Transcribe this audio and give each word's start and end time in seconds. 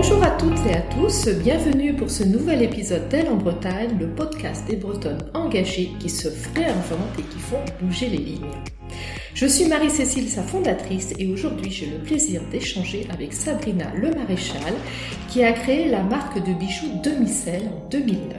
Bonjour 0.00 0.22
à 0.22 0.30
toutes 0.30 0.64
et 0.64 0.74
à 0.74 0.80
tous, 0.82 1.26
bienvenue 1.28 1.92
pour 1.92 2.08
ce 2.08 2.22
nouvel 2.22 2.62
épisode 2.62 3.08
d'Elle 3.08 3.28
en 3.30 3.34
Bretagne, 3.34 3.98
le 3.98 4.06
podcast 4.06 4.64
des 4.68 4.76
Bretonnes 4.76 5.28
engagées 5.34 5.90
qui 5.98 6.08
se 6.08 6.28
réinventent 6.54 7.18
et 7.18 7.22
qui 7.22 7.38
font 7.40 7.58
bouger 7.82 8.08
les 8.08 8.18
lignes. 8.18 8.54
Je 9.34 9.46
suis 9.46 9.64
Marie-Cécile, 9.64 10.28
sa 10.28 10.44
fondatrice, 10.44 11.14
et 11.18 11.26
aujourd'hui 11.26 11.72
j'ai 11.72 11.86
le 11.86 11.98
plaisir 11.98 12.42
d'échanger 12.48 13.08
avec 13.12 13.32
Sabrina 13.32 13.86
Le 13.96 14.14
Maréchal, 14.14 14.72
qui 15.30 15.42
a 15.42 15.50
créé 15.50 15.88
la 15.88 16.04
marque 16.04 16.46
de 16.46 16.54
bijoux 16.54 17.00
Demicelle 17.02 17.68
en 17.68 17.88
2009. 17.88 18.36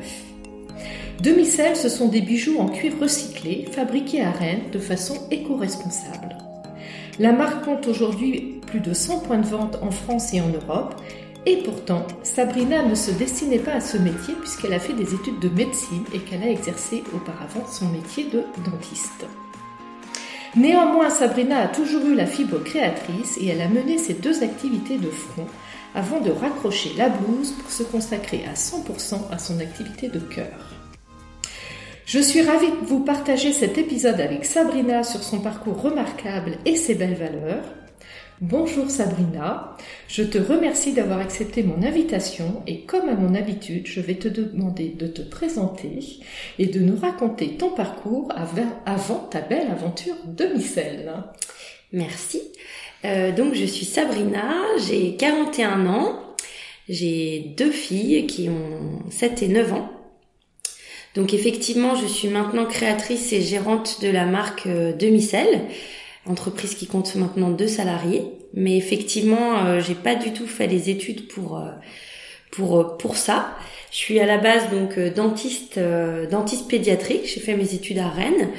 Demicelle, 1.21 1.75
ce 1.75 1.89
sont 1.89 2.07
des 2.07 2.21
bijoux 2.21 2.57
en 2.57 2.69
cuir 2.69 2.93
recyclé, 3.01 3.67
fabriqués 3.69 4.21
à 4.21 4.31
Rennes 4.31 4.71
de 4.71 4.79
façon 4.79 5.27
éco-responsable. 5.29 6.37
La 7.19 7.33
marque 7.33 7.65
compte 7.65 7.85
aujourd'hui 7.87 8.61
plus 8.65 8.79
de 8.79 8.93
100 8.93 9.19
points 9.19 9.39
de 9.39 9.45
vente 9.45 9.77
en 9.81 9.91
France 9.91 10.33
et 10.33 10.39
en 10.39 10.47
Europe 10.47 10.95
et 11.49 11.57
pourtant, 11.63 12.05
Sabrina 12.21 12.83
ne 12.83 12.93
se 12.93 13.09
destinait 13.09 13.57
pas 13.57 13.73
à 13.73 13.81
ce 13.81 13.97
métier 13.97 14.35
puisqu'elle 14.39 14.73
a 14.73 14.79
fait 14.79 14.93
des 14.93 15.15
études 15.15 15.39
de 15.39 15.49
médecine 15.49 16.03
et 16.13 16.19
qu'elle 16.19 16.43
a 16.43 16.49
exercé 16.49 17.03
auparavant 17.11 17.65
son 17.65 17.89
métier 17.89 18.25
de 18.25 18.43
dentiste. 18.69 19.25
Néanmoins, 20.55 21.09
Sabrina 21.09 21.61
a 21.61 21.67
toujours 21.67 22.05
eu 22.05 22.13
la 22.13 22.27
fibre 22.27 22.59
créatrice 22.63 23.39
et 23.41 23.47
elle 23.47 23.61
a 23.61 23.67
mené 23.67 23.97
ses 23.97 24.13
deux 24.13 24.43
activités 24.43 24.99
de 24.99 25.09
front 25.09 25.47
avant 25.95 26.21
de 26.21 26.29
raccrocher 26.29 26.91
la 26.95 27.09
blouse 27.09 27.53
pour 27.53 27.71
se 27.71 27.81
consacrer 27.81 28.43
à 28.45 28.53
100% 28.53 29.31
à 29.31 29.39
son 29.39 29.59
activité 29.59 30.07
de 30.07 30.19
cœur. 30.19 30.75
Je 32.05 32.19
suis 32.19 32.43
ravie 32.43 32.69
de 32.69 32.85
vous 32.85 32.99
partager 32.99 33.53
cet 33.53 33.79
épisode 33.79 34.21
avec 34.21 34.45
Sabrina 34.45 35.01
sur 35.03 35.23
son 35.23 35.39
parcours 35.39 35.81
remarquable 35.81 36.59
et 36.65 36.75
ses 36.75 36.93
belles 36.93 37.15
valeurs. 37.15 37.63
Bonjour 38.41 38.89
Sabrina, 38.89 39.75
je 40.07 40.23
te 40.23 40.37
remercie 40.37 40.93
d'avoir 40.93 41.19
accepté 41.19 41.61
mon 41.61 41.83
invitation 41.83 42.63
et 42.67 42.85
comme 42.85 43.09
à 43.09 43.13
mon 43.13 43.35
habitude, 43.35 43.85
je 43.85 43.99
vais 43.99 44.15
te 44.15 44.29
demander 44.29 44.87
de 44.87 45.07
te 45.07 45.21
présenter 45.21 45.99
et 46.57 46.67
de 46.67 46.79
nous 46.79 46.97
raconter 46.97 47.57
ton 47.57 47.71
parcours 47.71 48.31
avant 48.85 49.27
ta 49.29 49.41
belle 49.41 49.67
aventure 49.69 50.15
de 50.25 50.45
Micelle. 50.45 51.13
Merci. 51.91 52.41
Euh, 53.03 53.33
donc 53.33 53.55
je 53.55 53.65
suis 53.65 53.85
Sabrina, 53.85 54.55
j'ai 54.87 55.17
41 55.17 55.85
ans, 55.87 56.23
j'ai 56.87 57.53
deux 57.57 57.71
filles 57.71 58.25
qui 58.25 58.47
ont 58.47 59.01
7 59.09 59.43
et 59.43 59.49
9 59.49 59.73
ans. 59.73 59.91
Donc 61.13 61.33
effectivement, 61.33 61.95
je 61.95 62.05
suis 62.05 62.29
maintenant 62.29 62.65
créatrice 62.65 63.33
et 63.33 63.41
gérante 63.41 64.01
de 64.01 64.07
la 64.07 64.25
marque 64.25 64.67
euh, 64.67 64.93
Demicelle 64.93 65.67
entreprise 66.25 66.75
qui 66.75 66.87
compte 66.87 67.15
maintenant 67.15 67.49
deux 67.49 67.67
salariés. 67.67 68.23
Mais 68.53 68.77
effectivement, 68.77 69.65
euh, 69.65 69.79
j'ai 69.79 69.95
pas 69.95 70.15
du 70.15 70.33
tout 70.33 70.47
fait 70.47 70.67
les 70.67 70.89
études 70.89 71.27
pour 71.27 71.57
euh, 71.59 71.69
pour 72.51 72.79
euh, 72.79 72.83
pour 72.97 73.15
ça. 73.15 73.55
Je 73.91 73.97
suis 73.97 74.19
à 74.19 74.25
la 74.25 74.37
base 74.37 74.69
donc 74.69 74.99
dentiste 74.99 75.79
dentiste 76.29 76.67
pédiatrique. 76.67 77.25
J'ai 77.25 77.39
fait 77.39 77.55
mes 77.55 77.73
études 77.73 77.97
à 77.97 78.07
Rennes 78.07 78.49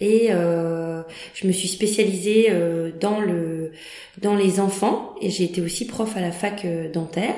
et 0.00 0.28
je 0.30 1.46
me 1.46 1.52
suis 1.52 1.68
spécialisée 1.68 2.50
dans 2.98 3.20
le 3.20 3.72
dans 4.22 4.34
les 4.34 4.58
enfants 4.58 5.14
et 5.20 5.28
j'ai 5.28 5.44
été 5.44 5.60
aussi 5.60 5.86
prof 5.86 6.16
à 6.16 6.22
la 6.22 6.32
fac 6.32 6.66
dentaire. 6.94 7.34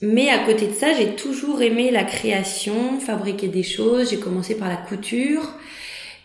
Mais 0.00 0.30
à 0.30 0.40
côté 0.40 0.66
de 0.66 0.74
ça, 0.74 0.92
j'ai 0.92 1.14
toujours 1.14 1.62
aimé 1.62 1.92
la 1.92 2.02
création, 2.02 2.98
fabriquer 2.98 3.46
des 3.46 3.62
choses. 3.62 4.10
J'ai 4.10 4.18
commencé 4.18 4.56
par 4.56 4.68
la 4.68 4.74
couture. 4.74 5.54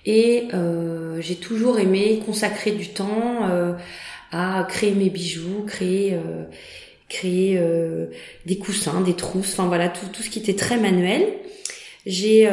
Et 0.07 0.47
euh, 0.53 1.19
j'ai 1.19 1.35
toujours 1.35 1.79
aimé 1.79 2.23
consacrer 2.25 2.71
du 2.71 2.87
temps 2.87 3.49
euh, 3.49 3.73
à 4.31 4.65
créer 4.69 4.93
mes 4.93 5.09
bijoux, 5.09 5.65
créer 5.67 6.13
euh, 6.13 6.45
créer 7.09 7.61
des 8.45 8.57
coussins, 8.57 8.99
des 8.99 9.13
trousses, 9.13 9.53
enfin 9.53 9.67
voilà 9.67 9.87
tout, 9.87 10.07
tout 10.11 10.21
ce 10.21 10.29
qui 10.29 10.39
était 10.39 10.55
très 10.55 10.77
manuel. 10.77 11.25
J'ai 12.05 12.49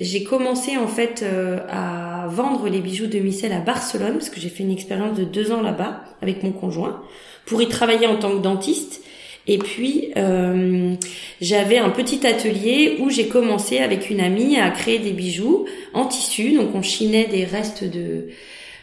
j'ai 0.00 0.24
commencé 0.24 0.76
en 0.76 0.86
fait 0.86 1.24
à 1.68 2.26
vendre 2.28 2.68
les 2.68 2.80
bijoux 2.80 3.06
de 3.06 3.18
Micelle 3.18 3.52
à 3.52 3.60
Barcelone 3.60 4.14
parce 4.14 4.30
que 4.30 4.40
j'ai 4.40 4.48
fait 4.48 4.62
une 4.62 4.70
expérience 4.70 5.18
de 5.18 5.24
deux 5.24 5.50
ans 5.50 5.62
là-bas 5.62 6.04
avec 6.22 6.44
mon 6.44 6.52
conjoint 6.52 7.02
pour 7.46 7.60
y 7.60 7.68
travailler 7.68 8.06
en 8.06 8.16
tant 8.16 8.36
que 8.36 8.42
dentiste 8.42 9.02
et 9.48 9.56
puis, 9.56 10.12
euh, 10.18 10.94
j'avais 11.40 11.78
un 11.78 11.88
petit 11.88 12.26
atelier 12.26 12.98
où 13.00 13.08
j'ai 13.08 13.28
commencé 13.28 13.78
avec 13.78 14.10
une 14.10 14.20
amie 14.20 14.58
à 14.58 14.68
créer 14.70 14.98
des 14.98 15.12
bijoux 15.12 15.64
en 15.94 16.04
tissu. 16.04 16.52
Donc, 16.52 16.74
on 16.74 16.82
chinait 16.82 17.26
des 17.28 17.44
restes 17.44 17.82
de, 17.82 18.28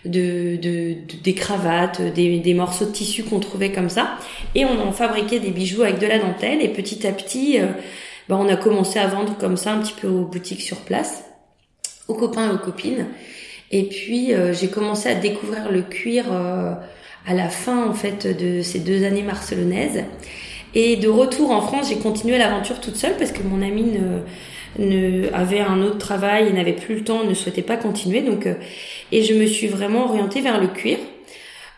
de, 0.05 0.55
de, 0.55 0.95
des 1.23 1.33
cravates, 1.35 2.01
des, 2.01 2.39
des, 2.39 2.53
morceaux 2.55 2.85
de 2.85 2.91
tissu 2.91 3.23
qu'on 3.23 3.39
trouvait 3.39 3.71
comme 3.71 3.89
ça. 3.89 4.17
Et 4.55 4.65
on 4.65 4.79
en 4.81 4.91
fabriquait 4.91 5.39
des 5.39 5.51
bijoux 5.51 5.83
avec 5.83 5.99
de 5.99 6.07
la 6.07 6.17
dentelle. 6.17 6.63
Et 6.63 6.69
petit 6.69 7.05
à 7.05 7.11
petit, 7.11 7.59
euh, 7.59 7.67
bah, 8.27 8.35
on 8.39 8.49
a 8.49 8.55
commencé 8.55 8.97
à 8.97 9.05
vendre 9.05 9.37
comme 9.37 9.57
ça 9.57 9.71
un 9.71 9.81
petit 9.81 9.93
peu 9.93 10.07
aux 10.07 10.25
boutiques 10.25 10.61
sur 10.61 10.77
place, 10.77 11.25
aux 12.07 12.15
copains 12.15 12.49
et 12.49 12.53
aux 12.55 12.57
copines. 12.57 13.05
Et 13.69 13.83
puis, 13.83 14.33
euh, 14.33 14.51
j'ai 14.51 14.69
commencé 14.69 15.09
à 15.09 15.13
découvrir 15.15 15.71
le 15.71 15.83
cuir 15.83 16.25
euh, 16.31 16.73
à 17.27 17.35
la 17.35 17.49
fin, 17.49 17.87
en 17.87 17.93
fait, 17.93 18.25
de 18.25 18.63
ces 18.63 18.79
deux 18.79 19.03
années 19.03 19.21
marcelonaises. 19.21 20.03
Et 20.75 20.97
de 20.97 21.07
retour 21.07 21.51
en 21.51 21.61
France, 21.61 21.89
j'ai 21.89 21.97
continué 21.97 22.37
l'aventure 22.37 22.79
toute 22.79 22.97
seule 22.97 23.15
parce 23.17 23.31
que 23.31 23.41
mon 23.43 23.61
ami 23.61 23.83
ne, 23.83 24.85
ne 24.85 25.33
avait 25.33 25.61
un 25.61 25.81
autre 25.81 25.97
travail 25.97 26.49
et 26.49 26.53
n'avait 26.53 26.73
plus 26.73 26.95
le 26.95 27.03
temps, 27.03 27.23
ne 27.23 27.33
souhaitait 27.33 27.61
pas 27.61 27.77
continuer. 27.77 28.21
Donc, 28.21 28.45
euh, 28.45 28.55
et 29.11 29.23
je 29.23 29.33
me 29.33 29.45
suis 29.45 29.67
vraiment 29.67 30.05
orientée 30.05 30.41
vers 30.41 30.59
le 30.59 30.67
cuir, 30.67 30.97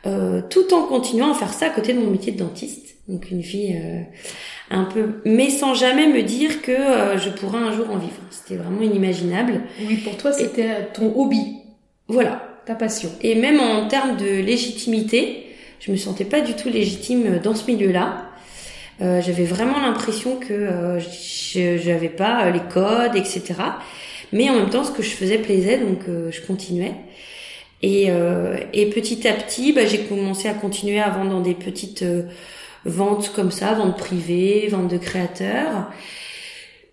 euh, 0.05 0.41
tout 0.49 0.73
en 0.73 0.83
continuant 0.83 1.31
à 1.31 1.33
faire 1.33 1.53
ça 1.53 1.67
à 1.67 1.69
côté 1.69 1.93
de 1.93 1.99
mon 1.99 2.09
métier 2.09 2.31
de 2.31 2.37
dentiste. 2.37 2.95
Donc 3.07 3.31
une 3.31 3.43
fille 3.43 3.75
euh, 3.81 4.01
un 4.69 4.83
peu, 4.83 5.21
mais 5.25 5.49
sans 5.49 5.73
jamais 5.73 6.07
me 6.07 6.23
dire 6.23 6.61
que 6.61 6.71
euh, 6.71 7.17
je 7.17 7.29
pourrais 7.29 7.59
un 7.59 7.71
jour 7.71 7.89
en 7.89 7.97
vivre. 7.97 8.13
C'était 8.29 8.55
vraiment 8.55 8.81
inimaginable. 8.81 9.61
Oui, 9.81 9.97
pour 9.97 10.17
toi, 10.17 10.31
c'était 10.31 10.89
ton 10.93 11.13
hobby. 11.15 11.57
Voilà, 12.07 12.41
ta 12.65 12.75
passion. 12.75 13.09
Et 13.21 13.35
même 13.35 13.59
en 13.59 13.87
termes 13.87 14.17
de 14.17 14.25
légitimité, 14.25 15.45
je 15.79 15.91
me 15.91 15.97
sentais 15.97 16.25
pas 16.25 16.41
du 16.41 16.53
tout 16.53 16.69
légitime 16.69 17.39
dans 17.43 17.55
ce 17.55 17.69
milieu-là. 17.69 18.26
Euh, 19.01 19.21
j'avais 19.21 19.43
vraiment 19.43 19.79
l'impression 19.79 20.37
que 20.37 20.53
euh, 20.53 20.99
j'avais 21.77 22.09
pas 22.09 22.45
euh, 22.45 22.51
les 22.51 22.59
codes, 22.59 23.15
etc. 23.15 23.53
Mais 24.33 24.49
en 24.49 24.55
même 24.55 24.69
temps, 24.69 24.83
ce 24.83 24.91
que 24.91 25.03
je 25.03 25.11
faisais 25.11 25.37
plaisait, 25.37 25.77
donc 25.77 25.99
euh, 26.09 26.31
je 26.31 26.41
continuais. 26.41 26.93
Et, 27.83 28.09
et 28.73 28.89
petit 28.89 29.27
à 29.27 29.33
petit, 29.33 29.71
bah, 29.71 29.85
j'ai 29.85 29.99
commencé 29.99 30.47
à 30.47 30.55
continuer 30.55 30.99
à 30.99 31.11
vendre 31.11 31.29
dans 31.29 31.41
des 31.41 31.53
petites 31.53 32.03
ventes 32.85 33.31
comme 33.35 33.51
ça, 33.51 33.73
ventes 33.75 33.99
privées, 33.99 34.67
ventes 34.71 34.87
de 34.87 34.97
créateurs. 34.97 35.85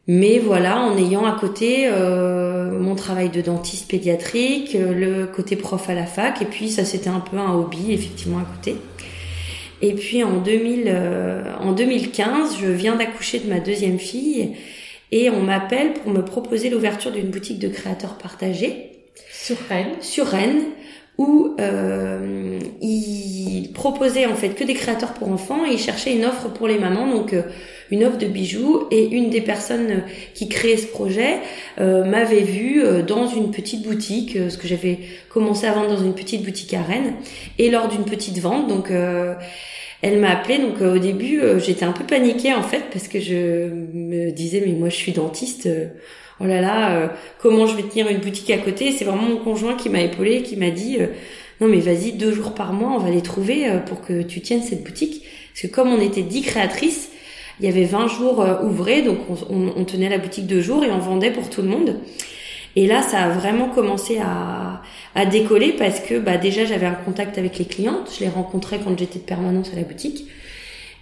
Mais 0.08 0.38
voilà, 0.38 0.80
en 0.80 0.94
ayant 0.98 1.24
à 1.24 1.32
côté 1.40 1.88
mon 1.90 2.94
travail 2.96 3.30
de 3.30 3.40
dentiste 3.40 3.88
pédiatrique, 3.88 4.74
le 4.78 5.24
côté 5.24 5.56
prof 5.56 5.88
à 5.88 5.94
la 5.94 6.04
fac, 6.04 6.42
et 6.42 6.44
puis 6.44 6.68
ça 6.68 6.84
c'était 6.84 7.08
un 7.08 7.20
peu 7.20 7.38
un 7.38 7.54
hobby 7.54 7.94
effectivement 7.94 8.40
à 8.40 8.44
côté. 8.44 8.76
Et 9.84 9.92
puis 9.92 10.24
en, 10.24 10.38
2000, 10.38 10.84
euh, 10.86 11.42
en 11.60 11.72
2015, 11.72 12.56
je 12.58 12.68
viens 12.68 12.96
d'accoucher 12.96 13.38
de 13.38 13.50
ma 13.50 13.60
deuxième 13.60 13.98
fille 13.98 14.56
et 15.12 15.28
on 15.28 15.42
m'appelle 15.42 15.92
pour 15.92 16.10
me 16.10 16.24
proposer 16.24 16.70
l'ouverture 16.70 17.12
d'une 17.12 17.28
boutique 17.28 17.58
de 17.58 17.68
créateurs 17.68 18.16
partagés. 18.16 18.92
Sur 19.30 19.58
Rennes 19.68 19.92
Sur 20.00 20.26
Rennes, 20.28 20.62
où 21.16 21.54
euh, 21.60 22.58
il 22.80 23.70
proposait 23.72 24.26
en 24.26 24.34
fait 24.34 24.50
que 24.50 24.64
des 24.64 24.74
créateurs 24.74 25.14
pour 25.14 25.28
enfants 25.28 25.64
et 25.64 25.74
il 25.74 25.78
cherchait 25.78 26.14
une 26.14 26.24
offre 26.24 26.48
pour 26.48 26.66
les 26.66 26.78
mamans, 26.78 27.08
donc 27.08 27.32
euh, 27.32 27.42
une 27.92 28.04
offre 28.04 28.18
de 28.18 28.26
bijoux. 28.26 28.88
Et 28.90 29.06
une 29.06 29.30
des 29.30 29.40
personnes 29.40 30.02
qui 30.34 30.48
créait 30.48 30.76
ce 30.76 30.86
projet 30.86 31.38
euh, 31.78 32.04
m'avait 32.04 32.42
vu 32.42 32.82
dans 33.06 33.28
une 33.28 33.52
petite 33.52 33.86
boutique, 33.86 34.36
ce 34.48 34.58
que 34.58 34.66
j'avais 34.66 34.98
commencé 35.28 35.66
à 35.66 35.72
vendre 35.72 35.88
dans 35.88 36.02
une 36.02 36.14
petite 36.14 36.42
boutique 36.42 36.74
à 36.74 36.82
Rennes, 36.82 37.14
et 37.58 37.70
lors 37.70 37.88
d'une 37.88 38.04
petite 38.04 38.38
vente, 38.38 38.66
donc 38.66 38.90
elle 40.04 40.20
m'a 40.20 40.30
appelé 40.30 40.58
donc 40.58 40.82
euh, 40.82 40.96
au 40.96 40.98
début 40.98 41.40
euh, 41.40 41.58
j'étais 41.58 41.86
un 41.86 41.92
peu 41.92 42.04
paniquée 42.04 42.52
en 42.52 42.62
fait 42.62 42.84
parce 42.92 43.08
que 43.08 43.20
je 43.20 43.70
me 43.94 44.30
disais 44.32 44.62
mais 44.64 44.72
moi 44.72 44.90
je 44.90 44.96
suis 44.96 45.12
dentiste 45.12 45.64
euh, 45.64 45.86
oh 46.40 46.44
là 46.44 46.60
là 46.60 47.10
comment 47.38 47.66
je 47.66 47.74
vais 47.74 47.84
tenir 47.84 48.08
une 48.08 48.18
boutique 48.18 48.50
à 48.50 48.58
côté? 48.58 48.92
C'est 48.92 49.06
vraiment 49.06 49.22
mon 49.22 49.38
conjoint 49.38 49.76
qui 49.76 49.88
m'a 49.88 50.02
épaulé 50.02 50.42
qui 50.42 50.56
m'a 50.56 50.68
dit 50.68 50.98
non 51.60 51.68
mais 51.68 51.78
vas-y 51.78 52.12
deux 52.12 52.32
jours 52.34 52.54
par 52.54 52.74
mois 52.74 52.92
on 52.94 52.98
va 52.98 53.08
les 53.08 53.22
trouver 53.22 53.66
pour 53.86 54.02
que 54.02 54.20
tu 54.22 54.42
tiennes 54.42 54.62
cette 54.62 54.84
boutique. 54.84 55.24
Parce 55.54 55.62
que 55.62 55.74
comme 55.74 55.88
on 55.88 56.00
était 56.00 56.22
dix 56.22 56.42
créatrices 56.42 57.08
il 57.60 57.66
y 57.66 57.68
avait 57.68 57.84
20 57.84 58.08
jours 58.08 58.44
ouvrés 58.62 59.00
donc 59.00 59.18
on, 59.48 59.72
on 59.74 59.84
tenait 59.84 60.10
la 60.10 60.18
boutique 60.18 60.46
deux 60.46 60.60
jours 60.60 60.84
et 60.84 60.90
on 60.90 60.98
vendait 60.98 61.30
pour 61.30 61.48
tout 61.48 61.62
le 61.62 61.68
monde. 61.68 61.96
Et 62.76 62.86
là, 62.86 63.02
ça 63.02 63.20
a 63.20 63.28
vraiment 63.28 63.68
commencé 63.68 64.18
à, 64.18 64.82
à 65.14 65.26
décoller 65.26 65.72
parce 65.72 66.00
que 66.00 66.18
bah, 66.18 66.36
déjà, 66.36 66.64
j'avais 66.64 66.86
un 66.86 66.94
contact 66.94 67.38
avec 67.38 67.58
les 67.58 67.64
clientes. 67.64 68.10
Je 68.18 68.24
les 68.24 68.30
rencontrais 68.30 68.80
quand 68.82 68.98
j'étais 68.98 69.18
de 69.18 69.24
permanence 69.24 69.72
à 69.72 69.76
la 69.76 69.82
boutique. 69.82 70.26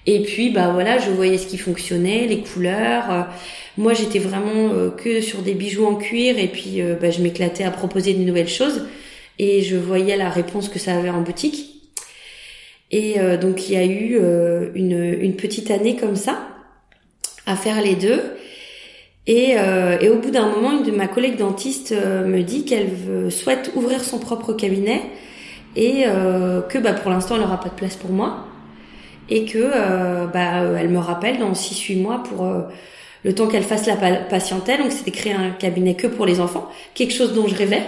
Et 0.05 0.23
puis, 0.23 0.51
bah 0.51 0.71
voilà, 0.73 0.99
je 0.99 1.11
voyais 1.11 1.39
ce 1.39 1.47
qui 1.47 1.59
fonctionnait, 1.59 2.27
les 2.27 2.41
couleurs. 2.41 3.29
Moi, 3.79 3.95
j'étais 3.95 4.19
vraiment 4.19 4.73
euh, 4.73 4.91
que 4.91 5.21
sur 5.21 5.43
des 5.43 5.55
bijoux 5.55 5.87
en 5.87 5.95
cuir 5.95 6.39
et 6.39 6.49
puis 6.49 6.83
euh, 6.83 6.97
bah, 7.01 7.11
je 7.11 7.23
m'éclatais 7.23 7.65
à 7.65 7.71
proposer 7.71 8.13
de 8.15 8.23
nouvelles 8.23 8.49
choses. 8.49 8.87
Et 9.39 9.63
je 9.63 9.77
voyais 9.77 10.17
la 10.17 10.29
réponse 10.29 10.69
que 10.69 10.79
ça 10.79 10.97
avait 10.97 11.11
en 11.11 11.23
boutique. 11.23 11.69
Et 12.91 13.15
donc 13.41 13.71
il 13.71 13.73
y 13.73 13.77
a 13.79 13.87
eu 13.87 14.19
une 14.75 15.35
petite 15.35 15.71
année 15.71 15.97
comme 15.97 16.15
ça 16.15 16.47
à 17.47 17.57
faire 17.57 17.81
les 17.81 17.95
deux. 17.95 18.21
Et, 19.27 19.51
et 20.01 20.09
au 20.09 20.17
bout 20.17 20.31
d'un 20.31 20.49
moment, 20.49 20.73
une 20.73 20.83
de 20.83 20.91
ma 20.91 21.07
collègue 21.07 21.37
dentiste 21.37 21.93
me 21.93 22.43
dit 22.43 22.65
qu'elle 22.65 22.91
souhaite 23.31 23.71
ouvrir 23.77 24.03
son 24.03 24.19
propre 24.19 24.53
cabinet 24.53 25.01
et 25.77 26.05
que 26.69 26.79
bah, 26.79 26.93
pour 26.93 27.11
l'instant, 27.11 27.37
elle 27.37 27.43
n'aura 27.43 27.61
pas 27.61 27.69
de 27.69 27.75
place 27.75 27.95
pour 27.95 28.11
moi 28.11 28.47
et 29.29 29.45
que 29.45 29.59
euh, 29.59 30.27
bah, 30.27 30.79
elle 30.79 30.89
me 30.89 30.99
rappelle 30.99 31.39
dans 31.39 31.53
6-8 31.53 32.03
mois 32.03 32.23
pour 32.23 32.45
euh, 32.45 32.63
le 33.25 33.35
temps 33.35 33.47
qu'elle 33.47 33.63
fasse 33.63 33.87
la 33.87 33.97
patientèle. 33.97 34.81
Donc 34.81 34.93
c'était 34.93 35.11
créer 35.11 35.33
un 35.33 35.51
cabinet 35.51 35.95
que 35.95 36.07
pour 36.07 36.27
les 36.27 36.41
enfants, 36.41 36.69
quelque 36.95 37.15
chose 37.15 37.33
dont 37.33 37.49
je 37.49 37.55
rêvais, 37.55 37.83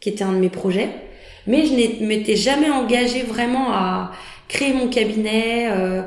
qui 0.00 0.08
était 0.08 0.24
un 0.24 0.32
de 0.32 0.38
mes 0.38 0.48
projets. 0.48 0.88
Mais 1.46 1.64
je 1.64 1.72
ne 1.72 2.06
m'étais 2.06 2.36
jamais 2.36 2.70
engagée 2.70 3.22
vraiment 3.22 3.72
à 3.72 4.10
créer 4.48 4.72
mon 4.72 4.88
cabinet 4.88 5.68
euh, 5.70 6.02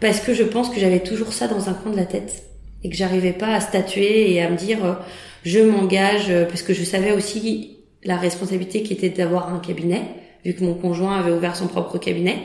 parce 0.00 0.20
que 0.20 0.32
je 0.34 0.42
pense 0.42 0.70
que 0.70 0.80
j'avais 0.80 1.00
toujours 1.00 1.32
ça 1.32 1.46
dans 1.46 1.68
un 1.68 1.74
coin 1.74 1.92
de 1.92 1.96
la 1.96 2.06
tête 2.06 2.44
et 2.86 2.90
que 2.90 2.96
j'arrivais 2.96 3.32
pas 3.32 3.52
à 3.52 3.60
statuer 3.60 4.32
et 4.32 4.40
à 4.40 4.48
me 4.48 4.56
dire 4.56 5.00
je 5.44 5.58
m'engage 5.58 6.32
parce 6.48 6.62
que 6.62 6.72
je 6.72 6.84
savais 6.84 7.12
aussi 7.12 7.78
la 8.04 8.16
responsabilité 8.16 8.84
qui 8.84 8.92
était 8.92 9.10
d'avoir 9.10 9.52
un 9.52 9.58
cabinet 9.58 10.02
vu 10.46 10.54
que 10.54 10.64
mon 10.64 10.74
conjoint 10.74 11.18
avait 11.18 11.32
ouvert 11.32 11.56
son 11.56 11.66
propre 11.66 11.98
cabinet. 11.98 12.38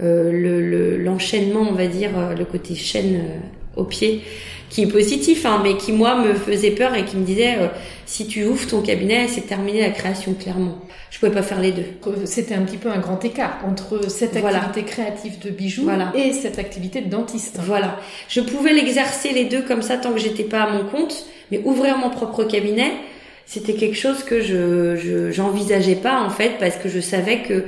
Euh, 0.00 0.30
le 0.30 0.96
l'enchaînement, 0.96 1.62
on 1.62 1.72
va 1.72 1.86
dire, 1.86 2.16
euh, 2.16 2.34
le 2.34 2.44
côté 2.44 2.74
chaîne 2.74 3.16
euh, 3.16 3.38
au 3.76 3.84
pied, 3.84 4.22
qui 4.70 4.82
est 4.82 4.86
positif, 4.86 5.46
hein, 5.46 5.60
mais 5.62 5.76
qui 5.76 5.92
moi 5.92 6.16
me 6.16 6.34
faisait 6.34 6.72
peur 6.72 6.94
et 6.94 7.04
qui 7.04 7.16
me 7.16 7.24
disait 7.24 7.56
si 8.06 8.26
tu 8.26 8.44
ouvres 8.44 8.66
ton 8.66 8.82
cabinet, 8.82 9.26
c'est 9.28 9.46
terminé 9.46 9.80
la 9.80 9.90
création 9.90 10.34
clairement. 10.34 10.78
Je 11.10 11.18
pouvais 11.18 11.32
pas 11.32 11.42
faire 11.42 11.60
les 11.60 11.72
deux. 11.72 11.86
C'était 12.24 12.54
un 12.54 12.62
petit 12.62 12.76
peu 12.76 12.88
un 12.88 12.98
grand 12.98 13.24
écart 13.24 13.58
entre 13.66 14.10
cette 14.10 14.36
activité 14.36 14.82
créative 14.82 15.38
de 15.38 15.50
bijoux 15.50 15.88
et 16.14 16.32
cette 16.32 16.58
activité 16.58 17.00
de 17.00 17.08
dentiste. 17.08 17.58
Voilà. 17.62 17.98
Je 18.28 18.40
pouvais 18.40 18.72
l'exercer 18.72 19.32
les 19.32 19.44
deux 19.44 19.62
comme 19.62 19.82
ça 19.82 19.96
tant 19.96 20.12
que 20.12 20.18
j'étais 20.18 20.44
pas 20.44 20.62
à 20.62 20.70
mon 20.70 20.84
compte, 20.84 21.26
mais 21.50 21.60
ouvrir 21.64 21.96
mon 21.98 22.10
propre 22.10 22.44
cabinet, 22.44 22.92
c'était 23.44 23.74
quelque 23.74 23.96
chose 23.96 24.24
que 24.24 24.40
je 24.40 25.30
j'envisageais 25.32 25.94
pas 25.94 26.20
en 26.20 26.30
fait 26.30 26.58
parce 26.58 26.76
que 26.76 26.88
je 26.88 27.00
savais 27.00 27.38
que 27.42 27.64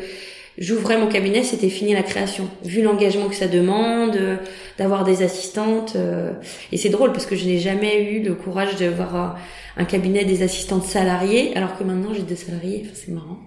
j'ouvrais 0.58 0.98
mon 0.98 1.06
cabinet, 1.06 1.42
c'était 1.42 1.68
fini 1.68 1.94
la 1.94 2.02
création. 2.02 2.48
Vu 2.64 2.82
l'engagement 2.82 3.28
que 3.28 3.34
ça 3.34 3.46
demande, 3.46 4.16
euh, 4.16 4.36
d'avoir 4.76 5.04
des 5.04 5.22
assistantes. 5.22 5.94
Euh, 5.96 6.32
et 6.72 6.76
c'est 6.76 6.88
drôle 6.88 7.12
parce 7.12 7.26
que 7.26 7.36
je 7.36 7.46
n'ai 7.46 7.58
jamais 7.58 8.12
eu 8.12 8.22
le 8.22 8.34
courage 8.34 8.76
d'avoir 8.76 9.38
un 9.76 9.84
cabinet 9.84 10.24
des 10.24 10.42
assistantes 10.42 10.84
salariées, 10.84 11.56
alors 11.56 11.78
que 11.78 11.84
maintenant 11.84 12.12
j'ai 12.14 12.22
des 12.22 12.36
salariés. 12.36 12.82
Enfin, 12.84 12.94
c'est 12.94 13.12
marrant. 13.12 13.38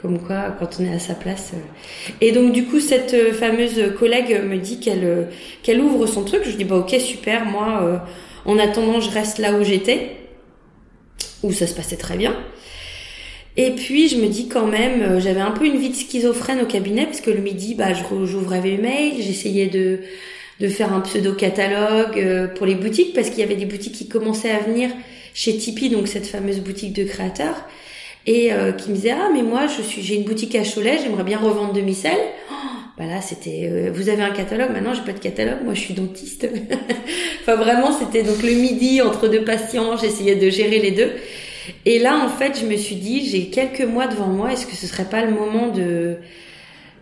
Comme 0.00 0.20
quoi, 0.20 0.54
quand 0.60 0.78
on 0.78 0.84
est 0.84 0.94
à 0.94 1.00
sa 1.00 1.14
place. 1.14 1.52
Euh. 1.54 2.12
Et 2.20 2.30
donc 2.32 2.52
du 2.52 2.66
coup, 2.66 2.78
cette 2.78 3.32
fameuse 3.32 3.94
collègue 3.98 4.42
me 4.44 4.58
dit 4.58 4.78
qu'elle 4.78 5.28
qu'elle 5.62 5.80
ouvre 5.80 6.06
son 6.06 6.24
truc. 6.24 6.42
Je 6.44 6.56
dis 6.56 6.64
bah 6.64 6.76
ok 6.76 6.94
super. 7.00 7.46
Moi, 7.46 8.00
en 8.44 8.58
attendant, 8.58 9.00
je 9.00 9.10
reste 9.10 9.38
là 9.38 9.54
où 9.54 9.64
j'étais, 9.64 10.16
où 11.42 11.52
ça 11.52 11.66
se 11.66 11.74
passait 11.74 11.96
très 11.96 12.16
bien. 12.16 12.36
Et 13.60 13.72
puis 13.72 14.08
je 14.08 14.16
me 14.16 14.28
dis 14.28 14.46
quand 14.46 14.66
même, 14.66 15.02
euh, 15.02 15.20
j'avais 15.20 15.40
un 15.40 15.50
peu 15.50 15.66
une 15.66 15.78
vie 15.78 15.90
de 15.90 15.94
schizophrène 15.96 16.60
au 16.60 16.66
cabinet 16.66 17.06
parce 17.06 17.20
que 17.20 17.30
le 17.30 17.40
midi, 17.40 17.74
bah, 17.74 17.88
j'ouvrais 17.92 18.60
mes 18.60 18.78
mails, 18.78 19.20
j'essayais 19.20 19.66
de 19.66 20.00
de 20.60 20.68
faire 20.68 20.92
un 20.92 21.00
pseudo 21.00 21.34
catalogue 21.34 22.18
euh, 22.18 22.48
pour 22.48 22.66
les 22.66 22.74
boutiques 22.74 23.14
parce 23.14 23.30
qu'il 23.30 23.40
y 23.40 23.42
avait 23.42 23.56
des 23.56 23.66
boutiques 23.66 23.94
qui 23.94 24.08
commençaient 24.08 24.50
à 24.50 24.58
venir 24.58 24.90
chez 25.34 25.56
Tipeee, 25.56 25.88
donc 25.88 26.08
cette 26.08 26.26
fameuse 26.26 26.58
boutique 26.58 26.92
de 26.92 27.04
créateurs, 27.04 27.64
et 28.26 28.52
euh, 28.52 28.72
qui 28.72 28.90
me 28.90 28.96
disaient 28.96 29.12
ah 29.12 29.28
mais 29.32 29.42
moi 29.42 29.66
je 29.66 29.82
suis 29.82 30.02
j'ai 30.02 30.16
une 30.16 30.24
boutique 30.24 30.54
à 30.54 30.62
Cholet, 30.62 30.98
j'aimerais 31.02 31.24
bien 31.24 31.38
revendre 31.38 31.72
de 31.72 31.80
micelles. 31.80 32.12
Oh, 32.50 32.54
bah 32.96 33.06
là 33.06 33.20
c'était 33.20 33.90
vous 33.92 34.08
avez 34.08 34.22
un 34.22 34.30
catalogue 34.30 34.70
maintenant 34.70 34.94
j'ai 34.94 35.02
pas 35.02 35.12
de 35.12 35.20
catalogue 35.20 35.58
moi 35.64 35.74
je 35.74 35.80
suis 35.80 35.94
dentiste 35.94 36.48
enfin 37.42 37.54
vraiment 37.54 37.92
c'était 37.92 38.24
donc 38.24 38.42
le 38.42 38.50
midi 38.50 39.00
entre 39.02 39.28
deux 39.28 39.44
patients 39.44 39.96
j'essayais 39.96 40.34
de 40.34 40.50
gérer 40.50 40.80
les 40.80 40.90
deux 40.90 41.12
et 41.84 41.98
là, 41.98 42.18
en 42.24 42.28
fait, 42.28 42.58
je 42.60 42.66
me 42.66 42.76
suis 42.76 42.96
dit, 42.96 43.28
j'ai 43.28 43.46
quelques 43.46 43.82
mois 43.82 44.06
devant 44.06 44.26
moi, 44.26 44.52
est-ce 44.52 44.66
que 44.66 44.74
ce 44.74 44.86
serait 44.86 45.04
pas 45.04 45.24
le 45.24 45.32
moment 45.32 45.68
de, 45.68 46.16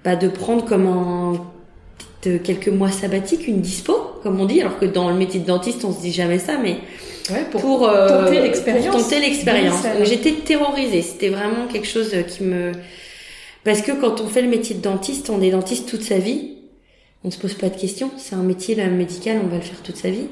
bah, 0.05 0.17
de 0.17 0.29
prendre 0.29 0.65
comme 0.65 0.87
un, 0.87 1.41
de 2.29 2.39
quelques 2.39 2.69
mois 2.69 2.91
sabbatiques, 2.91 3.47
une 3.47 3.61
dispo, 3.61 3.95
comme 4.23 4.41
on 4.41 4.45
dit, 4.45 4.61
alors 4.61 4.79
que 4.79 4.87
dans 4.87 5.11
le 5.11 5.17
métier 5.17 5.41
de 5.41 5.47
dentiste, 5.47 5.85
on 5.85 5.93
se 5.93 6.01
dit 6.01 6.13
jamais 6.13 6.39
ça, 6.39 6.59
mais 6.63 6.79
pour, 7.51 7.61
pour, 7.61 7.89
euh, 7.89 8.25
tenter 8.25 8.41
l'expérience. 8.41 8.97
Tenter 8.97 9.21
l'expérience. 9.21 9.83
J'étais 10.05 10.33
terrorisée. 10.33 11.03
C'était 11.03 11.29
vraiment 11.29 11.67
quelque 11.67 11.89
chose 11.89 12.15
qui 12.29 12.45
me, 12.45 12.73
parce 13.67 13.83
que 13.83 13.91
quand 13.91 14.21
on 14.21 14.29
fait 14.29 14.43
le 14.43 14.49
métier 14.49 14.77
de 14.77 14.81
dentiste, 14.81 15.29
on 15.29 15.43
est 15.43 15.51
dentiste 15.51 15.89
toute 15.89 16.03
sa 16.03 16.19
vie. 16.19 16.53
On 17.25 17.33
se 17.33 17.39
pose 17.39 17.55
pas 17.55 17.69
de 17.69 17.77
questions. 17.77 18.13
C'est 18.17 18.37
un 18.37 18.45
métier 18.45 18.77
là, 18.77 18.87
médical, 18.87 19.41
on 19.43 19.49
va 19.49 19.57
le 19.57 19.63
faire 19.63 19.83
toute 19.83 19.97
sa 19.97 20.09
vie. 20.09 20.29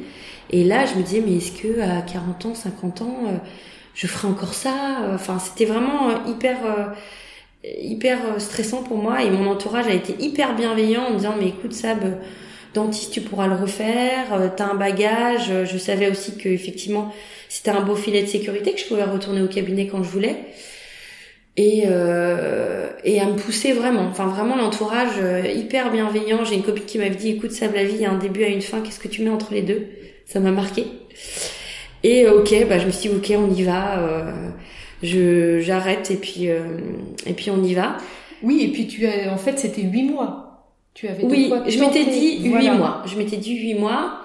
Et 0.51 0.63
là, 0.63 0.85
je 0.87 0.97
me 0.97 1.03
disais, 1.03 1.21
mais 1.27 1.39
est-ce 1.39 1.51
que 1.51 1.81
à 1.81 2.03
40 2.03 2.47
ans, 2.47 2.55
50 2.55 3.03
ans, 3.03 3.19
euh, 3.27 3.37
je 3.95 4.07
ferai 4.07 4.29
encore 4.29 4.55
ça. 4.55 5.09
Enfin, 5.15 5.39
c'était 5.39 5.65
vraiment 5.65 6.11
euh, 6.11 6.15
hyper 6.29 6.59
euh, 6.67 6.87
hyper 7.81 8.19
euh, 8.27 8.39
stressant 8.39 8.83
pour 8.83 8.99
moi. 8.99 9.23
Et 9.23 9.31
mon 9.31 9.51
entourage 9.51 9.87
a 9.87 9.95
été 9.95 10.15
hyper 10.19 10.55
bienveillant 10.57 11.05
en 11.05 11.11
me 11.13 11.17
disant 11.17 11.35
mais 11.39 11.49
écoute 11.49 11.73
Sab 11.73 12.19
dentiste 12.75 13.13
tu 13.13 13.21
pourras 13.21 13.47
le 13.47 13.55
refaire. 13.55 14.53
T'as 14.57 14.67
un 14.67 14.75
bagage. 14.75 15.53
Je 15.65 15.79
savais 15.79 16.11
aussi 16.11 16.37
que 16.37 16.49
effectivement 16.49 17.15
c'était 17.49 17.71
un 17.71 17.83
beau 17.83 17.95
filet 17.95 18.23
de 18.23 18.29
sécurité 18.29 18.73
que 18.73 18.81
je 18.81 18.87
pouvais 18.87 19.05
retourner 19.05 19.43
au 19.43 19.49
cabinet 19.49 19.87
quand 19.87 20.03
je 20.03 20.09
voulais. 20.09 20.37
Et 21.57 21.85
euh, 21.87 22.91
et 23.05 23.21
à 23.21 23.27
me 23.27 23.37
pousser 23.37 23.73
vraiment. 23.73 24.07
Enfin 24.11 24.27
vraiment 24.27 24.57
l'entourage 24.57 25.21
hyper 25.55 25.93
bienveillant. 25.93 26.45
J'ai 26.45 26.57
une 26.57 26.65
copine 26.65 26.85
qui 26.85 26.99
m'avait 26.99 27.15
dit 27.15 27.31
écoute 27.31 27.53
Sab 27.53 27.75
la 27.77 27.85
vie 27.85 27.95
il 27.95 28.01
y 28.01 28.07
a 28.07 28.11
un 28.11 28.19
début 28.19 28.43
à 28.43 28.49
une 28.49 28.63
fin. 28.63 28.81
Qu'est-ce 28.81 28.99
que 28.99 29.07
tu 29.07 29.23
mets 29.23 29.31
entre 29.31 29.55
les 29.55 29.63
deux? 29.63 29.87
Ça 30.27 30.41
m'a 30.41 30.51
marqué 30.51 30.87
et 32.05 32.27
euh, 32.27 32.39
ok, 32.39 32.67
bah 32.69 32.79
je 32.79 32.87
me 32.87 32.93
suis 32.93 33.09
dit 33.09 33.17
ok, 33.17 33.33
on 33.37 33.53
y 33.53 33.65
va. 33.65 33.99
Euh, 33.99 34.33
je 35.03 35.61
j'arrête 35.61 36.11
et 36.11 36.17
puis 36.17 36.49
euh, 36.49 36.79
et 37.27 37.33
puis 37.33 37.51
on 37.51 37.63
y 37.65 37.75
va. 37.75 37.97
Oui, 38.43 38.63
et 38.63 38.69
puis 38.69 38.87
tu 38.87 39.07
as 39.07 39.33
en 39.33 39.37
fait 39.37 39.59
c'était 39.59 39.83
huit 39.83 40.05
mois. 40.05 40.69
Tu 40.95 41.09
avais 41.09 41.25
oui, 41.25 41.53
je 41.67 41.81
m'étais 41.81 42.05
dit 42.05 42.45
huit 42.45 42.71
mois. 42.71 43.03
Je 43.07 43.17
m'étais 43.17 43.39
dit 43.39 43.57
huit 43.57 43.75
mois. 43.75 44.21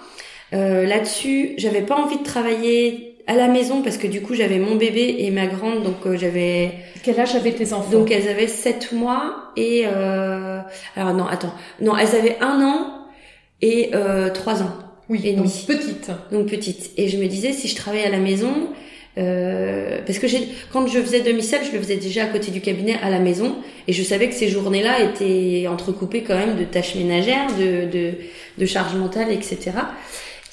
Euh, 0.54 0.86
Là-dessus, 0.86 1.54
j'avais 1.58 1.82
pas 1.82 1.96
envie 1.96 2.18
de 2.18 2.24
travailler 2.24 3.10
à 3.30 3.36
la 3.36 3.48
maison 3.48 3.82
parce 3.84 3.98
que 3.98 4.08
du 4.08 4.22
coup 4.22 4.34
j'avais 4.34 4.58
mon 4.58 4.76
bébé 4.76 5.18
et 5.20 5.30
ma 5.30 5.46
grande 5.46 5.84
donc 5.84 6.06
euh, 6.06 6.18
j'avais 6.18 6.72
quel 7.04 7.20
âge 7.20 7.36
avaient 7.36 7.52
tes 7.52 7.74
enfants? 7.74 7.92
Donc 7.92 8.10
elles 8.10 8.28
avaient 8.28 8.48
sept 8.48 8.92
mois 8.92 9.52
et 9.56 9.84
euh... 9.86 10.60
alors 10.96 11.14
non 11.14 11.28
attends 11.28 11.54
non 11.80 11.96
elles 11.96 12.16
avaient 12.16 12.38
un 12.42 12.60
an 12.64 13.06
et 13.62 13.92
euh, 13.94 14.32
trois 14.32 14.64
ans 14.64 14.74
oui, 15.10 15.22
et 15.24 15.34
donc 15.34 15.48
petite. 15.48 16.12
Donc 16.32 16.48
petite. 16.48 16.92
Et 16.98 17.10
je 17.10 17.18
me 17.18 17.28
disais, 17.28 17.52
si 17.52 17.68
je 17.68 17.76
travaillais 17.76 18.06
à 18.06 18.12
la 18.12 18.20
maison, 18.20 18.70
euh, 19.18 20.00
parce 20.06 20.20
que 20.20 20.28
j'ai, 20.28 20.48
quand 20.72 20.86
je 20.88 21.00
faisais 21.00 21.22
demi-sel, 21.22 21.62
je 21.66 21.76
le 21.76 21.82
faisais 21.82 21.98
déjà 21.98 22.24
à 22.24 22.28
côté 22.28 22.52
du 22.52 22.62
cabinet 22.62 22.98
à 23.02 23.10
la 23.10 23.20
maison, 23.20 23.56
et 23.88 23.94
je 23.94 24.04
savais 24.04 24.30
que 24.30 24.36
ces 24.36 24.48
journées-là 24.50 25.02
étaient 25.04 25.68
entrecoupées 25.68 26.22
quand 26.22 26.38
même 26.38 26.58
de 26.58 26.64
tâches 26.64 26.96
ménagères, 26.96 27.48
de, 27.58 27.90
de, 27.92 28.12
de 28.58 28.66
charges 28.66 28.96
mentales, 28.96 29.32
etc. 29.32 29.72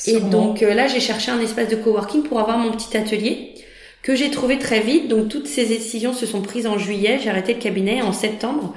Et 0.07 0.21
donc 0.21 0.63
euh, 0.63 0.75
là, 0.75 0.87
j'ai 0.87 1.01
cherché 1.01 1.31
un 1.31 1.41
espace 1.41 1.69
de 1.69 1.77
coworking 1.77 2.23
pour 2.23 2.41
avoir 2.41 2.59
mon 2.59 2.73
petit 2.73 2.97
atelier 2.97 3.55
que 4.03 4.15
j'ai 4.15 4.31
trouvé 4.31 4.59
très 4.59 4.81
vite. 4.81 5.09
Donc 5.09 5.29
toutes 5.29 5.49
ces 5.49 5.67
décisions 5.67 6.13
se 6.13 6.27
sont 6.27 6.41
prises 6.43 6.67
en 6.67 6.79
juillet. 6.79 7.19
J'ai 7.23 7.31
arrêté 7.31 7.55
le 7.55 7.61
cabinet 7.61 8.03
en 8.03 8.13
septembre. 8.13 8.75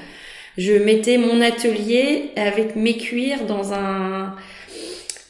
Je 0.58 0.74
mettais 0.74 1.18
mon 1.18 1.40
atelier 1.42 2.32
avec 2.36 2.76
mes 2.76 2.98
cuirs 2.98 3.46
dans 3.48 3.74
un 3.74 4.36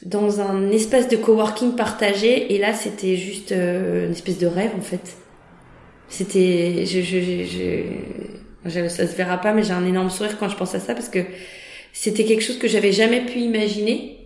dans 0.04 0.40
un 0.40 0.70
espace 0.70 1.08
de 1.08 1.16
coworking 1.16 1.76
partagé 1.76 2.54
et 2.54 2.58
là 2.58 2.72
c'était 2.72 3.16
juste 3.16 3.52
euh, 3.52 4.06
une 4.06 4.12
espèce 4.12 4.38
de 4.38 4.46
rêve 4.46 4.72
en 4.76 4.82
fait. 4.82 5.16
C'était 6.08 6.86
je, 6.86 7.00
je, 7.02 7.20
je, 7.20 8.70
je, 8.70 8.88
ça 8.88 9.06
se 9.06 9.14
verra 9.14 9.38
pas 9.38 9.52
mais 9.52 9.62
j'ai 9.62 9.72
un 9.72 9.86
énorme 9.86 10.10
sourire 10.10 10.38
quand 10.38 10.48
je 10.48 10.56
pense 10.56 10.74
à 10.74 10.80
ça 10.80 10.94
parce 10.94 11.08
que 11.08 11.20
c'était 11.92 12.24
quelque 12.24 12.42
chose 12.42 12.58
que 12.58 12.68
j'avais 12.68 12.92
jamais 12.92 13.20
pu 13.20 13.40
imaginer. 13.40 14.16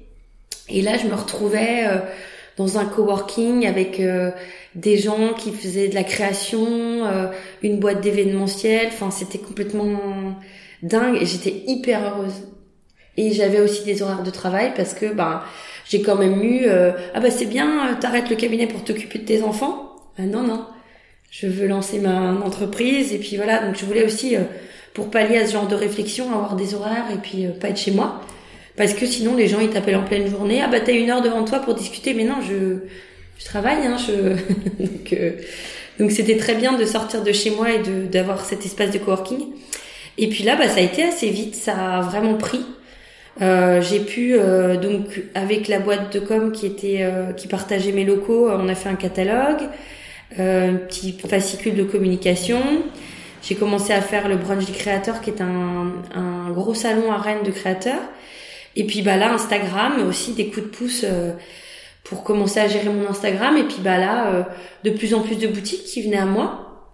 Et 0.68 0.80
là 0.80 0.96
je 0.96 1.08
me 1.08 1.14
retrouvais 1.14 1.86
euh, 1.86 1.98
dans 2.56 2.78
un 2.78 2.84
coworking 2.84 3.66
avec 3.66 3.98
euh, 3.98 4.30
des 4.76 4.96
gens 4.96 5.34
qui 5.34 5.50
faisaient 5.50 5.88
de 5.88 5.94
la 5.94 6.04
création, 6.04 7.04
une 7.62 7.78
boîte 7.78 8.00
d'événementiel, 8.00 8.88
enfin 8.88 9.10
c'était 9.10 9.38
complètement 9.38 10.36
dingue 10.82 11.20
et 11.20 11.26
j'étais 11.26 11.62
hyper 11.66 12.02
heureuse 12.02 12.42
et 13.16 13.32
j'avais 13.32 13.60
aussi 13.60 13.84
des 13.84 14.02
horaires 14.02 14.22
de 14.22 14.30
travail 14.30 14.72
parce 14.76 14.94
que 14.94 15.06
ben 15.06 15.42
j'ai 15.88 16.02
quand 16.02 16.16
même 16.16 16.42
eu 16.42 16.62
euh, 16.66 16.92
ah 17.14 17.20
bah 17.20 17.30
c'est 17.30 17.46
bien, 17.46 17.88
euh, 17.88 17.94
t'arrêtes 18.00 18.30
le 18.30 18.36
cabinet 18.36 18.66
pour 18.66 18.82
t'occuper 18.84 19.18
de 19.18 19.24
tes 19.24 19.42
enfants. 19.42 19.92
Ah, 20.18 20.22
non 20.22 20.42
non, 20.42 20.64
je 21.30 21.46
veux 21.46 21.66
lancer 21.66 21.98
ma 21.98 22.32
entreprise 22.32 23.12
et 23.12 23.18
puis 23.18 23.36
voilà. 23.36 23.64
Donc 23.64 23.76
je 23.76 23.84
voulais 23.84 24.04
aussi 24.04 24.36
euh, 24.36 24.40
pour 24.94 25.10
pallier 25.10 25.38
à 25.38 25.46
ce 25.46 25.52
genre 25.52 25.68
de 25.68 25.74
réflexion 25.74 26.32
avoir 26.32 26.56
des 26.56 26.74
horaires 26.74 27.06
et 27.12 27.18
puis 27.18 27.46
pas 27.60 27.68
être 27.68 27.78
chez 27.78 27.90
moi. 27.90 28.20
Parce 28.76 28.94
que 28.94 29.06
sinon 29.06 29.36
les 29.36 29.46
gens 29.46 29.60
ils 29.60 29.70
t'appellent 29.70 29.96
en 29.96 30.04
pleine 30.04 30.28
journée. 30.28 30.60
Ah 30.62 30.68
bah 30.68 30.80
t'as 30.80 30.92
une 30.92 31.10
heure 31.10 31.22
devant 31.22 31.44
toi 31.44 31.60
pour 31.60 31.74
discuter. 31.74 32.14
Mais 32.14 32.24
non 32.24 32.36
je 32.42 32.78
je 33.38 33.44
travaille 33.44 33.86
hein 33.86 33.96
je 33.96 34.36
donc 34.84 35.14
donc 35.98 36.10
c'était 36.10 36.36
très 36.36 36.54
bien 36.54 36.76
de 36.76 36.84
sortir 36.84 37.22
de 37.22 37.32
chez 37.32 37.50
moi 37.50 37.72
et 37.72 37.78
de 37.78 38.06
d'avoir 38.06 38.44
cet 38.44 38.64
espace 38.64 38.90
de 38.90 38.98
coworking. 38.98 39.46
Et 40.18 40.28
puis 40.28 40.44
là, 40.44 40.56
bah, 40.56 40.68
ça 40.68 40.78
a 40.78 40.82
été 40.82 41.02
assez 41.02 41.28
vite, 41.28 41.54
ça 41.54 41.96
a 41.96 42.00
vraiment 42.00 42.34
pris. 42.34 42.64
Euh, 43.42 43.80
j'ai 43.82 44.00
pu 44.00 44.36
euh, 44.38 44.76
donc 44.76 45.22
avec 45.34 45.66
la 45.66 45.80
boîte 45.80 46.12
de 46.12 46.20
com 46.20 46.52
qui 46.52 46.66
était 46.66 46.98
euh, 47.00 47.32
qui 47.32 47.48
partageait 47.48 47.90
mes 47.90 48.04
locaux, 48.04 48.48
on 48.48 48.68
a 48.68 48.74
fait 48.76 48.88
un 48.88 48.94
catalogue, 48.94 49.68
un 50.38 50.74
petit 50.74 51.18
fascicule 51.28 51.74
de 51.74 51.84
communication. 51.84 52.60
J'ai 53.42 53.56
commencé 53.56 53.92
à 53.92 54.00
faire 54.00 54.28
le 54.28 54.36
brunch 54.36 54.64
du 54.64 54.72
créateur 54.72 55.20
qui 55.20 55.30
est 55.30 55.40
un, 55.42 55.92
un 56.14 56.50
gros 56.50 56.74
salon 56.74 57.12
à 57.12 57.18
Rennes 57.18 57.42
de 57.44 57.50
créateurs. 57.50 58.02
Et 58.76 58.84
puis 58.84 59.02
bah 59.02 59.16
là 59.16 59.32
Instagram 59.32 60.06
aussi 60.08 60.32
des 60.32 60.46
coups 60.46 60.66
de 60.66 60.70
pouce 60.70 61.04
pour 62.04 62.24
commencer 62.24 62.60
à 62.60 62.68
gérer 62.68 62.88
mon 62.88 63.08
Instagram. 63.08 63.56
Et 63.56 63.64
puis 63.64 63.78
bah 63.80 63.98
là 63.98 64.46
de 64.82 64.90
plus 64.90 65.12
en 65.14 65.20
plus 65.20 65.36
de 65.36 65.46
boutiques 65.48 65.84
qui 65.84 66.02
venaient 66.02 66.16
à 66.16 66.24
moi. 66.24 66.88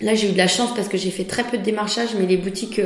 Là 0.00 0.14
j'ai 0.14 0.28
eu 0.28 0.32
de 0.32 0.38
la 0.38 0.48
chance 0.48 0.74
parce 0.74 0.88
que 0.88 0.98
j'ai 0.98 1.10
fait 1.10 1.24
très 1.24 1.44
peu 1.44 1.56
de 1.56 1.62
démarchage, 1.62 2.10
mais 2.18 2.26
les 2.26 2.36
boutiques 2.36 2.80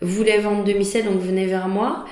voulait 0.00 0.38
vendre 0.38 0.64
demi-sel, 0.64 1.04
donc 1.04 1.20
venait 1.20 1.46
vers 1.46 1.68
moi. 1.68 2.04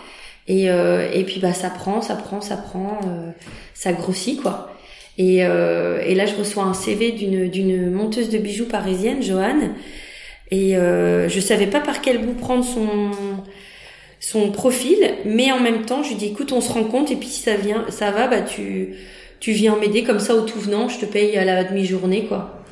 Et, 0.47 0.71
euh, 0.71 1.11
et 1.13 1.25
puis 1.25 1.41
bah 1.41 1.55
ça 1.55 1.71
prend, 1.71 2.03
ça 2.03 2.17
prend, 2.17 2.41
ça 2.41 2.57
prend, 2.57 3.01
euh, 3.07 3.31
ça 3.73 3.93
grossit 3.93 4.41
quoi. 4.41 4.71
Et, 5.17 5.45
euh, 5.45 6.03
et 6.05 6.15
là 6.15 6.27
je 6.27 6.35
reçois 6.35 6.65
un 6.65 6.75
CV 6.75 7.13
d'une 7.13 7.49
d'une 7.49 7.91
monteuse 7.91 8.29
de 8.31 8.39
bijoux 8.39 8.67
parisienne, 8.67 9.23
Joanne. 9.23 9.75
Et 10.51 10.77
euh, 10.77 11.29
je 11.29 11.41
savais 11.41 11.67
pas 11.67 11.81
par 11.81 12.03
quel 12.03 12.19
bout 12.25 12.35
prendre 12.35 12.65
son 12.65 13.11
son 14.21 14.51
profil, 14.51 14.99
mais 15.25 15.53
en 15.53 15.61
même 15.61 15.85
temps 15.87 16.03
je 16.03 16.11
lui 16.11 16.17
dis 16.17 16.27
écoute 16.27 16.53
on 16.53 16.61
se 16.61 16.73
rend 16.73 16.85
compte 16.85 17.11
et 17.11 17.17
puis 17.17 17.29
si 17.29 17.43
ça 17.43 17.57
vient, 17.57 17.85
ça 17.91 18.11
va 18.11 18.27
bah 18.29 18.43
tu 18.43 18.95
tu 19.41 19.53
viens 19.53 19.77
m'aider 19.77 20.05
comme 20.05 20.21
ça 20.21 20.35
au 20.35 20.43
tout 20.43 20.59
venant, 20.61 20.89
je 20.89 20.99
te 20.99 21.07
paye 21.07 21.37
à 21.37 21.45
la 21.45 21.65
demi-journée 21.65 22.27
quoi. 22.27 22.64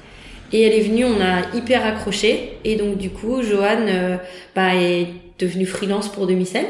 Et 0.53 0.63
elle 0.63 0.75
est 0.75 0.83
venue, 0.83 1.05
on 1.05 1.21
a 1.21 1.55
hyper 1.57 1.85
accroché. 1.87 2.59
Et 2.65 2.77
donc 2.77 2.99
du 2.99 3.11
coup, 3.11 3.43
Joanne 3.43 3.89
euh, 3.89 4.17
bah, 4.55 4.75
est 4.75 5.07
devenue 5.39 5.67
freelance 5.67 6.09
pour 6.09 6.27
Demicel. 6.27 6.67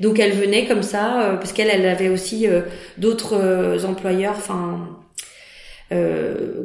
Donc 0.00 0.18
elle 0.18 0.32
venait 0.32 0.66
comme 0.66 0.82
ça, 0.82 1.22
euh, 1.22 1.36
parce 1.36 1.52
qu'elle 1.52 1.68
elle 1.68 1.86
avait 1.86 2.08
aussi 2.08 2.48
euh, 2.48 2.62
d'autres 2.98 3.84
employeurs, 3.84 4.34
enfin 4.36 4.98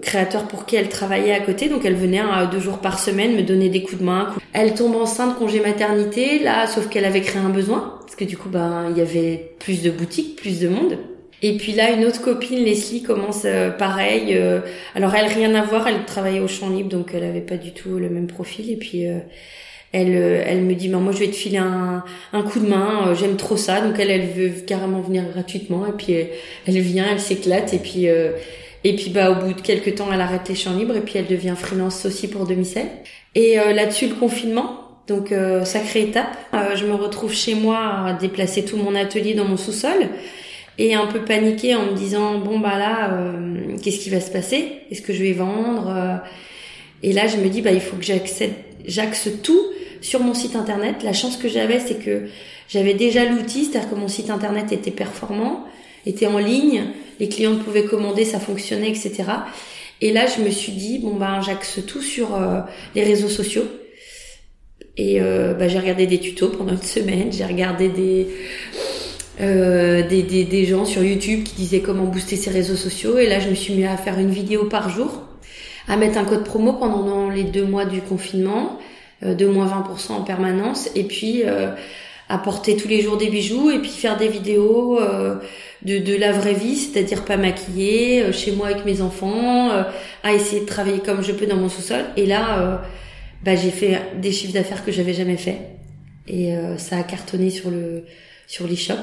créateurs 0.01 0.47
pour 0.47 0.65
qui 0.65 0.77
elle 0.77 0.87
travaillait 0.87 1.33
à 1.33 1.41
côté. 1.41 1.67
Donc 1.67 1.83
elle 1.83 1.95
venait 1.95 2.21
deux 2.49 2.61
jours 2.61 2.77
par 2.77 2.97
semaine 2.97 3.35
me 3.35 3.43
donner 3.43 3.67
des 3.67 3.83
coups 3.83 3.99
de 3.99 4.05
main. 4.05 4.33
Elle 4.53 4.73
tombe 4.73 4.95
enceinte 4.95 5.37
congé 5.37 5.59
maternité, 5.59 6.39
là, 6.39 6.65
sauf 6.65 6.87
qu'elle 6.87 7.03
avait 7.03 7.19
créé 7.19 7.41
un 7.41 7.49
besoin, 7.49 7.95
parce 7.99 8.15
que 8.15 8.23
du 8.23 8.37
coup, 8.37 8.47
ben 8.47 8.85
il 8.89 8.97
y 8.97 9.01
avait 9.01 9.51
plus 9.59 9.83
de 9.83 9.91
boutiques, 9.91 10.37
plus 10.37 10.61
de 10.61 10.69
monde. 10.69 10.97
Et 11.43 11.57
puis 11.57 11.73
là, 11.73 11.91
une 11.91 12.03
autre 12.05 12.21
copine, 12.21 12.63
Leslie, 12.63 13.03
commence 13.03 13.43
euh, 13.45 13.69
pareil. 13.69 14.29
Euh, 14.31 14.61
alors 14.95 15.13
elle, 15.15 15.27
rien 15.27 15.53
à 15.53 15.61
voir, 15.61 15.87
elle 15.87 16.03
travaillait 16.05 16.39
au 16.39 16.47
champ 16.47 16.69
libre, 16.69 16.89
donc 16.89 17.11
elle 17.13 17.23
avait 17.23 17.41
pas 17.41 17.57
du 17.57 17.73
tout 17.73 17.99
le 17.99 18.09
même 18.09 18.27
profil. 18.27 18.71
Et 18.71 18.75
puis 18.75 19.07
euh, 19.07 19.19
elle, 19.91 20.15
elle 20.15 20.61
me 20.61 20.73
dit, 20.73 20.89
moi 20.89 21.13
je 21.13 21.19
vais 21.19 21.27
te 21.27 21.35
filer 21.35 21.59
un, 21.59 22.03
un 22.33 22.41
coup 22.41 22.59
de 22.59 22.67
main, 22.67 23.13
j'aime 23.13 23.35
trop 23.35 23.55
ça. 23.55 23.81
Donc 23.81 23.99
elle, 23.99 24.09
elle 24.09 24.27
veut 24.27 24.49
carrément 24.65 25.01
venir 25.01 25.25
gratuitement. 25.31 25.85
Et 25.85 25.91
puis 25.91 26.15
elle 26.67 26.79
vient, 26.79 27.05
elle 27.11 27.19
s'éclate. 27.19 27.73
Et 27.73 27.79
puis 27.79 28.07
et 28.83 28.95
puis 28.95 29.09
bah 29.09 29.31
au 29.31 29.35
bout 29.35 29.53
de 29.53 29.61
quelques 29.61 29.95
temps, 29.95 30.07
elle 30.11 30.21
arrête 30.21 30.49
les 30.49 30.55
champs 30.55 30.75
libres 30.75 30.95
et 30.95 31.01
puis 31.01 31.17
elle 31.17 31.27
devient 31.27 31.55
freelance 31.55 32.05
aussi 32.05 32.27
pour 32.27 32.47
Demicel. 32.47 32.87
Et 33.35 33.55
là-dessus, 33.55 34.07
le 34.07 34.15
confinement. 34.15 34.83
Donc 35.07 35.33
sacrée 35.63 36.01
étape. 36.01 36.35
je 36.75 36.85
me 36.85 36.93
retrouve 36.93 37.33
chez 37.33 37.55
moi 37.55 37.77
à 38.07 38.13
déplacer 38.13 38.65
tout 38.65 38.75
mon 38.75 38.93
atelier 38.93 39.35
dans 39.35 39.45
mon 39.45 39.55
sous-sol 39.55 40.09
et 40.77 40.93
un 40.93 41.07
peu 41.07 41.21
paniquée 41.21 41.75
en 41.75 41.87
me 41.87 41.95
disant 41.95 42.39
bon 42.39 42.59
bah 42.59 42.77
là 42.77 43.13
euh, 43.13 43.75
qu'est-ce 43.81 43.99
qui 43.99 44.09
va 44.09 44.19
se 44.19 44.31
passer? 44.31 44.81
Est-ce 44.91 45.01
que 45.01 45.13
je 45.13 45.23
vais 45.23 45.33
vendre? 45.33 45.87
Euh 45.89 46.17
Et 47.03 47.13
là 47.13 47.27
je 47.27 47.37
me 47.37 47.49
dis 47.49 47.61
bah 47.61 47.71
il 47.71 47.81
faut 47.81 47.97
que 47.97 48.03
j'accède 48.03 48.53
j'axe 48.85 49.29
tout 49.43 49.61
sur 50.01 50.19
mon 50.19 50.33
site 50.33 50.55
internet. 50.55 51.03
La 51.03 51.13
chance 51.13 51.37
que 51.37 51.49
j'avais 51.49 51.79
c'est 51.79 51.95
que 52.03 52.27
j'avais 52.69 52.93
déjà 52.93 53.25
l'outil, 53.25 53.65
c'est-à-dire 53.65 53.89
que 53.89 53.95
mon 53.95 54.07
site 54.07 54.29
internet 54.29 54.71
était 54.71 54.91
performant, 54.91 55.65
était 56.05 56.27
en 56.27 56.37
ligne, 56.37 56.83
les 57.19 57.29
clients 57.29 57.55
pouvaient 57.55 57.85
commander, 57.85 58.25
ça 58.25 58.39
fonctionnait, 58.39 58.89
etc. 58.89 59.23
Et 60.01 60.11
là 60.11 60.25
je 60.27 60.43
me 60.43 60.51
suis 60.51 60.73
dit 60.73 60.99
bon 60.99 61.15
bah 61.15 61.39
j'axe 61.43 61.79
tout 61.87 62.01
sur 62.01 62.35
euh, 62.35 62.61
les 62.93 63.03
réseaux 63.03 63.29
sociaux. 63.29 63.65
Et 64.99 65.19
bah, 65.19 65.67
j'ai 65.67 65.77
regardé 65.77 66.07
des 66.07 66.19
tutos 66.19 66.49
pendant 66.49 66.71
une 66.71 66.81
semaine, 66.81 67.31
j'ai 67.31 67.45
regardé 67.45 67.87
des 67.89 68.29
euh, 69.39 70.07
des, 70.07 70.23
des, 70.23 70.43
des, 70.43 70.65
gens 70.65 70.85
sur 70.85 71.03
YouTube 71.03 71.43
qui 71.43 71.55
disaient 71.55 71.81
comment 71.81 72.05
booster 72.05 72.35
ses 72.35 72.49
réseaux 72.49 72.75
sociaux. 72.75 73.17
Et 73.17 73.27
là, 73.27 73.39
je 73.39 73.49
me 73.49 73.55
suis 73.55 73.73
mis 73.73 73.85
à 73.85 73.97
faire 73.97 74.17
une 74.17 74.31
vidéo 74.31 74.65
par 74.65 74.89
jour, 74.89 75.23
à 75.87 75.95
mettre 75.95 76.17
un 76.17 76.25
code 76.25 76.43
promo 76.43 76.73
pendant 76.73 77.29
les 77.29 77.43
deux 77.43 77.65
mois 77.65 77.85
du 77.85 78.01
confinement, 78.01 78.79
euh, 79.23 79.35
de 79.35 79.45
moins 79.45 79.67
20% 79.67 80.13
en 80.13 80.21
permanence, 80.21 80.89
et 80.95 81.03
puis 81.03 81.43
euh, 81.45 81.71
à 82.29 82.37
porter 82.37 82.75
tous 82.75 82.87
les 82.87 83.01
jours 83.01 83.17
des 83.17 83.29
bijoux, 83.29 83.69
et 83.71 83.79
puis 83.79 83.89
faire 83.89 84.17
des 84.17 84.27
vidéos 84.27 84.99
euh, 84.99 85.35
de, 85.83 85.99
de 85.99 86.15
la 86.15 86.31
vraie 86.31 86.53
vie, 86.53 86.75
c'est-à-dire 86.75 87.23
pas 87.23 87.37
maquillée, 87.37 88.23
euh, 88.23 88.31
chez 88.31 88.51
moi 88.51 88.67
avec 88.67 88.85
mes 88.85 89.01
enfants, 89.01 89.69
à 90.23 90.33
essayer 90.33 90.61
de 90.61 90.65
travailler 90.65 90.99
comme 90.99 91.21
je 91.21 91.31
peux 91.31 91.45
dans 91.45 91.57
mon 91.57 91.69
sous-sol. 91.69 92.05
Et 92.15 92.25
là, 92.25 92.81
bah, 93.43 93.55
j'ai 93.55 93.71
fait 93.71 94.01
des 94.19 94.31
chiffres 94.31 94.53
d'affaires 94.53 94.83
que 94.83 94.91
j'avais 94.91 95.13
jamais 95.13 95.37
fait. 95.37 95.59
Et 96.27 96.53
ça 96.77 96.97
a 96.97 97.03
cartonné 97.03 97.49
sur 97.49 97.69
le 97.69 98.03
sur 98.47 98.67
l'e-shop. 98.67 98.95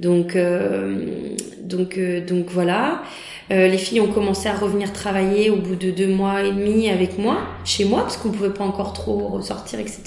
Donc, 0.00 0.36
euh, 0.36 1.34
donc, 1.62 1.98
euh, 1.98 2.24
donc 2.24 2.46
voilà. 2.50 3.02
Euh, 3.50 3.68
les 3.68 3.78
filles 3.78 4.00
ont 4.00 4.12
commencé 4.12 4.48
à 4.48 4.54
revenir 4.54 4.92
travailler 4.92 5.50
au 5.50 5.56
bout 5.56 5.76
de 5.76 5.90
deux 5.90 6.08
mois 6.08 6.42
et 6.42 6.50
demi 6.50 6.88
avec 6.90 7.18
moi, 7.18 7.38
chez 7.64 7.84
moi, 7.84 8.02
parce 8.02 8.16
qu'on 8.16 8.30
pouvait 8.30 8.50
pas 8.50 8.64
encore 8.64 8.92
trop 8.92 9.28
ressortir, 9.28 9.78
etc. 9.78 10.02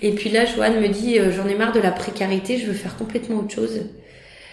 Et 0.00 0.12
puis 0.12 0.30
là, 0.30 0.44
Joanne 0.44 0.80
me 0.80 0.88
dit, 0.88 1.18
j'en 1.36 1.48
ai 1.48 1.56
marre 1.56 1.72
de 1.72 1.80
la 1.80 1.90
précarité, 1.90 2.58
je 2.58 2.66
veux 2.66 2.72
faire 2.72 2.96
complètement 2.96 3.40
autre 3.40 3.52
chose. 3.52 3.82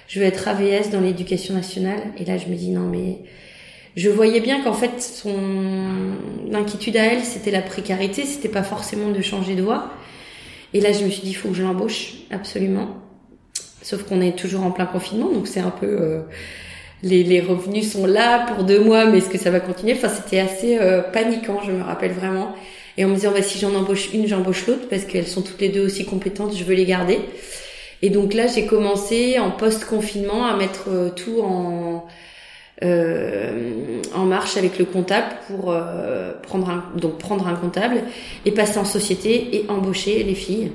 Je 0.08 0.20
veux 0.20 0.26
être 0.26 0.48
AVS 0.48 0.90
dans 0.92 1.02
l'éducation 1.02 1.54
nationale. 1.54 2.00
Et 2.18 2.26
là, 2.26 2.38
je 2.38 2.48
me 2.48 2.56
dis, 2.56 2.72
non, 2.72 2.88
mais 2.88 3.20
je 3.96 4.10
voyais 4.10 4.42
bien 4.42 4.64
qu'en 4.64 4.74
fait, 4.74 5.00
son 5.02 5.36
inquiétude 6.52 6.98
à 6.98 7.04
elle, 7.04 7.24
c'était 7.24 7.52
la 7.52 7.62
précarité, 7.62 8.26
c'était 8.26 8.50
pas 8.50 8.64
forcément 8.64 9.12
de 9.12 9.22
changer 9.22 9.54
de 9.56 9.62
voie. 9.62 9.92
Et 10.74 10.82
là, 10.82 10.92
je 10.92 11.06
me 11.06 11.10
suis 11.10 11.22
dit, 11.22 11.36
faut 11.36 11.50
que 11.50 11.56
je 11.56 11.64
l'embauche, 11.64 12.16
absolument. 12.32 13.05
Sauf 13.86 14.02
qu'on 14.02 14.20
est 14.20 14.36
toujours 14.36 14.64
en 14.64 14.72
plein 14.72 14.88
confinement, 14.88 15.30
donc 15.30 15.48
c'est 15.48 15.60
un 15.60 15.70
peu 15.70 15.86
euh, 15.86 16.22
les, 17.04 17.24
les, 17.24 17.40
revenus 17.40 17.92
sont 17.92 18.08
là 18.08 18.44
pour 18.48 18.64
deux 18.64 18.80
mois, 18.80 19.06
mais 19.06 19.20
est-ce 19.20 19.30
que 19.30 19.38
ça 19.38 19.52
va 19.52 19.60
continuer? 19.60 19.94
Enfin, 19.94 20.10
c'était 20.10 20.40
assez 20.40 20.80
euh, 20.80 21.04
paniquant, 21.04 21.60
je 21.64 21.72
me 21.72 21.84
rappelle 21.84 22.14
vraiment. 22.14 22.56
Et 22.98 23.06
on 23.06 23.10
me 23.10 23.14
disant, 23.14 23.32
bah, 23.32 23.44
si 23.44 23.60
j'en 23.60 23.76
embauche 23.76 24.12
une, 24.12 24.26
j'embauche 24.26 24.66
l'autre 24.66 24.90
parce 24.90 25.04
qu'elles 25.04 25.28
sont 25.28 25.44
toutes 25.44 25.62
les 25.62 25.70
deux 25.70 25.86
aussi 25.86 26.04
compétentes, 26.04 26.58
je 26.58 26.64
veux 26.64 26.74
les 26.74 26.86
garder. 26.86 27.20
Et 28.02 28.10
donc 28.10 28.34
là, 28.34 28.48
j'ai 28.48 28.66
commencé 28.66 29.38
en 29.38 29.52
post-confinement 29.52 30.48
à 30.48 30.58
mettre 30.58 30.90
euh, 30.90 31.10
tout 31.10 31.42
en 31.42 32.08
en 32.82 34.26
marche 34.26 34.58
avec 34.58 34.78
le 34.78 34.84
comptable 34.84 35.28
pour 35.48 35.74
prendre 36.44 36.70
un, 36.70 36.84
donc 37.00 37.18
prendre 37.18 37.48
un 37.48 37.56
comptable 37.56 38.04
et 38.44 38.52
passer 38.52 38.78
en 38.80 38.84
société 38.84 39.56
et 39.56 39.66
embaucher 39.70 40.24
les 40.24 40.36
filles. 40.36 40.72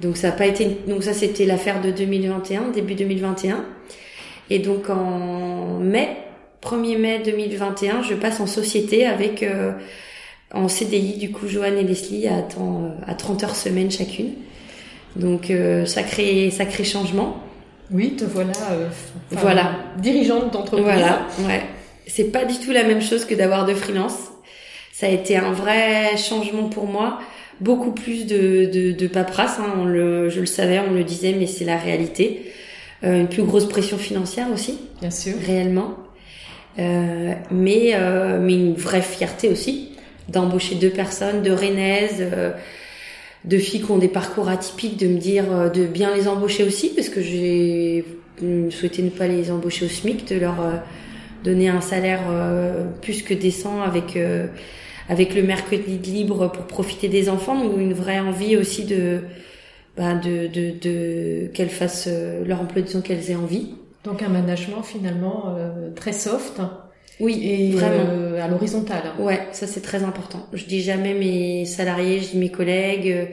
Donc 0.00 0.16
ça 0.16 0.28
a 0.28 0.32
pas 0.32 0.46
été 0.46 0.78
donc 0.88 1.02
ça 1.02 1.12
c'était 1.12 1.46
l'affaire 1.46 1.80
de 1.80 1.90
2021, 1.90 2.70
début 2.70 2.94
2021. 2.94 3.64
Et 4.50 4.58
donc 4.58 4.90
en 4.90 5.78
mai, 5.78 6.16
1er 6.62 6.98
mai 6.98 7.22
2021, 7.24 8.02
je 8.02 8.14
passe 8.14 8.40
en 8.40 8.46
société 8.46 9.06
avec 9.06 9.42
euh, 9.42 9.72
en 10.52 10.68
CDI 10.68 11.16
du 11.16 11.30
coup 11.30 11.48
Joanne 11.48 11.78
et 11.78 11.84
Leslie 11.84 12.26
à 12.28 12.42
temps, 12.42 12.84
euh, 12.84 13.10
à 13.10 13.14
30 13.14 13.44
heures 13.44 13.56
semaine 13.56 13.90
chacune. 13.90 14.32
Donc 15.16 15.50
euh, 15.50 15.86
sacré 15.86 16.50
sacré 16.50 16.84
changement. 16.84 17.40
Oui, 17.90 18.16
te 18.16 18.24
voilà 18.24 18.52
voilà 19.30 19.72
dirigeante 19.98 20.52
d'entreprise. 20.52 20.84
Voilà, 20.84 21.26
ouais. 21.40 21.62
C'est 22.06 22.32
pas 22.32 22.44
du 22.44 22.58
tout 22.58 22.72
la 22.72 22.84
même 22.84 23.00
chose 23.00 23.24
que 23.24 23.34
d'avoir 23.34 23.64
de 23.64 23.74
freelance. 23.74 24.16
Ça 24.92 25.06
a 25.06 25.10
été 25.10 25.36
un 25.36 25.52
vrai 25.52 26.16
changement 26.16 26.68
pour 26.68 26.86
moi 26.86 27.18
beaucoup 27.60 27.92
plus 27.92 28.26
de, 28.26 28.70
de, 28.72 28.92
de 28.92 29.06
paperasse. 29.06 29.58
Hein, 29.58 29.74
on 29.78 29.84
le, 29.84 30.28
je 30.28 30.40
le 30.40 30.46
savais, 30.46 30.80
on 30.80 30.92
le 30.92 31.04
disait, 31.04 31.34
mais 31.38 31.46
c'est 31.46 31.64
la 31.64 31.76
réalité. 31.76 32.52
Euh, 33.02 33.20
une 33.20 33.28
plus 33.28 33.42
grosse 33.42 33.68
pression 33.68 33.98
financière 33.98 34.46
aussi. 34.52 34.78
Bien 35.00 35.10
sûr. 35.10 35.34
Réellement. 35.46 35.94
Euh, 36.78 37.32
mais, 37.50 37.92
euh, 37.94 38.40
mais 38.40 38.54
une 38.54 38.74
vraie 38.74 39.02
fierté 39.02 39.48
aussi 39.48 39.90
d'embaucher 40.28 40.74
deux 40.76 40.90
personnes, 40.90 41.42
de 41.42 41.50
rennaises, 41.50 42.16
euh, 42.20 42.50
de 43.44 43.58
filles 43.58 43.82
qui 43.82 43.90
ont 43.90 43.98
des 43.98 44.08
parcours 44.08 44.48
atypiques, 44.48 44.96
de 44.96 45.06
me 45.06 45.18
dire, 45.18 45.44
euh, 45.52 45.68
de 45.68 45.84
bien 45.84 46.14
les 46.16 46.26
embaucher 46.26 46.64
aussi, 46.64 46.88
parce 46.88 47.10
que 47.10 47.20
j'ai 47.20 48.04
souhaité 48.70 49.02
ne 49.02 49.10
pas 49.10 49.28
les 49.28 49.50
embaucher 49.50 49.84
au 49.84 49.88
SMIC, 49.88 50.26
de 50.26 50.40
leur 50.40 50.56
donner 51.44 51.68
un 51.68 51.80
salaire 51.80 52.22
plus 53.00 53.22
que 53.22 53.32
décent 53.32 53.80
avec 53.82 54.18
avec 55.08 55.34
le 55.34 55.42
mercredi 55.42 55.98
libre 55.98 56.48
pour 56.48 56.64
profiter 56.66 57.08
des 57.08 57.28
enfants, 57.28 57.62
donc 57.62 57.78
une 57.78 57.92
vraie 57.92 58.20
envie 58.20 58.56
aussi 58.56 58.84
de, 58.84 59.20
bah, 59.96 60.14
de, 60.14 60.46
de, 60.46 60.72
de 60.80 61.46
qu'elles 61.54 61.70
fassent 61.70 62.08
euh, 62.08 62.44
leur 62.44 62.60
emploi 62.60 62.82
de 62.82 62.90
temps 62.90 63.00
qu'elles 63.00 63.30
aient 63.30 63.36
envie. 63.36 63.74
Donc 64.04 64.22
un 64.22 64.28
management 64.28 64.82
finalement 64.82 65.54
euh, 65.56 65.90
très 65.94 66.12
soft. 66.12 66.60
Oui, 67.20 67.40
et 67.44 67.70
vraiment. 67.72 68.10
euh, 68.10 68.42
à 68.44 68.48
l'horizontale. 68.48 69.02
Ouais, 69.20 69.40
ça 69.52 69.66
c'est 69.66 69.80
très 69.82 70.02
important. 70.02 70.46
Je 70.52 70.64
dis 70.64 70.80
jamais 70.82 71.14
mes 71.14 71.64
salariés, 71.64 72.20
je 72.20 72.30
dis 72.32 72.38
mes 72.38 72.50
collègues. 72.50 73.08
euh, 73.08 73.26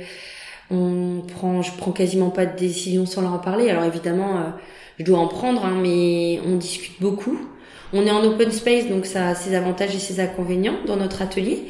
On 0.70 1.22
prend, 1.28 1.62
je 1.62 1.72
prends 1.78 1.92
quasiment 1.92 2.30
pas 2.30 2.46
de 2.46 2.58
décision 2.58 3.06
sans 3.06 3.22
leur 3.22 3.34
en 3.34 3.40
parler. 3.40 3.70
Alors 3.70 3.84
évidemment, 3.84 4.38
euh, 4.38 4.42
je 5.00 5.04
dois 5.04 5.20
en 5.20 5.28
prendre, 5.28 5.66
hein, 5.66 5.80
mais 5.82 6.40
on 6.46 6.58
discute 6.58 7.01
beaucoup. 7.01 7.38
On 7.94 8.06
est 8.06 8.12
en 8.12 8.24
open 8.24 8.51
space, 8.51 8.88
donc 8.88 9.06
ça 9.06 9.30
a 9.30 9.36
ses 9.36 9.54
avantages 9.56 9.94
et 9.96 10.00
ses 10.00 10.20
inconvénients 10.20 10.78
dans 10.88 10.96
notre 10.96 11.22
atelier. 11.22 11.66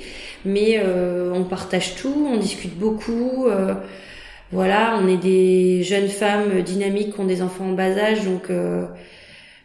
Mais 0.45 0.79
euh, 0.83 1.31
on 1.33 1.43
partage 1.43 1.95
tout, 1.95 2.27
on 2.31 2.37
discute 2.37 2.77
beaucoup. 2.77 3.47
euh, 3.47 3.73
voilà, 4.51 4.99
on 5.01 5.07
est 5.07 5.17
des 5.17 5.81
jeunes 5.83 6.09
femmes 6.09 6.61
dynamiques 6.61 7.13
qui 7.13 7.19
ont 7.21 7.25
des 7.25 7.41
enfants 7.41 7.69
en 7.69 7.71
bas 7.71 7.97
âge, 7.97 8.25
donc 8.25 8.49
euh, 8.49 8.85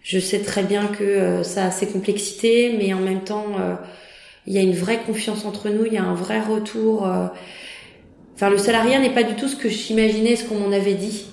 je 0.03 0.19
sais 0.21 0.39
très 0.41 0.63
bien 0.63 0.87
que 0.87 1.03
euh, 1.03 1.43
ça 1.43 1.67
a 1.67 1.71
ses 1.73 1.89
complexités, 1.89 2.77
mais 2.79 2.95
en 2.95 3.01
même 3.01 3.25
temps, 3.25 3.47
il 4.47 4.55
y 4.55 4.59
a 4.59 4.63
une 4.63 4.75
vraie 4.75 5.01
confiance 5.05 5.45
entre 5.45 5.71
nous, 5.71 5.87
il 5.87 5.93
y 5.93 5.99
a 5.99 6.05
un 6.05 6.15
vrai 6.15 6.41
retour. 6.41 7.09
Enfin, 8.35 8.49
le 8.49 8.59
salariat 8.59 9.01
n'est 9.01 9.11
pas 9.11 9.25
du 9.25 9.35
tout 9.35 9.49
ce 9.49 9.57
que 9.57 9.69
j'imaginais, 9.69 10.37
ce 10.37 10.45
qu'on 10.45 10.57
m'en 10.57 10.73
avait 10.73 10.95
dit. 10.95 11.27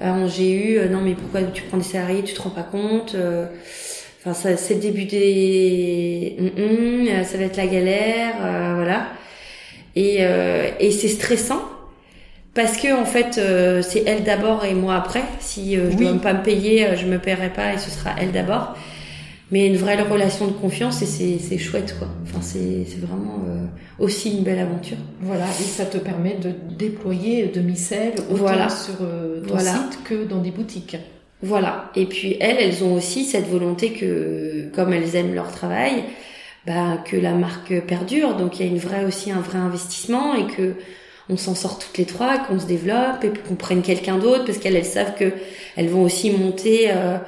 Euh, 0.00 0.28
J'ai 0.28 0.50
eu, 0.52 0.78
euh, 0.78 0.88
non 0.88 1.00
mais 1.02 1.14
pourquoi 1.14 1.42
tu 1.42 1.62
prends 1.62 1.76
des 1.78 1.82
salariés, 1.84 2.22
tu 2.24 2.34
te 2.34 2.42
rends 2.42 2.50
pas 2.50 2.62
compte 2.62 3.14
euh, 3.14 3.46
Enfin, 4.24 4.34
ça, 4.34 4.56
c'est 4.56 4.74
le 4.74 4.80
début 4.80 5.04
des, 5.04 6.36
Hum, 6.38 6.46
hum, 6.56 7.08
euh, 7.08 7.24
ça 7.24 7.38
va 7.38 7.44
être 7.44 7.56
la 7.56 7.66
galère, 7.66 8.34
euh, 8.42 8.74
voilà. 8.76 9.06
Et, 9.96 10.18
euh, 10.20 10.70
et 10.80 10.90
c'est 10.92 11.08
stressant 11.08 11.62
parce 12.54 12.76
que 12.76 12.92
en 12.94 13.04
fait, 13.06 13.38
euh, 13.38 13.82
c'est 13.82 14.04
elle 14.06 14.24
d'abord 14.24 14.64
et 14.64 14.74
moi 14.74 14.96
après. 14.96 15.22
Si 15.40 15.76
euh, 15.76 15.90
je 15.90 15.96
Oui. 15.96 16.04
dois 16.04 16.20
pas 16.20 16.34
me 16.34 16.42
payer, 16.42 16.96
je 16.96 17.06
me 17.06 17.18
paierai 17.18 17.50
pas 17.50 17.74
et 17.74 17.78
ce 17.78 17.90
sera 17.90 18.10
elle 18.20 18.32
d'abord. 18.32 18.76
Mais 19.52 19.66
une 19.68 19.76
vraie 19.76 20.00
relation 20.02 20.46
de 20.48 20.52
confiance 20.52 21.02
et 21.02 21.06
c'est 21.06 21.38
c'est 21.38 21.58
chouette 21.58 21.94
quoi. 21.98 22.08
Enfin, 22.24 22.40
c'est 22.40 22.84
c'est 22.88 22.98
vraiment 23.00 23.44
euh, 23.46 23.64
aussi 23.98 24.32
une 24.36 24.42
belle 24.42 24.58
aventure. 24.58 24.96
Voilà, 25.20 25.44
et 25.44 25.62
ça 25.62 25.84
te 25.84 25.98
permet 25.98 26.34
de 26.42 26.50
déployer 26.76 27.46
de 27.46 27.60
micelles 27.60 28.14
autant 28.30 28.34
Voilà. 28.42 28.68
sur 28.70 28.94
euh, 29.02 29.40
ton 29.42 29.54
Voilà. 29.54 29.70
site 29.72 29.98
que 30.04 30.24
dans 30.24 30.38
des 30.38 30.50
boutiques. 30.50 30.96
Voilà. 31.42 31.90
Et 31.96 32.06
puis 32.06 32.36
elles, 32.40 32.56
elles 32.58 32.82
ont 32.82 32.94
aussi 32.94 33.24
cette 33.24 33.46
volonté 33.48 33.92
que, 33.92 34.70
comme 34.74 34.92
elles 34.92 35.16
aiment 35.16 35.34
leur 35.34 35.50
travail, 35.52 36.04
bah, 36.66 36.98
que 37.04 37.16
la 37.16 37.32
marque 37.32 37.78
perdure. 37.82 38.36
Donc 38.36 38.58
il 38.58 38.66
y 38.66 38.68
a 38.68 38.72
une 38.72 38.78
vraie 38.78 39.04
aussi 39.04 39.30
un 39.32 39.40
vrai 39.40 39.58
investissement 39.58 40.34
et 40.34 40.46
que 40.46 40.74
on 41.28 41.36
s'en 41.36 41.54
sort 41.54 41.78
toutes 41.78 41.98
les 41.98 42.04
trois, 42.04 42.38
qu'on 42.38 42.58
se 42.58 42.66
développe 42.66 43.22
et 43.24 43.30
qu'on 43.46 43.54
prenne 43.54 43.82
quelqu'un 43.82 44.16
d'autre 44.18 44.44
parce 44.46 44.58
qu'elles 44.58 44.76
elles 44.76 44.84
savent 44.84 45.14
que 45.14 45.32
elles 45.76 45.88
vont 45.88 46.02
aussi 46.02 46.30
monter 46.30 46.86
euh, 46.90 47.18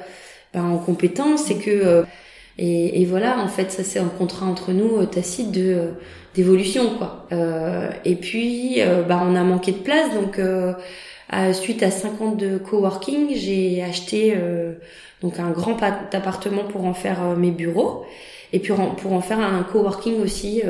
en 0.63 0.77
compétences 0.77 1.49
et 1.51 1.55
que 1.57 1.69
euh, 1.71 2.03
et, 2.57 3.01
et 3.01 3.05
voilà 3.05 3.39
en 3.39 3.47
fait 3.47 3.71
ça 3.71 3.83
c'est 3.83 3.99
un 3.99 4.07
contrat 4.17 4.45
entre 4.45 4.71
nous 4.71 4.97
euh, 4.97 5.05
tacite 5.05 5.51
de 5.51 5.61
euh, 5.73 5.87
d'évolution 6.35 6.95
quoi. 6.97 7.25
Euh, 7.31 7.89
et 8.05 8.15
puis 8.15 8.79
bah 9.07 9.21
on 9.25 9.35
a 9.35 9.43
manqué 9.43 9.71
de 9.71 9.77
place 9.77 10.13
donc 10.13 10.39
euh, 10.39 10.73
à- 11.29 11.53
suite 11.53 11.81
à 11.83 11.91
50 11.91 12.37
de 12.37 12.57
coworking, 12.57 13.35
j'ai 13.35 13.81
acheté 13.83 14.35
donc 15.21 15.39
un 15.39 15.49
grand 15.51 15.73
pa- 15.73 16.01
appartement 16.13 16.63
pour 16.65 16.85
en 16.85 16.93
faire 16.93 17.19
mes 17.37 17.51
bureaux 17.51 18.05
et 18.53 18.59
puis 18.59 18.73
pour 18.97 19.13
en 19.13 19.21
faire 19.21 19.39
un 19.39 19.63
coworking 19.63 20.21
aussi, 20.21 20.61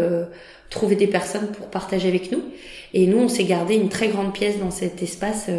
trouver 0.69 0.95
des 0.95 1.07
personnes 1.07 1.47
pour 1.47 1.67
partager 1.67 2.07
avec 2.07 2.31
nous. 2.31 2.41
Et 2.93 3.05
nous, 3.07 3.17
on 3.17 3.27
s'est 3.27 3.43
gardé 3.43 3.75
une 3.75 3.89
très 3.89 4.07
grande 4.07 4.33
pièce 4.33 4.57
dans 4.59 4.71
cet 4.71 5.03
espace 5.03 5.49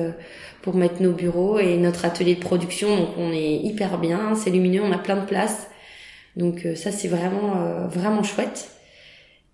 pour 0.67 0.75
mettre 0.75 1.01
nos 1.01 1.13
bureaux 1.13 1.61
et 1.61 1.77
notre 1.77 2.05
atelier 2.05 2.35
de 2.35 2.41
production. 2.41 2.97
Donc 2.97 3.11
on 3.17 3.31
est 3.31 3.55
hyper 3.55 3.99
bien, 3.99 4.35
c'est 4.35 4.51
lumineux, 4.51 4.83
on 4.83 4.91
a 4.91 4.99
plein 4.99 5.15
de 5.15 5.25
place. 5.25 5.69
Donc 6.35 6.67
euh, 6.67 6.75
ça 6.75 6.91
c'est 6.91 7.07
vraiment 7.07 7.59
euh, 7.59 7.87
vraiment 7.87 8.25
chouette. 8.25 8.76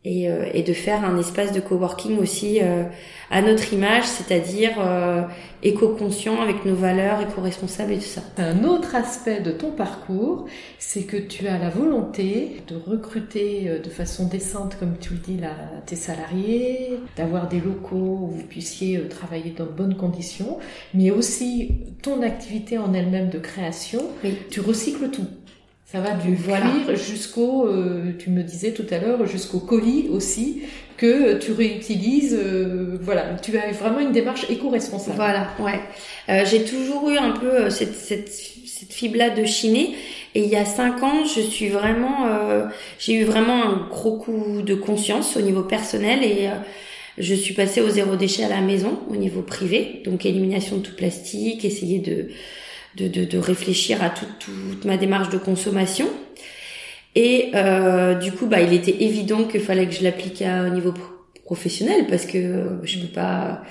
Et, 0.05 0.29
euh, 0.29 0.47
et 0.53 0.65
de 0.65 0.73
faire 0.73 1.05
un 1.05 1.17
espace 1.17 1.53
de 1.53 1.61
coworking 1.61 2.19
aussi 2.19 2.59
euh, 2.61 2.83
à 3.31 3.41
notre 3.41 3.73
image, 3.73 4.03
c'est-à-dire 4.05 4.73
euh, 4.81 5.23
éco-conscient 5.63 6.41
avec 6.41 6.65
nos 6.65 6.75
valeurs, 6.75 7.21
éco-responsables 7.21 7.93
et 7.93 7.99
tout 7.99 8.03
ça. 8.03 8.21
Un 8.37 8.65
autre 8.65 8.97
aspect 8.97 9.41
de 9.41 9.53
ton 9.53 9.71
parcours, 9.71 10.47
c'est 10.81 11.05
que 11.05 11.17
tu 11.17 11.47
as 11.47 11.57
la 11.57 11.71
volonté 11.71 12.63
de 12.67 12.75
recruter 12.75 13.69
euh, 13.69 13.79
de 13.79 13.89
façon 13.91 14.27
décente, 14.27 14.77
comme 14.81 14.97
tu 15.01 15.13
le 15.15 15.21
dis, 15.21 15.37
là, 15.37 15.55
tes 15.87 15.95
salariés, 15.95 16.99
d'avoir 17.17 17.47
des 17.49 17.61
locaux 17.61 18.19
où 18.23 18.27
vous 18.33 18.43
puissiez 18.43 18.97
euh, 18.97 19.09
travailler 19.09 19.55
dans 19.57 19.67
de 19.67 19.71
bonnes 19.71 19.97
conditions, 19.97 20.59
mais 20.95 21.13
aussi 21.13 21.71
ton 22.03 22.23
activité 22.23 22.77
en 22.77 22.93
elle-même 22.93 23.31
de 23.31 23.39
création, 23.39 24.03
Oui. 24.25 24.35
tu 24.51 24.61
recycles 24.61 25.11
tout. 25.11 25.27
Ça 25.93 26.01
va 26.01 26.13
du 26.15 26.35
cuir 26.37 26.97
jusqu'au, 26.97 27.67
euh, 27.67 28.15
tu 28.19 28.31
me 28.31 28.43
disais 28.43 28.73
tout 28.73 28.87
à 28.91 28.99
l'heure, 28.99 29.27
jusqu'au 29.27 29.59
colis 29.59 30.09
aussi, 30.11 30.63
que 30.97 31.37
tu 31.37 31.53
réutilises. 31.53 32.35
euh, 32.35 32.97
voilà, 33.03 33.37
tu 33.43 33.55
as 33.59 33.73
vraiment 33.73 34.01
une 34.01 34.13
démarche 34.13 34.47
éco-responsable. 34.49 35.17
Voilà, 35.17 35.49
ouais. 35.61 35.81
Euh, 36.31 36.47
j'ai 36.51 36.65
toujours 36.65 37.11
eu 37.11 37.19
un 37.19 37.33
peu 37.33 37.47
euh, 37.47 37.71
cette, 37.71 37.95
cette, 37.95 38.31
cette 38.31 38.91
fibre-là 38.91 39.29
de 39.29 39.45
chiner. 39.45 39.95
Et 40.35 40.45
il 40.45 40.49
y 40.49 40.57
a 40.57 40.65
cinq 40.65 41.03
ans, 41.03 41.27
je 41.27 41.43
suis 41.43 41.69
vraiment, 41.69 42.27
euh, 42.27 42.65
j'ai 42.99 43.13
eu 43.13 43.25
vraiment 43.25 43.63
un 43.63 43.87
gros 43.91 44.17
coup 44.17 44.63
de 44.63 44.75
conscience 44.75 45.37
au 45.37 45.43
niveau 45.43 45.63
personnel 45.63 46.25
et 46.25 46.47
euh, 46.47 46.53
je 47.19 47.35
suis 47.35 47.53
passée 47.53 47.83
au 47.83 47.91
zéro 47.91 48.17
déchet 48.17 48.45
à 48.45 48.49
la 48.49 48.63
maison, 48.63 48.99
au 49.11 49.17
niveau 49.17 49.43
privé. 49.43 50.01
Donc 50.07 50.25
élimination 50.25 50.79
de 50.79 50.83
tout 50.83 50.97
plastique, 50.97 51.67
essayer 51.67 51.99
de 51.99 52.29
de, 52.97 53.09
de, 53.09 53.25
de 53.25 53.39
réfléchir 53.39 54.03
à 54.03 54.11
toute, 54.11 54.39
toute 54.39 54.85
ma 54.85 54.97
démarche 54.97 55.31
de 55.31 55.39
consommation. 55.39 56.09
Et 57.15 57.51
euh, 57.55 58.15
du 58.15 58.33
coup, 58.33 58.47
bah, 58.47 58.61
il 58.63 58.73
était 58.73 59.03
évident 59.05 59.45
qu'il 59.45 59.61
fallait 59.61 59.87
que 59.87 59.93
je 59.93 60.03
l'applique 60.03 60.43
au 60.43 60.71
niveau 60.71 60.93
pro- 60.93 61.13
professionnel 61.45 62.07
parce 62.09 62.25
que 62.27 62.79
je 62.85 62.99
peux 63.01 63.13
pas. 63.13 63.63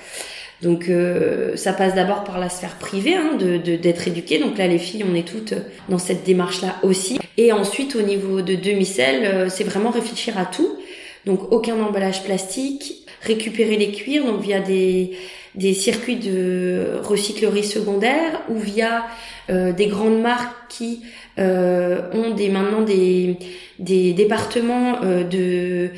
Donc 0.62 0.88
euh, 0.88 1.56
ça 1.56 1.72
passe 1.72 1.96
d'abord 1.96 2.22
par 2.22 2.38
la 2.38 2.48
sphère 2.48 2.76
privée, 2.78 3.16
hein, 3.16 3.34
de 3.36 3.56
de- 3.56 3.74
d'être 3.74 4.06
éduquée. 4.06 4.38
Donc 4.38 4.58
là, 4.58 4.68
les 4.68 4.78
filles, 4.78 5.04
on 5.10 5.14
est 5.16 5.26
toutes 5.26 5.54
dans 5.88 5.98
cette 5.98 6.22
démarche-là 6.24 6.76
aussi. 6.84 7.18
Et 7.36 7.50
ensuite, 7.50 7.96
au 7.96 8.02
niveau 8.02 8.42
de 8.42 8.54
demi-sel, 8.54 9.24
euh, 9.24 9.48
c'est 9.48 9.64
vraiment 9.64 9.90
réfléchir 9.90 10.38
à 10.38 10.46
tout. 10.46 10.78
Donc 11.26 11.50
aucun 11.52 11.80
emballage 11.82 12.22
plastique, 12.22 13.06
récupérer 13.22 13.76
les 13.76 13.90
cuirs, 13.90 14.24
donc 14.24 14.40
via 14.40 14.60
des 14.60 15.12
des 15.54 15.74
circuits 15.74 16.16
de 16.16 17.00
recyclerie 17.02 17.64
secondaire 17.64 18.42
ou 18.48 18.58
via 18.58 19.04
euh, 19.50 19.72
des 19.72 19.86
grandes 19.86 20.20
marques 20.20 20.54
qui 20.68 21.02
euh, 21.38 22.10
ont 22.12 22.34
des 22.34 22.48
maintenant 22.48 22.82
des 22.82 23.36
des 23.78 24.12
départements 24.12 25.02
euh, 25.02 25.24
de 25.24 25.90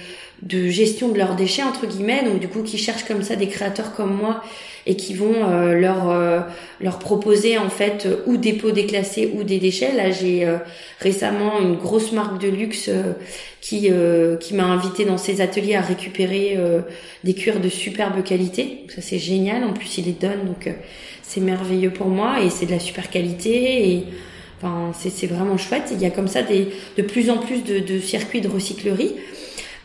de 0.44 0.68
gestion 0.68 1.08
de 1.08 1.18
leurs 1.18 1.36
déchets 1.36 1.62
entre 1.62 1.86
guillemets 1.86 2.22
donc 2.22 2.38
du 2.38 2.48
coup 2.48 2.62
qui 2.62 2.78
cherchent 2.78 3.04
comme 3.04 3.22
ça 3.22 3.34
des 3.34 3.48
créateurs 3.48 3.94
comme 3.94 4.14
moi 4.14 4.42
et 4.86 4.96
qui 4.96 5.14
vont 5.14 5.34
euh, 5.44 5.74
leur 5.74 6.10
euh, 6.10 6.40
leur 6.80 6.98
proposer 6.98 7.56
en 7.56 7.70
fait 7.70 8.06
euh, 8.06 8.16
ou 8.26 8.36
des 8.36 8.52
pots 8.52 8.70
déclassés 8.70 9.32
ou 9.34 9.42
des 9.42 9.58
déchets. 9.58 9.92
Là 9.94 10.10
j'ai 10.10 10.46
récemment 11.00 11.60
une 11.60 11.76
grosse 11.76 12.12
marque 12.12 12.40
de 12.40 12.48
luxe 12.48 12.90
qui 13.60 13.90
qui 14.40 14.54
m'a 14.54 14.64
invité 14.64 15.04
dans 15.04 15.18
ses 15.18 15.40
ateliers 15.40 15.74
à 15.76 15.80
récupérer 15.80 16.58
des 17.24 17.34
cuirs 17.34 17.60
de 17.60 17.68
superbe 17.68 18.22
qualité. 18.22 18.84
Ça 18.94 19.00
c'est 19.00 19.18
génial. 19.18 19.64
En 19.64 19.72
plus 19.72 19.98
il 19.98 20.06
les 20.06 20.12
donne 20.12 20.44
donc 20.46 20.72
c'est 21.22 21.40
merveilleux 21.40 21.90
pour 21.90 22.08
moi 22.08 22.42
et 22.42 22.50
c'est 22.50 22.66
de 22.66 22.72
la 22.72 22.80
super 22.80 23.10
qualité 23.10 23.90
et 23.90 24.04
enfin 24.58 24.92
c'est 24.98 25.10
c'est 25.10 25.26
vraiment 25.26 25.56
chouette. 25.56 25.90
Il 25.92 26.00
y 26.00 26.06
a 26.06 26.10
comme 26.10 26.28
ça 26.28 26.42
des 26.42 26.68
de 26.96 27.02
plus 27.02 27.30
en 27.30 27.38
plus 27.38 27.64
de, 27.64 27.78
de 27.78 27.98
circuits 27.98 28.40
de 28.40 28.48
recyclerie 28.48 29.14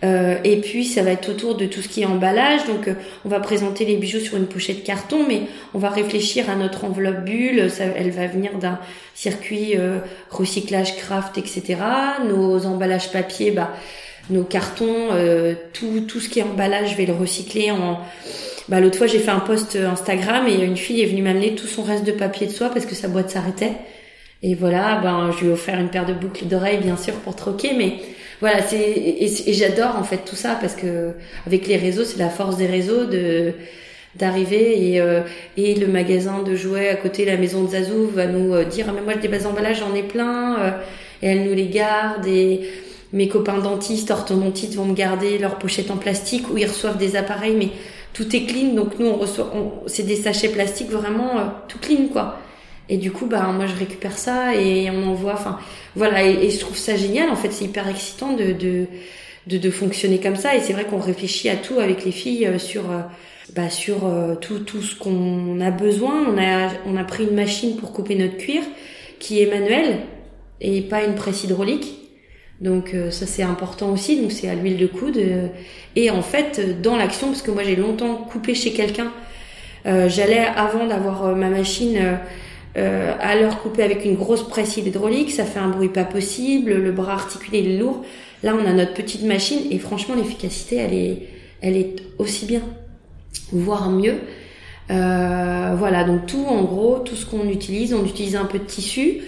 euh, 0.04 0.38
et 0.46 0.58
puis 0.58 0.86
ça 0.86 1.04
va 1.04 1.12
être 1.12 1.30
autour 1.30 1.56
de 1.56 1.66
tout 1.66 1.82
ce 1.82 1.90
qui 1.90 2.02
est 2.02 2.06
emballage. 2.06 2.66
Donc 2.68 2.88
euh, 2.88 2.94
on 3.26 3.30
va 3.30 3.40
présenter 3.40 3.86
les 3.86 3.98
bijoux 3.98 4.20
sur 4.20 4.38
une 4.38 4.48
pochette 4.48 4.84
carton, 4.84 5.26
mais 5.28 5.42
on 5.74 5.80
va 5.80 5.90
réfléchir 5.90 6.50
à 6.50 6.56
notre 6.56 6.86
enveloppe 6.86 7.26
bulle. 7.26 7.70
Ça, 7.70 7.84
elle 7.96 8.12
va 8.12 8.28
venir 8.28 8.58
d'un 8.58 8.80
circuit 9.14 9.76
euh, 9.78 10.00
recyclage 10.30 10.96
craft, 10.98 11.38
etc. 11.38 11.78
Nos 12.28 12.66
emballages 12.66 13.12
papier, 13.12 13.52
bah, 13.52 13.74
nos 14.30 14.44
cartons, 14.44 15.10
euh, 15.12 15.54
tout 15.74 16.02
tout 16.08 16.20
ce 16.20 16.30
qui 16.30 16.40
est 16.40 16.44
emballage, 16.44 16.92
je 16.92 16.96
vais 16.96 17.06
le 17.06 17.14
recycler 17.14 17.72
en 17.72 18.00
bah, 18.70 18.80
l'autre 18.80 19.00
fois, 19.00 19.08
j'ai 19.08 19.18
fait 19.18 19.32
un 19.32 19.40
post 19.40 19.76
Instagram 19.76 20.48
et 20.48 20.64
une 20.64 20.78
fille 20.78 21.02
est 21.02 21.08
venue 21.08 21.24
m'amener 21.24 21.56
tout 21.56 21.66
son 21.66 21.82
reste 21.82 22.06
de 22.06 22.12
papier 22.12 22.46
de 22.46 22.52
soie 22.52 22.70
parce 22.70 22.86
que 22.86 22.94
sa 22.94 23.08
boîte 23.08 23.32
s'arrêtait. 23.32 23.72
Et 24.44 24.54
voilà, 24.54 25.00
ben, 25.02 25.32
je 25.32 25.44
lui 25.44 25.48
ai 25.48 25.54
offert 25.54 25.80
une 25.80 25.90
paire 25.90 26.06
de 26.06 26.14
boucles 26.14 26.46
d'oreilles, 26.46 26.78
bien 26.78 26.96
sûr, 26.96 27.16
pour 27.16 27.36
troquer, 27.36 27.74
mais 27.76 27.98
voilà, 28.42 28.62
c'est, 28.62 28.80
et, 28.80 29.54
j'adore, 29.54 29.98
en 29.98 30.04
fait, 30.04 30.24
tout 30.26 30.36
ça 30.36 30.58
parce 30.60 30.76
que, 30.76 31.12
avec 31.46 31.68
les 31.68 31.76
réseaux, 31.76 32.06
c'est 32.06 32.20
la 32.20 32.30
force 32.30 32.56
des 32.56 32.68
réseaux 32.68 33.06
de, 33.06 33.54
d'arriver 34.16 34.92
et, 34.94 35.02
euh, 35.02 35.22
et 35.58 35.76
le 35.76 35.88
magasin 35.88 36.42
de 36.42 36.56
jouets 36.56 36.90
à 36.90 36.96
côté, 36.96 37.26
la 37.26 37.36
maison 37.36 37.64
de 37.64 37.70
Zazou 37.70 38.08
va 38.08 38.28
nous 38.28 38.54
euh, 38.54 38.64
dire, 38.64 38.86
ah, 38.88 38.94
mais 38.96 39.02
moi, 39.02 39.16
des 39.16 39.28
bases 39.28 39.44
d'emballage, 39.44 39.80
j'en 39.80 39.94
ai 39.94 40.04
plein, 40.04 40.60
euh, 40.60 40.72
et 41.22 41.28
elle 41.28 41.44
nous 41.44 41.54
les 41.54 41.68
garde 41.68 42.26
et, 42.28 42.62
mes 43.12 43.28
copains 43.28 43.58
dentistes, 43.58 44.12
orthodontistes 44.12 44.76
vont 44.76 44.86
me 44.86 44.94
garder 44.94 45.40
leurs 45.40 45.58
pochettes 45.58 45.90
en 45.90 45.98
plastique 45.98 46.48
ou 46.52 46.60
ils 46.60 46.68
reçoivent 46.68 47.00
des 47.00 47.16
appareils, 47.16 47.56
mais 47.56 47.70
tout 48.14 48.36
est 48.36 48.44
clean. 48.44 48.76
Donc 48.76 49.00
nous, 49.00 49.08
on 49.08 49.16
reçoit, 49.16 49.52
c'est 49.88 50.04
des 50.04 50.16
sachets 50.16 50.50
plastiques 50.50 50.92
vraiment 50.92 51.32
tout 51.68 51.80
clean, 51.80 52.10
quoi. 52.14 52.38
Et 52.90 52.98
du 52.98 53.12
coup, 53.12 53.28
bah 53.28 53.44
moi 53.54 53.68
je 53.68 53.76
récupère 53.76 54.18
ça 54.18 54.56
et 54.56 54.90
on 54.90 55.08
envoie. 55.08 55.34
Enfin, 55.34 55.60
voilà. 55.96 56.24
Et, 56.26 56.50
je 56.50 56.60
trouve 56.60 56.76
ça 56.76 56.96
génial. 56.96 57.30
En 57.30 57.36
fait, 57.36 57.52
c'est 57.52 57.66
hyper 57.66 57.88
excitant 57.88 58.34
de, 58.34 58.52
de 58.52 58.88
de, 59.48 59.58
de 59.58 59.70
fonctionner 59.70 60.20
comme 60.20 60.36
ça. 60.36 60.56
Et 60.56 60.60
c'est 60.62 60.74
vrai 60.74 60.86
qu'on 60.86 61.00
réfléchit 61.00 61.50
à 61.50 61.56
tout 61.56 61.80
avec 61.80 62.06
les 62.06 62.12
filles 62.12 62.46
euh, 62.46 62.60
sur 62.60 62.92
euh, 62.92 63.02
bah, 63.56 63.70
sur 63.70 64.06
euh, 64.06 64.36
tout 64.36 64.60
tout 64.60 64.82
ce 64.82 64.96
qu'on 64.96 65.60
a 65.60 65.72
besoin. 65.72 66.26
On 66.28 66.38
a 66.38 66.70
on 66.86 66.98
a 66.98 67.04
pris 67.04 67.26
une 67.26 67.36
machine 67.36 67.78
pour 67.78 67.94
couper 67.94 68.16
notre 68.16 68.38
cuir 68.38 68.64
qui 69.20 69.42
est 69.42 69.48
manuelle 69.48 70.00
et 70.62 70.82
pas 70.82 71.04
une 71.04 71.16
presse 71.16 71.44
hydraulique. 71.44 71.96
Donc 72.62 72.94
ça 73.10 73.26
c'est 73.26 73.44
important 73.44 73.90
aussi. 73.92 74.20
Donc 74.20 74.34
c'est 74.34 74.50
à 74.50 74.56
l'huile 74.56 74.78
de 74.78 74.88
coude. 74.88 75.18
et 75.96 76.10
en 76.10 76.22
fait 76.22 76.82
dans 76.82 76.98
l'action, 76.98 77.28
parce 77.28 77.42
que 77.42 77.52
moi 77.52 77.64
j'ai 77.64 77.78
longtemps 77.78 78.16
coupé 78.16 78.54
chez 78.54 78.74
quelqu'un. 78.74 79.14
J'allais 79.86 80.46
avant 80.58 80.86
d'avoir 80.86 81.38
ma 81.38 81.50
machine 81.50 82.20
à 82.80 83.36
l'heure 83.36 83.62
couper 83.62 83.84
avec 83.84 84.06
une 84.06 84.16
grosse 84.16 84.48
presse 84.48 84.78
hydraulique, 84.78 85.32
ça 85.32 85.44
fait 85.44 85.60
un 85.60 85.70
bruit 85.70 85.90
pas 85.90 86.04
possible, 86.04 86.74
le 86.74 86.92
bras 86.92 87.14
articulé 87.14 87.60
est 87.60 87.78
lourd. 87.78 88.04
Là, 88.44 88.56
on 88.56 88.66
a 88.66 88.74
notre 88.74 88.94
petite 88.94 89.24
machine 89.24 89.60
et 89.70 89.80
franchement, 89.80 90.16
l'efficacité, 90.16 90.78
elle 90.78 90.94
est, 90.94 91.18
elle 91.62 91.76
est 91.76 91.96
aussi 92.18 92.46
bien, 92.46 92.62
voire 93.52 93.90
mieux. 93.90 94.16
Euh, 94.92 95.76
voilà, 95.78 96.04
donc 96.04 96.26
tout 96.26 96.46
en 96.48 96.64
gros, 96.64 97.00
tout 97.00 97.16
ce 97.16 97.26
qu'on 97.26 97.50
utilise, 97.50 97.94
on 97.94 98.06
utilise 98.06 98.36
un 98.36 98.46
peu 98.46 98.60
de 98.60 98.64
tissu. 98.64 99.22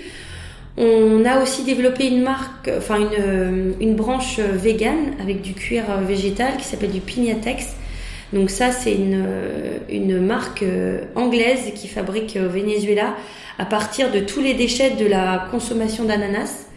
On 0.78 1.26
a 1.26 1.42
aussi 1.44 1.64
développé 1.64 2.08
une 2.08 2.22
marque, 2.22 2.70
enfin 2.78 2.98
une, 3.00 3.76
une 3.82 3.96
branche 3.96 4.40
vegan 4.40 5.14
avec 5.22 5.42
du 5.42 5.54
cuir 5.54 5.84
végétal 6.08 6.58
qui 6.58 6.64
s'appelle 6.64 6.92
du 6.92 7.02
Pignatex. 7.02 7.76
Donc 8.34 8.50
ça, 8.50 8.72
c'est 8.72 8.94
une, 8.94 9.26
une 9.90 10.20
marque 10.20 10.64
anglaise 11.16 11.74
qui 11.76 11.88
fabrique 11.88 12.38
au 12.42 12.50
Venezuela 12.50 13.16
à 13.60 13.66
partir 13.66 14.12
de 14.12 14.20
tous 14.20 14.42
les 14.42 14.54
déchets 14.54 14.92
de 14.92 15.06
la 15.06 15.48
consommation 15.52 16.06
d'ananas. 16.06 16.68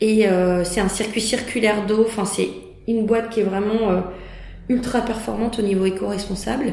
Et 0.00 0.26
euh, 0.26 0.64
c'est 0.64 0.80
un 0.80 0.88
circuit 0.88 1.20
circulaire 1.20 1.86
d'eau. 1.86 2.04
Enfin, 2.06 2.24
c'est 2.24 2.48
une 2.88 3.06
boîte 3.06 3.30
qui 3.30 3.40
est 3.40 3.44
vraiment 3.44 3.90
euh, 3.90 4.00
ultra 4.68 5.02
performante 5.02 5.58
au 5.58 5.62
niveau 5.62 5.86
éco-responsable. 5.86 6.72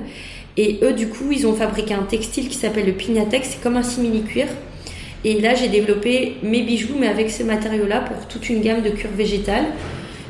Et 0.56 0.80
eux, 0.82 0.94
du 0.94 1.08
coup, 1.08 1.32
ils 1.32 1.46
ont 1.46 1.54
fabriqué 1.54 1.94
un 1.94 2.04
textile 2.04 2.48
qui 2.50 2.56
s'appelle 2.56 2.86
le 2.86 2.94
Pignatex. 2.94 3.50
C'est 3.52 3.62
comme 3.62 3.76
un 3.76 3.84
simili-cuir. 3.84 4.48
Et 5.24 5.40
là, 5.42 5.56
j'ai 5.56 5.68
développé 5.68 6.38
mes 6.42 6.62
bijoux, 6.62 6.96
mais 6.98 7.08
avec 7.08 7.30
ce 7.30 7.44
matériau-là 7.44 8.02
pour 8.02 8.28
toute 8.28 8.50
une 8.50 8.62
gamme 8.62 8.82
de 8.82 8.90
cure 8.90 9.12
végétale 9.12 9.66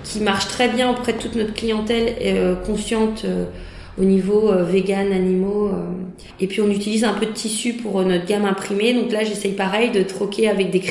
qui 0.04 0.20
marche 0.22 0.48
très 0.48 0.70
bien 0.70 0.90
auprès 0.90 1.14
de 1.14 1.18
toute 1.18 1.36
notre 1.36 1.54
clientèle 1.54 2.16
euh, 2.22 2.56
consciente 2.56 3.26
au 3.98 4.04
niveau 4.04 4.52
euh, 4.52 4.64
vegan, 4.64 5.12
animaux. 5.12 5.70
Euh. 5.70 5.86
Et 6.40 6.48
puis 6.48 6.62
on 6.62 6.70
utilise 6.70 7.04
un 7.04 7.14
peu 7.14 7.26
de 7.26 7.32
tissu 7.32 7.74
pour 7.74 8.00
euh, 8.00 8.06
notre 8.06 8.26
gamme 8.26 8.46
imprimée. 8.46 8.94
Donc 8.94 9.12
là, 9.12 9.24
j'essaye 9.24 9.54
pareil 9.54 9.92
de 9.92 10.04
troquer 10.04 10.50
avec 10.50 10.70
des, 10.70 10.84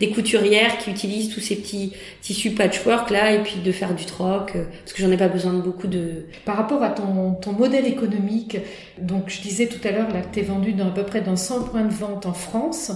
des 0.00 0.10
couturières 0.10 0.78
qui 0.78 0.90
utilisent 0.90 1.30
tous 1.30 1.40
ces 1.40 1.56
petits 1.56 1.92
tissus 2.20 2.50
patchwork 2.50 3.10
là 3.10 3.32
et 3.32 3.42
puis 3.42 3.60
de 3.64 3.72
faire 3.72 3.94
du 3.94 4.04
troc 4.04 4.52
parce 4.52 4.92
que 4.92 5.02
j'en 5.02 5.10
ai 5.10 5.16
pas 5.16 5.28
besoin 5.28 5.52
de 5.52 5.60
beaucoup 5.60 5.86
de. 5.86 6.26
Par 6.44 6.56
rapport 6.56 6.82
à 6.82 6.90
ton, 6.90 7.34
ton 7.34 7.52
modèle 7.52 7.86
économique, 7.86 8.58
donc 9.00 9.24
je 9.28 9.40
disais 9.40 9.66
tout 9.66 9.86
à 9.86 9.92
l'heure 9.92 10.08
là 10.12 10.20
que 10.20 10.34
tu 10.34 10.40
es 10.40 10.42
vendu 10.42 10.72
dans 10.72 10.88
à 10.88 10.90
peu 10.90 11.04
près 11.04 11.20
dans 11.20 11.36
100 11.36 11.64
points 11.64 11.84
de 11.84 11.94
vente 11.94 12.26
en 12.26 12.32
France. 12.32 12.92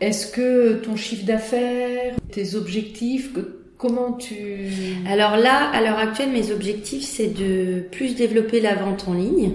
Est-ce 0.00 0.30
que 0.30 0.74
ton 0.74 0.94
chiffre 0.94 1.24
d'affaires, 1.24 2.14
tes 2.30 2.54
objectifs, 2.54 3.32
Comment 3.78 4.14
tu... 4.14 4.68
Alors 5.08 5.36
là, 5.36 5.70
à 5.72 5.80
l'heure 5.80 6.00
actuelle, 6.00 6.30
mes 6.30 6.50
objectifs, 6.50 7.04
c'est 7.04 7.28
de 7.28 7.84
plus 7.92 8.16
développer 8.16 8.60
la 8.60 8.74
vente 8.74 9.06
en 9.06 9.14
ligne, 9.14 9.52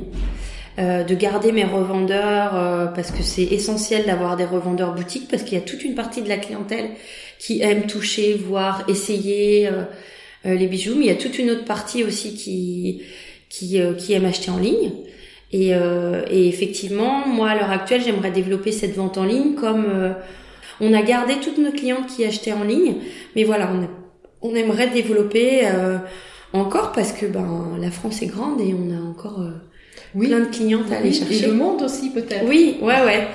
euh, 0.80 1.04
de 1.04 1.14
garder 1.14 1.52
mes 1.52 1.66
revendeurs, 1.66 2.56
euh, 2.56 2.86
parce 2.86 3.12
que 3.12 3.22
c'est 3.22 3.44
essentiel 3.44 4.06
d'avoir 4.06 4.38
des 4.38 4.46
revendeurs 4.46 4.96
boutiques, 4.96 5.28
parce 5.28 5.44
qu'il 5.44 5.56
y 5.56 5.62
a 5.62 5.66
toute 5.66 5.84
une 5.84 5.94
partie 5.94 6.22
de 6.22 6.30
la 6.30 6.38
clientèle 6.38 6.92
qui 7.38 7.62
aime 7.62 7.86
toucher, 7.86 8.36
voir, 8.36 8.86
essayer 8.88 9.68
euh, 9.68 9.84
les 10.46 10.68
bijoux, 10.68 10.96
mais 10.96 11.04
il 11.04 11.08
y 11.08 11.12
a 11.12 11.16
toute 11.16 11.38
une 11.38 11.52
autre 11.52 11.66
partie 11.66 12.06
aussi 12.06 12.34
qui, 12.34 13.02
qui, 13.50 13.78
qui 13.98 14.14
aime 14.14 14.24
acheter 14.24 14.52
en 14.52 14.58
ligne. 14.58 14.94
Et, 15.52 15.72
et 15.72 16.48
effectivement, 16.48 17.28
moi, 17.28 17.50
à 17.50 17.56
l'heure 17.56 17.70
actuelle, 17.72 18.02
j'aimerais 18.04 18.32
développer 18.32 18.72
cette 18.72 18.96
vente 18.96 19.18
en 19.18 19.26
ligne 19.26 19.54
comme... 19.54 19.86
on 20.82 20.94
a 20.94 21.02
gardé 21.02 21.36
toutes 21.36 21.60
nos 21.60 21.72
clientes 21.72 22.08
qui 22.08 22.26
achetaient 22.26 22.54
en 22.54 22.64
ligne, 22.64 22.96
mais 23.36 23.44
voilà, 23.44 23.70
on 23.72 23.84
a 23.84 24.03
on 24.44 24.54
aimerait 24.56 24.90
développer 24.90 25.66
euh, 25.66 25.98
encore 26.52 26.92
parce 26.92 27.14
que 27.14 27.26
ben 27.26 27.78
la 27.82 27.90
France 27.90 28.22
est 28.22 28.28
grande 28.28 28.62
et 28.62 28.74
on 28.74 28.92
a 28.94 29.02
encore 29.02 29.42
euh, 29.42 30.20
plein 30.20 30.42
de 30.42 30.54
clientes 30.54 30.92
à 30.92 30.98
aller 30.98 31.14
chercher. 31.14 31.46
Et 31.46 31.48
le 31.48 31.54
monde 31.54 31.82
aussi 31.82 32.12
peut-être. 32.12 32.46
Oui, 32.46 32.78
ouais, 32.82 33.02
ouais. 33.06 33.28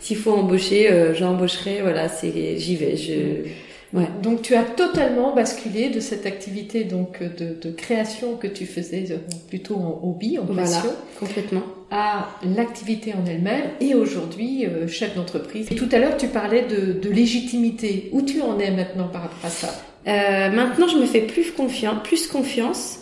S'il 0.00 0.16
faut 0.16 0.32
embaucher, 0.32 0.90
euh, 0.90 1.14
j'embaucherai. 1.14 1.82
Voilà, 1.82 2.08
c'est 2.08 2.56
j'y 2.56 2.76
vais. 2.76 2.96
Je 2.96 3.50
Ouais. 3.94 4.08
Donc 4.22 4.40
tu 4.40 4.54
as 4.54 4.62
totalement 4.62 5.34
basculé 5.34 5.90
de 5.90 6.00
cette 6.00 6.24
activité 6.24 6.84
donc 6.84 7.22
de, 7.22 7.54
de 7.60 7.70
création 7.70 8.36
que 8.36 8.46
tu 8.46 8.64
faisais 8.64 9.04
plutôt 9.50 9.74
en 9.74 10.00
hobby, 10.02 10.38
en 10.38 10.46
passion, 10.46 10.80
voilà, 10.80 10.96
complètement, 11.20 11.62
à 11.90 12.30
l'activité 12.56 13.12
en 13.12 13.26
elle-même 13.26 13.64
et 13.82 13.94
aujourd'hui 13.94 14.64
chef 14.88 15.14
d'entreprise. 15.14 15.66
Et 15.70 15.74
tout 15.74 15.90
à 15.92 15.98
l'heure 15.98 16.16
tu 16.16 16.28
parlais 16.28 16.62
de, 16.62 16.94
de 16.94 17.10
légitimité. 17.10 18.08
Où 18.12 18.22
tu 18.22 18.40
en 18.40 18.58
es 18.58 18.70
maintenant 18.70 19.08
par 19.08 19.24
rapport 19.24 19.44
à 19.44 19.50
ça? 19.50 19.68
Euh, 20.08 20.50
maintenant, 20.50 20.88
je 20.88 20.96
me 20.96 21.06
fais 21.06 21.20
plus 21.20 21.52
confiance. 21.52 22.02
Plus 22.04 22.26
confiance. 22.26 22.98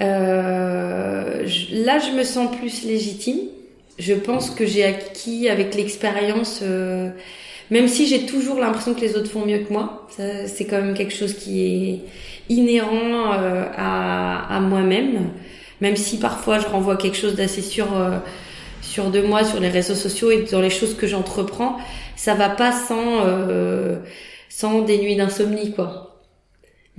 Euh, 0.00 1.46
là, 1.72 1.98
je 1.98 2.16
me 2.16 2.24
sens 2.24 2.54
plus 2.56 2.84
légitime. 2.84 3.40
Je 3.98 4.14
pense 4.14 4.50
que 4.50 4.64
j'ai 4.66 4.84
acquis 4.84 5.48
avec 5.48 5.74
l'expérience, 5.74 6.60
euh, 6.62 7.10
même 7.70 7.86
si 7.86 8.06
j'ai 8.06 8.24
toujours 8.24 8.58
l'impression 8.58 8.94
que 8.94 9.00
les 9.02 9.14
autres 9.14 9.30
font 9.30 9.44
mieux 9.44 9.58
que 9.58 9.72
moi. 9.72 10.08
C'est 10.08 10.64
quand 10.64 10.80
même 10.80 10.94
quelque 10.94 11.12
chose 11.12 11.34
qui 11.34 11.62
est 11.62 12.00
inhérent 12.48 13.32
euh, 13.34 13.64
à, 13.76 14.56
à 14.56 14.60
moi-même. 14.60 15.30
Même 15.82 15.96
si 15.96 16.18
parfois 16.18 16.58
je 16.58 16.66
renvoie 16.66 16.96
quelque 16.96 17.16
chose 17.16 17.34
d'assez 17.36 17.62
sûr 17.62 17.94
euh, 17.96 18.18
sur 18.80 19.10
de 19.10 19.20
moi 19.20 19.44
sur 19.44 19.60
les 19.60 19.68
réseaux 19.68 19.94
sociaux 19.94 20.30
et 20.30 20.44
dans 20.50 20.60
les 20.60 20.70
choses 20.70 20.96
que 20.96 21.06
j'entreprends, 21.06 21.76
ça 22.16 22.34
va 22.34 22.48
pas 22.48 22.72
sans 22.72 23.20
sans 24.48 24.82
des 24.82 24.98
nuits 24.98 25.16
d'insomnie 25.16 25.72
quoi. 25.72 26.09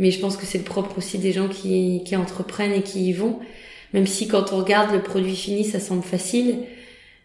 Mais 0.02 0.10
je 0.10 0.20
pense 0.20 0.36
que 0.36 0.48
c'est 0.48 0.58
le 0.58 0.64
propre 0.64 0.98
aussi 0.98 1.20
des 1.20 1.32
gens 1.32 1.48
qui, 1.48 2.02
qui 2.04 2.16
entreprennent 2.16 2.74
et 2.74 2.82
qui 2.82 3.10
y 3.10 3.14
vont. 3.14 3.40
Même 3.94 4.08
si 4.08 4.28
quand 4.28 4.52
on 4.52 4.58
regarde 4.58 4.92
le 4.92 5.04
produit 5.04 5.36
fini, 5.36 5.64
ça 5.64 5.80
semble 5.80 6.02
facile, 6.02 6.58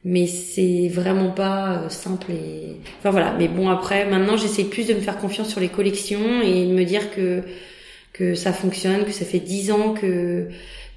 mais 0.05 0.27
c'est 0.27 0.89
vraiment 0.89 1.31
pas 1.31 1.85
euh, 1.85 1.89
simple 1.89 2.33
et 2.33 2.77
enfin 2.99 3.11
voilà. 3.11 3.35
Mais 3.39 3.49
bon 3.49 3.71
après, 3.71 4.05
maintenant 4.07 4.37
j'essaie 4.37 4.65
plus 4.65 4.87
de 4.87 4.93
me 4.93 5.01
faire 5.01 5.17
confiance 5.17 5.49
sur 5.49 5.61
les 5.61 5.69
collections 5.69 6.43
et 6.43 6.67
de 6.67 6.73
me 6.73 6.85
dire 6.85 7.11
que 7.13 7.43
que 8.13 8.35
ça 8.35 8.53
fonctionne, 8.53 9.05
que 9.05 9.13
ça 9.13 9.25
fait 9.25 9.41
dix 9.41 9.71
ans 9.71 9.95
que 9.95 10.49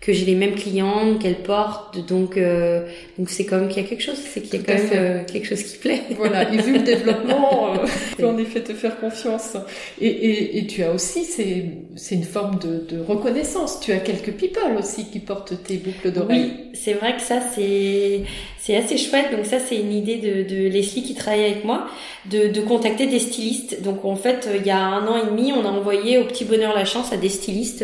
que 0.02 0.14
j'ai 0.14 0.26
les 0.26 0.36
mêmes 0.36 0.56
clientes, 0.56 1.20
qu'elles 1.20 1.44
portent. 1.44 2.06
Donc, 2.08 2.38
euh, 2.38 2.88
donc 3.18 3.30
c'est 3.30 3.46
comme 3.46 3.68
qu'il 3.68 3.84
y 3.84 3.86
a 3.86 3.90
quelque 3.90 4.02
chose, 4.02 4.18
c'est 4.18 4.42
qu'il 4.42 4.60
y 4.60 4.64
a 4.64 4.66
quand 4.66 4.82
même 4.82 4.90
euh, 4.94 5.24
quelque 5.26 5.46
chose 5.46 5.62
qui 5.62 5.78
plaît. 5.78 6.02
Voilà, 6.16 6.54
et 6.54 6.58
vu 6.58 6.74
le 6.74 6.84
développement, 6.84 7.74
euh, 7.74 7.86
tu 8.18 8.24
en 8.24 8.38
effet 8.38 8.62
te 8.62 8.74
faire 8.74 8.98
confiance. 9.00 9.58
Et, 10.00 10.08
et, 10.08 10.58
et 10.60 10.68
tu 10.68 10.84
as 10.84 10.92
aussi, 10.92 11.26
c'est, 11.26 11.66
c'est 11.98 12.16
une 12.16 12.24
forme 12.24 12.60
de, 12.60 12.96
de, 12.96 13.02
reconnaissance. 13.02 13.82
Tu 13.82 13.92
as 13.92 13.98
quelques 13.98 14.32
people 14.32 14.78
aussi 14.78 15.10
qui 15.10 15.20
portent 15.20 15.62
tes 15.64 15.76
boucles 15.76 16.12
d'oreilles. 16.14 16.54
Oui, 16.56 16.70
c'est 16.76 16.94
vrai 16.94 17.18
que 17.18 17.22
ça, 17.22 17.42
c'est, 17.54 18.22
c'est 18.58 18.78
assez 18.78 18.98
chouette. 18.98 19.36
Donc 19.36 19.46
ça, 19.46 19.60
c'est 19.60 19.76
une 19.76 19.92
idée 19.92 20.16
de, 20.16 20.44
de 20.44 20.70
Leslie 20.70 21.04
qui 21.04 21.14
travaille 21.14 21.44
avec 21.44 21.66
moi, 21.66 21.88
de, 22.32 22.48
de 22.48 22.62
contacter 22.62 23.08
des 23.08 23.20
stylistes. 23.20 23.82
Donc 23.82 24.06
en 24.06 24.16
fait, 24.16 24.48
il 24.56 24.66
y 24.66 24.72
a 24.72 24.80
un 24.80 25.06
an 25.08 25.18
et 25.22 25.26
demi, 25.30 25.52
on 25.52 25.66
a 25.66 25.70
envoyé 25.70 26.20
au 26.20 26.24
Petit 26.24 26.46
Bonheur 26.46 26.74
la 26.74 26.86
Chance 26.86 27.12
à 27.12 27.18
des 27.18 27.30
stylistes 27.30 27.84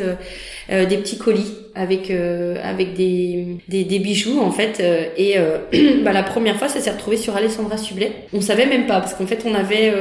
euh, 0.71 0.85
des 0.85 0.97
petits 0.97 1.17
colis 1.17 1.53
avec 1.75 2.09
euh, 2.09 2.55
avec 2.63 2.93
des, 2.93 3.57
des, 3.67 3.99
bijoux 3.99 4.39
en 4.39 4.49
fait 4.49 4.79
euh, 4.79 5.05
et 5.15 5.35
bah, 6.03 6.11
la 6.11 6.23
première 6.23 6.57
fois 6.57 6.69
ça 6.69 6.79
s'est 6.79 6.91
retrouvé 6.91 7.17
sur 7.17 7.35
Alessandra 7.35 7.77
Sublet. 7.77 8.11
On 8.33 8.41
savait 8.41 8.65
même 8.65 8.87
pas 8.87 8.99
parce 8.99 9.13
qu'en 9.13 9.27
fait 9.27 9.43
on 9.45 9.53
avait 9.53 9.93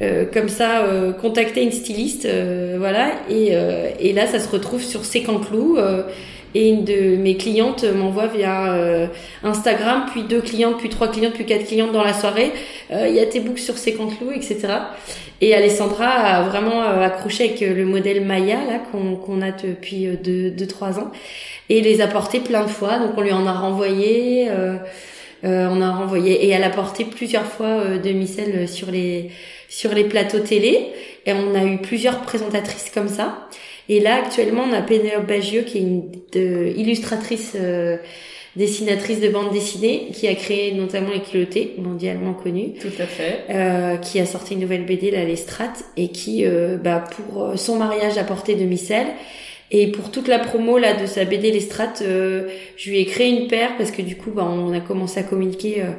euh, 0.00 0.24
comme 0.32 0.48
ça 0.48 0.84
euh, 0.84 1.12
contacter 1.12 1.62
une 1.62 1.72
styliste 1.72 2.26
voilà 2.78 3.12
et, 3.28 3.52
et 4.00 4.12
là 4.12 4.26
ça 4.26 4.40
se 4.40 4.48
retrouve 4.48 4.82
sur 4.82 5.04
Sécanclou 5.04 5.76
et 6.54 6.68
une 6.68 6.84
de 6.84 7.16
mes 7.16 7.36
clientes 7.36 7.84
m'envoie 7.84 8.26
via 8.26 9.08
Instagram 9.42 10.06
puis 10.12 10.22
deux 10.24 10.40
clientes 10.40 10.78
puis 10.78 10.88
trois 10.88 11.08
clientes 11.08 11.34
puis 11.34 11.46
quatre 11.46 11.66
clientes 11.66 11.92
dans 11.92 12.04
la 12.04 12.12
soirée. 12.12 12.52
Il 12.90 13.14
y 13.14 13.20
a 13.20 13.26
tes 13.26 13.40
books 13.40 13.58
sur 13.58 13.78
Sécanclou 13.78 14.32
etc 14.32 14.68
et 15.42 15.56
Alessandra 15.56 16.06
a 16.06 16.42
vraiment 16.42 16.84
euh, 16.84 17.04
accroché 17.04 17.48
avec 17.48 17.62
euh, 17.62 17.74
le 17.74 17.84
modèle 17.84 18.24
Maya 18.24 18.58
là 18.64 18.78
qu'on 18.78 19.42
a 19.42 19.50
depuis 19.50 20.06
euh, 20.06 20.14
deux, 20.14 20.50
deux 20.50 20.68
ans. 20.82 21.10
Et 21.68 21.80
les 21.80 22.00
a 22.00 22.06
portés 22.06 22.38
plein 22.38 22.62
de 22.62 22.68
fois. 22.68 23.00
Donc 23.00 23.14
on 23.16 23.22
lui 23.22 23.32
en 23.32 23.44
a 23.48 23.52
renvoyé, 23.52 24.48
euh, 24.48 24.78
on 25.42 25.82
a 25.82 25.90
renvoyé. 25.90 26.46
Et 26.46 26.50
elle 26.50 26.62
a 26.62 26.70
porté 26.70 27.04
plusieurs 27.04 27.44
fois 27.44 27.66
euh, 27.66 27.98
demi-sel 27.98 28.68
sur 28.68 28.90
les 28.92 29.32
sur 29.68 29.92
les 29.92 30.04
plateaux 30.04 30.38
télé. 30.38 30.90
Et 31.26 31.32
on 31.32 31.56
a 31.56 31.64
eu 31.64 31.78
plusieurs 31.78 32.20
présentatrices 32.20 32.92
comme 32.94 33.08
ça. 33.08 33.48
Et 33.88 34.00
là, 34.00 34.16
actuellement, 34.16 34.64
on 34.68 34.72
a 34.72 34.82
Pénélope 34.82 35.26
Bagieux, 35.26 35.62
qui 35.62 35.78
est 35.78 35.82
une 35.82 36.10
de, 36.32 36.72
illustratrice, 36.76 37.56
euh, 37.56 37.96
dessinatrice 38.56 39.20
de 39.20 39.28
bande 39.28 39.52
dessinée, 39.52 40.08
qui 40.12 40.28
a 40.28 40.34
créé 40.34 40.72
notamment 40.72 41.10
les 41.10 41.20
culottés, 41.20 41.74
mondialement 41.78 42.34
connue. 42.34 42.74
Tout 42.80 42.88
à 42.98 43.06
fait. 43.06 43.44
Euh, 43.50 43.96
qui 43.96 44.20
a 44.20 44.26
sorti 44.26 44.54
une 44.54 44.60
nouvelle 44.60 44.84
BD, 44.84 45.10
la 45.10 45.24
Lestrade, 45.24 45.70
et 45.96 46.08
qui, 46.08 46.44
euh, 46.44 46.76
bah, 46.76 47.04
pour 47.16 47.58
son 47.58 47.76
mariage 47.76 48.18
à 48.18 48.24
portée 48.24 48.54
de 48.54 48.64
micelle, 48.64 49.08
et 49.74 49.86
pour 49.86 50.10
toute 50.10 50.28
la 50.28 50.38
promo 50.38 50.76
là 50.76 50.92
de 50.92 51.06
sa 51.06 51.24
BD 51.24 51.50
Les 51.50 51.60
Strates, 51.60 52.02
euh, 52.02 52.46
je 52.76 52.90
lui 52.90 52.98
ai 52.98 53.06
créé 53.06 53.30
une 53.30 53.48
paire 53.48 53.70
parce 53.78 53.90
que 53.90 54.02
du 54.02 54.16
coup, 54.16 54.30
bah, 54.30 54.44
on 54.46 54.70
a 54.74 54.80
commencé 54.80 55.18
à 55.18 55.22
communiquer 55.22 55.80
euh, 55.80 55.92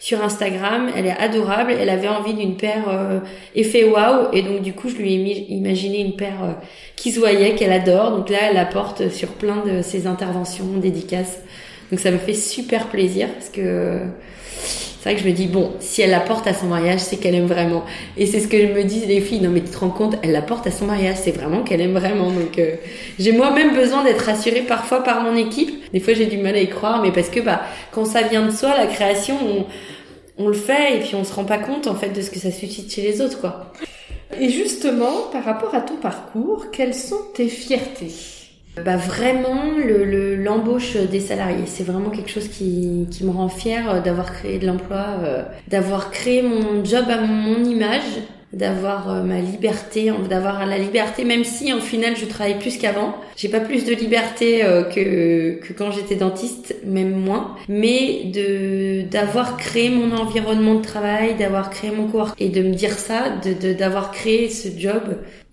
sur 0.00 0.20
Instagram. 0.20 0.90
Elle 0.96 1.06
est 1.06 1.16
adorable. 1.16 1.70
Elle 1.70 1.90
avait 1.90 2.08
envie 2.08 2.34
d'une 2.34 2.56
paire 2.56 2.88
euh, 2.88 3.20
effet 3.54 3.84
waouh 3.84 4.26
et 4.32 4.42
donc 4.42 4.62
du 4.62 4.72
coup, 4.72 4.88
je 4.88 4.96
lui 4.96 5.14
ai 5.14 5.52
imaginé 5.52 6.00
une 6.00 6.16
paire 6.16 6.42
euh, 6.42 6.52
qui 6.96 7.12
se 7.12 7.20
voyait, 7.20 7.54
qu'elle 7.54 7.70
adore. 7.70 8.16
Donc 8.16 8.30
là, 8.30 8.38
elle 8.48 8.56
la 8.56 8.66
porte 8.66 9.08
sur 9.10 9.28
plein 9.28 9.64
de 9.64 9.80
ses 9.80 10.08
interventions, 10.08 10.66
dédicaces. 10.78 11.38
Donc 11.92 12.00
ça 12.00 12.10
me 12.10 12.18
fait 12.18 12.34
super 12.34 12.88
plaisir 12.88 13.28
parce 13.32 13.48
que 13.48 14.00
c'est 15.00 15.08
vrai 15.08 15.16
que 15.16 15.22
je 15.22 15.28
me 15.28 15.32
dis 15.32 15.46
bon, 15.46 15.72
si 15.80 16.02
elle 16.02 16.10
la 16.10 16.20
porte 16.20 16.46
à 16.46 16.52
son 16.52 16.66
mariage, 16.66 17.00
c'est 17.00 17.16
qu'elle 17.16 17.34
aime 17.34 17.46
vraiment. 17.46 17.84
Et 18.18 18.26
c'est 18.26 18.38
ce 18.38 18.48
que 18.48 18.56
me 18.74 18.84
dis 18.84 19.06
les 19.06 19.22
filles. 19.22 19.40
Non 19.40 19.48
mais 19.48 19.62
tu 19.62 19.70
te 19.70 19.78
rends 19.78 19.88
compte, 19.88 20.16
elle 20.22 20.32
la 20.32 20.42
porte 20.42 20.66
à 20.66 20.70
son 20.70 20.84
mariage, 20.84 21.16
c'est 21.16 21.30
vraiment 21.30 21.62
qu'elle 21.62 21.80
aime 21.80 21.94
vraiment. 21.94 22.30
Donc 22.30 22.58
euh, 22.58 22.76
j'ai 23.18 23.32
moi-même 23.32 23.74
besoin 23.74 24.04
d'être 24.04 24.22
rassurée 24.26 24.60
parfois 24.60 25.02
par 25.02 25.22
mon 25.22 25.34
équipe. 25.36 25.90
Des 25.94 26.00
fois 26.00 26.12
j'ai 26.12 26.26
du 26.26 26.36
mal 26.36 26.54
à 26.54 26.60
y 26.60 26.68
croire, 26.68 27.00
mais 27.00 27.12
parce 27.12 27.30
que 27.30 27.40
bah 27.40 27.62
quand 27.92 28.04
ça 28.04 28.20
vient 28.22 28.44
de 28.44 28.50
soi, 28.50 28.76
la 28.76 28.86
création, 28.86 29.38
on, 29.42 30.44
on 30.44 30.48
le 30.48 30.54
fait 30.54 30.98
et 30.98 31.00
puis 31.00 31.14
on 31.14 31.24
se 31.24 31.32
rend 31.32 31.44
pas 31.44 31.58
compte 31.58 31.86
en 31.86 31.94
fait 31.94 32.10
de 32.10 32.20
ce 32.20 32.30
que 32.30 32.38
ça 32.38 32.50
suscite 32.50 32.92
chez 32.92 33.00
les 33.00 33.22
autres 33.22 33.40
quoi. 33.40 33.72
Et 34.38 34.50
justement, 34.50 35.28
par 35.32 35.44
rapport 35.44 35.74
à 35.74 35.80
ton 35.80 35.96
parcours, 35.96 36.66
quelles 36.70 36.94
sont 36.94 37.20
tes 37.34 37.48
fiertés? 37.48 38.12
Bah 38.84 38.96
vraiment 38.96 39.76
le 39.76 40.36
l'embauche 40.36 40.96
des 40.96 41.20
salariés, 41.20 41.66
c'est 41.66 41.84
vraiment 41.84 42.10
quelque 42.10 42.30
chose 42.30 42.48
qui, 42.48 43.06
qui 43.10 43.24
me 43.24 43.30
rend 43.30 43.48
fière 43.48 43.90
euh, 43.90 44.00
d'avoir 44.00 44.32
créé 44.32 44.58
de 44.58 44.66
l'emploi, 44.66 45.06
euh, 45.22 45.42
d'avoir 45.68 46.10
créé 46.10 46.42
mon 46.42 46.84
job 46.84 47.04
à 47.08 47.20
mon 47.20 47.64
image, 47.64 48.20
d'avoir 48.52 49.10
euh, 49.10 49.22
ma 49.22 49.40
liberté, 49.40 50.12
d'avoir 50.28 50.66
la 50.66 50.78
liberté, 50.78 51.24
même 51.24 51.44
si 51.44 51.72
en 51.72 51.80
final 51.80 52.16
je 52.16 52.26
travaille 52.26 52.58
plus 52.58 52.78
qu'avant. 52.78 53.14
J'ai 53.36 53.48
pas 53.48 53.60
plus 53.60 53.84
de 53.84 53.94
liberté 53.94 54.60
que, 54.94 55.54
que 55.60 55.72
quand 55.72 55.90
j'étais 55.90 56.16
dentiste, 56.16 56.76
même 56.84 57.12
moins, 57.12 57.56
mais 57.68 58.24
de 58.24 59.02
d'avoir 59.02 59.56
créé 59.56 59.88
mon 59.88 60.14
environnement 60.14 60.74
de 60.74 60.82
travail, 60.82 61.36
d'avoir 61.36 61.70
créé 61.70 61.90
mon 61.90 62.06
cours 62.06 62.34
et 62.38 62.50
de 62.50 62.62
me 62.62 62.74
dire 62.74 62.98
ça, 62.98 63.30
de 63.42 63.72
d'avoir 63.72 64.10
créé 64.10 64.50
ce 64.50 64.68
job 64.78 65.02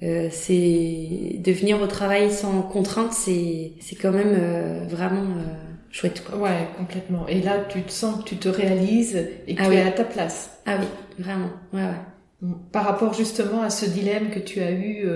euh, 0.03 0.27
c'est 0.31 1.39
de 1.39 1.51
venir 1.51 1.81
au 1.81 1.87
travail 1.87 2.31
sans 2.31 2.61
contrainte, 2.61 3.13
c'est 3.13 3.71
c'est 3.79 3.95
quand 3.95 4.11
même 4.11 4.35
euh, 4.39 4.85
vraiment 4.87 5.23
euh, 5.23 5.53
chouette 5.89 6.23
quoi. 6.23 6.37
Ouais, 6.37 6.67
complètement. 6.77 7.27
Et 7.27 7.41
là, 7.41 7.65
tu 7.67 7.81
te 7.81 7.91
sens 7.91 8.23
que 8.23 8.29
tu 8.29 8.37
te 8.37 8.47
réalises 8.47 9.27
et 9.47 9.55
que 9.55 9.61
ah 9.63 9.67
tu 9.67 9.73
es 9.73 9.81
à 9.81 9.91
ta 9.91 10.03
place. 10.03 10.51
Ah 10.67 10.77
oui, 10.79 10.85
vraiment. 11.17 11.49
Ouais 11.73 11.81
ouais. 11.81 12.16
Par 12.71 12.85
rapport 12.85 13.13
justement 13.13 13.63
à 13.63 13.69
ce 13.71 13.85
dilemme 13.85 14.29
que 14.29 14.39
tu 14.39 14.61
as 14.61 14.71
eu 14.71 15.07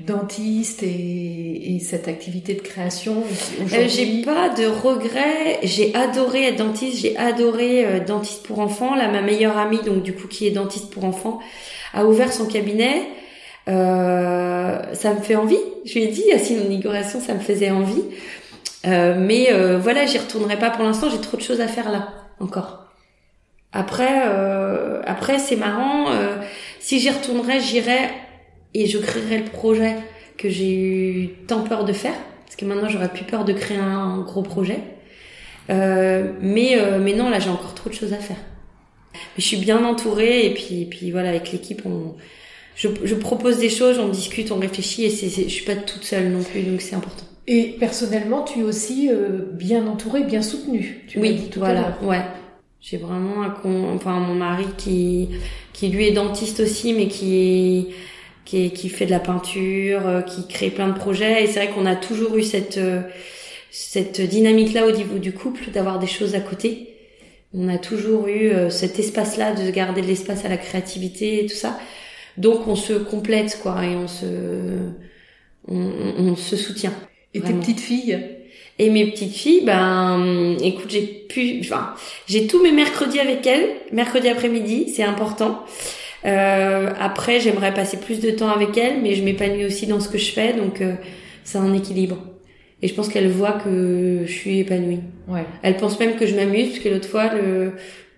dentiste 0.00 0.82
et, 0.82 1.76
et, 1.76 1.78
cette 1.78 2.08
activité 2.08 2.54
de 2.54 2.60
création 2.60 3.22
euh, 3.60 3.88
J'ai 3.88 4.22
pas 4.22 4.48
de 4.48 4.66
regrets. 4.66 5.60
J'ai 5.62 5.94
adoré 5.94 6.48
être 6.48 6.56
dentiste. 6.56 6.98
J'ai 6.98 7.16
adoré 7.16 8.00
dentiste 8.00 8.42
pour 8.44 8.58
enfants. 8.58 8.94
Là, 8.96 9.08
ma 9.08 9.22
meilleure 9.22 9.56
amie, 9.56 9.82
donc 9.82 10.02
du 10.02 10.12
coup 10.12 10.26
qui 10.26 10.46
est 10.46 10.50
dentiste 10.50 10.90
pour 10.90 11.04
enfants, 11.04 11.38
a 11.94 12.04
ouvert 12.04 12.32
son 12.32 12.46
cabinet. 12.46 13.02
Euh, 13.68 14.94
ça 14.94 15.14
me 15.14 15.20
fait 15.20 15.36
envie. 15.36 15.60
Je 15.84 15.94
lui 15.94 16.04
ai 16.04 16.08
dit, 16.08 16.24
à 16.32 16.36
une 16.36 16.72
inauguration, 16.72 17.20
ça 17.20 17.34
me 17.34 17.40
faisait 17.40 17.70
envie. 17.70 18.02
Euh, 18.86 19.14
mais 19.18 19.52
euh, 19.52 19.78
voilà, 19.78 20.06
j'y 20.06 20.18
retournerai 20.18 20.58
pas 20.58 20.70
pour 20.70 20.84
l'instant. 20.84 21.08
J'ai 21.10 21.20
trop 21.20 21.36
de 21.36 21.42
choses 21.42 21.60
à 21.60 21.68
faire 21.68 21.90
là 21.90 22.08
encore. 22.40 22.81
Après, 23.72 24.22
euh, 24.26 25.00
après 25.06 25.38
c'est 25.38 25.56
marrant. 25.56 26.10
Euh, 26.10 26.36
si 26.80 27.00
j'y 27.00 27.10
retournerai, 27.10 27.60
j'irai 27.60 28.10
et 28.74 28.86
je 28.86 28.98
créerai 28.98 29.38
le 29.38 29.44
projet 29.44 29.96
que 30.36 30.48
j'ai 30.48 30.74
eu 30.74 31.28
tant 31.46 31.62
peur 31.62 31.84
de 31.84 31.92
faire. 31.92 32.14
Parce 32.44 32.56
que 32.56 32.64
maintenant, 32.64 32.88
j'aurais 32.88 33.08
plus 33.08 33.24
peur 33.24 33.44
de 33.44 33.52
créer 33.52 33.78
un, 33.78 34.20
gros 34.20 34.42
projet. 34.42 34.78
Euh, 35.70 36.32
mais 36.40 36.76
mais 37.00 37.14
non, 37.14 37.30
là, 37.30 37.38
j'ai 37.38 37.50
encore 37.50 37.74
trop 37.74 37.88
de 37.88 37.94
choses 37.94 38.12
à 38.12 38.18
faire. 38.18 38.36
Mais 39.14 39.38
je 39.38 39.46
suis 39.46 39.56
bien 39.56 39.84
entourée 39.84 40.46
et 40.46 40.54
puis 40.54 40.86
puis 40.90 41.10
voilà, 41.10 41.30
avec 41.30 41.52
l'équipe, 41.52 41.82
on 41.86 42.16
je, 42.74 42.88
je, 43.04 43.14
propose 43.14 43.58
des 43.58 43.68
choses, 43.68 43.98
on 43.98 44.08
discute, 44.08 44.50
on 44.50 44.58
réfléchit 44.58 45.04
et 45.04 45.10
c'est, 45.10 45.28
je 45.28 45.48
suis 45.48 45.64
pas 45.64 45.76
toute 45.76 46.04
seule 46.04 46.28
non 46.30 46.42
plus, 46.42 46.62
donc 46.62 46.80
c'est 46.80 46.94
important. 46.94 47.24
Et 47.46 47.76
personnellement, 47.78 48.42
tu 48.42 48.60
es 48.60 48.62
aussi 48.62 49.08
euh, 49.10 49.40
bien 49.52 49.86
entourée, 49.86 50.22
bien 50.22 50.42
soutenue. 50.42 51.04
Tu 51.08 51.18
oui, 51.18 51.48
tout 51.50 51.58
voilà, 51.58 51.98
ouais. 52.02 52.22
J'ai 52.82 52.96
vraiment 52.96 53.44
un 53.44 53.54
enfin 53.94 54.18
mon 54.18 54.34
mari 54.34 54.66
qui 54.76 55.28
qui 55.72 55.88
lui 55.88 56.08
est 56.08 56.12
dentiste 56.12 56.58
aussi, 56.60 56.92
mais 56.94 57.06
qui 57.06 57.36
est 57.36 57.86
qui, 58.44 58.66
est, 58.66 58.70
qui 58.70 58.88
fait 58.88 59.06
de 59.06 59.12
la 59.12 59.20
peinture, 59.20 60.04
euh, 60.04 60.20
qui 60.20 60.48
crée 60.48 60.70
plein 60.70 60.88
de 60.88 60.98
projets. 60.98 61.44
Et 61.44 61.46
c'est 61.46 61.64
vrai 61.64 61.72
qu'on 61.72 61.86
a 61.86 61.94
toujours 61.94 62.36
eu 62.36 62.42
cette 62.42 62.78
euh, 62.78 63.02
cette 63.70 64.20
dynamique-là 64.20 64.86
au 64.86 64.90
niveau 64.90 65.18
du 65.18 65.32
couple, 65.32 65.70
d'avoir 65.70 66.00
des 66.00 66.08
choses 66.08 66.34
à 66.34 66.40
côté. 66.40 66.88
On 67.54 67.68
a 67.68 67.78
toujours 67.78 68.26
eu 68.28 68.50
cet 68.70 68.98
espace-là 68.98 69.54
de 69.54 69.70
garder 69.70 70.00
de 70.00 70.06
l'espace 70.06 70.44
à 70.44 70.48
la 70.48 70.56
créativité 70.56 71.44
et 71.44 71.46
tout 71.46 71.54
ça. 71.54 71.78
Donc 72.36 72.66
on 72.66 72.76
se 72.76 72.94
complète 72.94 73.58
quoi 73.62 73.84
et 73.84 73.94
on 73.94 74.08
se 74.08 74.26
on, 75.68 76.34
se 76.34 76.56
soutient. 76.56 76.94
Et 77.34 77.40
tes 77.40 77.52
petites 77.52 77.80
filles 77.80 78.31
Et 78.82 78.90
mes 78.90 79.06
petites 79.06 79.32
filles, 79.32 79.62
ben 79.64 80.56
écoute, 80.60 80.90
j'ai 80.90 81.02
pu 81.02 81.60
enfin, 81.60 81.94
j'ai 82.26 82.48
tous 82.48 82.60
mes 82.60 82.72
mercredis 82.72 83.20
avec 83.20 83.46
elles, 83.46 83.68
mercredi 83.92 84.28
après-midi, 84.28 84.88
c'est 84.88 85.04
important. 85.04 85.62
Euh, 86.24 86.90
après, 86.98 87.38
j'aimerais 87.38 87.72
passer 87.72 87.98
plus 87.98 88.18
de 88.18 88.32
temps 88.32 88.48
avec 88.48 88.76
elles, 88.76 89.00
mais 89.00 89.14
je 89.14 89.22
m'épanouis 89.22 89.66
aussi 89.66 89.86
dans 89.86 90.00
ce 90.00 90.08
que 90.08 90.18
je 90.18 90.32
fais, 90.32 90.52
donc 90.54 90.80
euh, 90.80 90.94
c'est 91.44 91.58
un 91.58 91.72
équilibre. 91.74 92.16
Et 92.82 92.88
je 92.88 92.94
pense 92.94 93.08
qu'elle 93.08 93.28
voit 93.28 93.52
que 93.52 94.24
je 94.26 94.32
suis 94.32 94.58
épanouie. 94.58 94.98
Ouais. 95.28 95.44
Elle 95.62 95.76
pense 95.76 96.00
même 96.00 96.16
que 96.16 96.26
je 96.26 96.34
m'amuse, 96.34 96.70
parce 96.70 96.80
que 96.80 96.88
l'autre 96.88 97.08
fois, 97.08 97.32
le, 97.32 97.74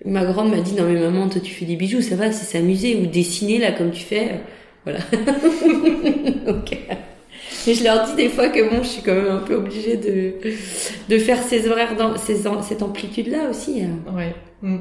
Ma 0.06 0.24
grande 0.24 0.50
m'a 0.50 0.60
dit 0.60 0.74
non 0.74 0.84
mais 0.84 1.00
maman 1.00 1.30
toi 1.30 1.40
tu 1.40 1.54
fais 1.54 1.64
des 1.64 1.76
bijoux 1.76 2.02
ça 2.02 2.14
va 2.14 2.30
c'est 2.30 2.44
s'amuser 2.44 2.96
ou 2.96 3.06
dessiner 3.06 3.58
là 3.58 3.72
comme 3.72 3.90
tu 3.90 4.02
fais 4.02 4.32
voilà 4.84 4.98
ok 6.46 6.78
et 7.66 7.74
je 7.74 7.84
leur 7.84 8.06
dis 8.06 8.14
des 8.14 8.28
fois 8.28 8.48
que 8.48 8.68
bon 8.68 8.82
je 8.82 8.88
suis 8.88 9.02
quand 9.02 9.14
même 9.14 9.30
un 9.30 9.38
peu 9.38 9.54
obligée 9.54 9.96
de 9.96 10.34
de 11.08 11.18
faire 11.18 11.42
ces 11.42 11.68
horaires 11.68 11.96
dans 11.96 12.16
ces, 12.16 12.44
cette 12.62 12.82
amplitude 12.82 13.28
là 13.28 13.50
aussi 13.50 13.82
hein. 13.82 14.12
ouais 14.14 14.34
mm. 14.62 14.78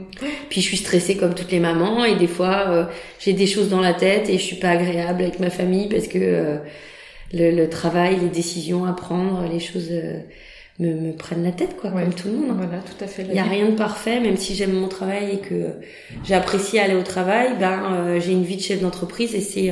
puis 0.49 0.62
je 0.62 0.67
suis 0.67 0.78
stressée 0.78 1.17
comme 1.17 1.34
toutes 1.34 1.52
les 1.52 1.60
mamans 1.60 2.06
et 2.06 2.15
des 2.15 2.28
fois 2.28 2.65
euh, 2.67 2.86
j'ai 3.19 3.34
des 3.34 3.47
choses 3.47 3.69
dans 3.69 3.82
la 3.82 3.93
tête 3.93 4.30
et 4.30 4.38
je 4.38 4.43
suis 4.43 4.58
pas 4.58 4.71
agréable 4.71 5.23
avec 5.23 5.39
ma 5.39 5.49
famille 5.49 5.88
parce 5.88 6.08
que 6.08 6.17
euh, 6.19 6.58
le, 7.34 7.52
le, 7.52 7.69
travail 7.69 8.17
les 8.21 8.30
décisions 8.30 8.86
à 8.86 8.93
prendre 8.93 9.47
les 9.52 9.60
choses 9.60 9.89
euh, 9.91 10.19
me, 10.80 10.93
me 10.93 11.13
prennent 11.13 11.43
la 11.43 11.52
tête, 11.52 11.78
quoi, 11.80 11.91
comme 11.91 12.13
tout 12.15 12.30
le 12.30 12.34
monde. 12.34 12.58
Voilà, 12.58 12.82
tout 12.82 13.04
à 13.04 13.08
fait. 13.08 13.23
Il 13.28 13.34
n'y 13.34 13.39
a 13.39 13.43
rien 13.43 13.69
de 13.69 13.76
parfait, 13.76 14.19
même 14.19 14.38
si 14.38 14.56
j'aime 14.56 14.73
mon 14.73 14.88
travail 14.88 15.34
et 15.34 15.38
que 15.38 15.67
j'apprécie 16.23 16.80
aller 16.80 16.95
au 16.95 17.04
travail, 17.04 17.52
ben 17.60 18.19
j'ai 18.19 18.32
une 18.32 18.43
vie 18.43 18.56
de 18.56 18.62
chef 18.62 18.82
d'entreprise 18.82 19.36
et 19.36 19.41
c'est 19.41 19.71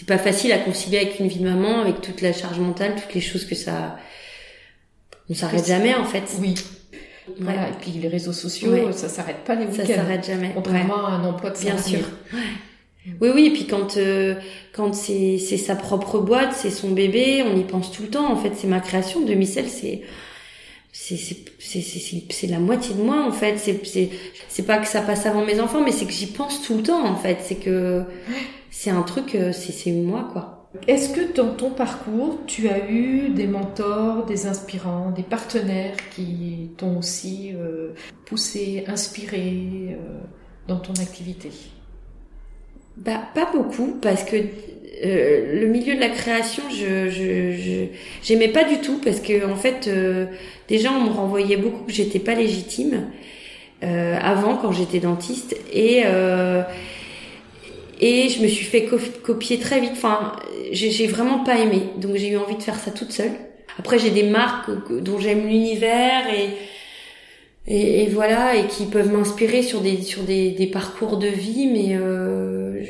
c'est 0.00 0.06
pas 0.06 0.16
facile 0.16 0.50
à 0.52 0.58
concilier 0.58 0.96
avec 0.96 1.20
une 1.20 1.28
vie 1.28 1.40
de 1.40 1.44
maman, 1.46 1.82
avec 1.82 2.00
toute 2.00 2.22
la 2.22 2.32
charge 2.32 2.58
mentale, 2.58 2.94
toutes 2.98 3.12
les 3.12 3.20
choses 3.20 3.44
que 3.44 3.54
ça 3.54 3.98
on 5.28 5.34
s'arrête 5.34 5.66
jamais 5.66 5.94
en 5.94 6.06
fait. 6.06 6.24
Oui. 6.40 6.54
Voilà, 7.38 7.68
et 7.68 7.72
puis 7.78 7.90
les 7.90 8.08
réseaux 8.08 8.32
sociaux, 8.32 8.92
ça 8.92 9.10
s'arrête 9.10 9.44
pas 9.44 9.56
les 9.56 9.66
week-ends. 9.66 9.84
Ça 9.86 9.96
s'arrête 9.96 10.24
jamais. 10.24 10.52
Contrairement 10.54 11.06
à 11.06 11.10
un 11.10 11.24
emploi 11.24 11.50
de 11.50 11.58
Bien 11.58 11.76
sûr. 11.76 11.98
Oui, 13.20 13.28
oui, 13.34 13.46
et 13.48 13.50
puis 13.50 13.66
quand 13.66 13.98
euh, 13.98 14.36
quand 14.72 14.94
c'est 14.94 15.36
c'est 15.36 15.58
sa 15.58 15.76
propre 15.76 16.18
boîte, 16.18 16.54
c'est 16.54 16.70
son 16.70 16.92
bébé, 16.92 17.44
on 17.44 17.58
y 17.58 17.64
pense 17.64 17.92
tout 17.92 18.02
le 18.02 18.08
temps. 18.08 18.32
En 18.32 18.36
fait, 18.36 18.52
c'est 18.56 18.68
ma 18.68 18.80
création. 18.80 19.20
de 19.20 19.34
micelle 19.34 19.68
c'est 19.68 20.00
c'est 20.92 21.16
c'est 21.16 21.82
c'est 21.82 22.22
c'est 22.30 22.46
la 22.46 22.58
moitié 22.58 22.94
de 22.94 23.02
moi 23.02 23.22
en 23.22 23.32
fait. 23.32 23.58
C'est 23.58 23.84
c'est 23.84 24.08
c'est 24.48 24.64
pas 24.64 24.78
que 24.78 24.88
ça 24.88 25.02
passe 25.02 25.26
avant 25.26 25.44
mes 25.44 25.60
enfants, 25.60 25.82
mais 25.84 25.92
c'est 25.92 26.06
que 26.06 26.12
j'y 26.12 26.26
pense 26.26 26.62
tout 26.62 26.78
le 26.78 26.82
temps 26.84 27.06
en 27.06 27.16
fait. 27.16 27.40
C'est 27.42 27.56
que 27.56 28.04
c'est 28.70 28.90
un 28.90 29.02
truc, 29.02 29.34
euh, 29.34 29.52
c'est 29.52 29.72
c'est 29.72 29.92
moi 29.92 30.28
quoi. 30.32 30.68
Est-ce 30.86 31.12
que 31.12 31.32
dans 31.34 31.52
ton 31.54 31.70
parcours, 31.70 32.38
tu 32.46 32.68
as 32.68 32.88
eu 32.88 33.30
des 33.30 33.48
mentors, 33.48 34.24
des 34.24 34.46
inspirants, 34.46 35.10
des 35.10 35.24
partenaires 35.24 35.96
qui 36.14 36.70
t'ont 36.76 36.98
aussi 36.98 37.52
euh, 37.54 37.90
poussé, 38.24 38.84
inspiré 38.86 39.96
dans 40.68 40.78
ton 40.78 40.92
activité? 41.02 41.50
Bah, 42.96 43.20
pas 43.34 43.50
beaucoup, 43.52 43.96
parce 44.00 44.22
que 44.22 44.36
euh, 45.04 45.60
le 45.60 45.66
milieu 45.68 45.94
de 45.94 46.00
la 46.00 46.10
création, 46.10 46.62
je 46.70 47.08
je 47.08 47.86
j'aimais 48.22 48.48
pas 48.48 48.64
du 48.64 48.78
tout 48.80 49.00
parce 49.02 49.20
que 49.20 49.50
en 49.50 49.56
fait, 49.56 49.88
euh, 49.88 50.26
déjà 50.68 50.90
on 50.92 51.04
me 51.04 51.10
renvoyait 51.10 51.56
beaucoup 51.56 51.84
que 51.84 51.92
j'étais 51.92 52.18
pas 52.18 52.34
légitime 52.34 53.06
euh, 53.82 54.18
avant 54.20 54.56
quand 54.56 54.72
j'étais 54.72 55.00
dentiste 55.00 55.56
et 55.72 56.02
Et 58.00 58.30
je 58.30 58.42
me 58.42 58.48
suis 58.48 58.64
fait 58.64 58.86
copier 59.22 59.58
très 59.58 59.78
vite. 59.80 59.92
Enfin, 59.92 60.32
j'ai 60.72 61.06
vraiment 61.06 61.44
pas 61.44 61.58
aimé. 61.58 61.82
Donc 61.98 62.16
j'ai 62.16 62.28
eu 62.28 62.36
envie 62.38 62.56
de 62.56 62.62
faire 62.62 62.78
ça 62.78 62.90
toute 62.90 63.12
seule. 63.12 63.32
Après, 63.78 63.98
j'ai 63.98 64.10
des 64.10 64.24
marques 64.24 64.70
dont 65.02 65.18
j'aime 65.18 65.46
l'univers 65.46 66.24
et, 66.32 68.02
et, 68.02 68.06
voilà, 68.08 68.56
et 68.56 68.66
qui 68.66 68.86
peuvent 68.86 69.12
m'inspirer 69.12 69.62
sur 69.62 69.80
des 69.80 70.02
sur 70.02 70.22
des, 70.22 70.50
des, 70.50 70.66
parcours 70.66 71.18
de 71.18 71.28
vie, 71.28 71.66
mais 71.66 71.96
euh, 71.96 72.82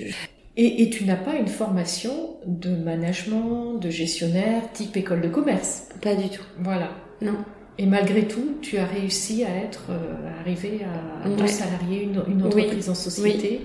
et, 0.56 0.82
et, 0.82 0.90
tu 0.90 1.04
n'as 1.04 1.16
pas 1.16 1.34
une 1.34 1.48
formation 1.48 2.36
de 2.46 2.70
management, 2.70 3.74
de 3.74 3.90
gestionnaire, 3.90 4.62
type 4.72 4.96
école 4.96 5.20
de 5.20 5.28
commerce? 5.28 5.88
Pas 6.00 6.14
du 6.14 6.28
tout. 6.28 6.44
Voilà. 6.58 6.90
Non. 7.20 7.36
Et 7.78 7.86
malgré 7.86 8.26
tout, 8.26 8.56
tu 8.60 8.78
as 8.78 8.86
réussi 8.86 9.44
à 9.44 9.64
être, 9.64 9.86
euh, 9.90 10.40
arriver 10.40 10.80
à, 10.84 11.42
à 11.42 11.46
salarier 11.46 12.02
une, 12.02 12.22
une 12.28 12.42
entreprise 12.44 12.88
en 12.90 12.94
société? 12.94 13.60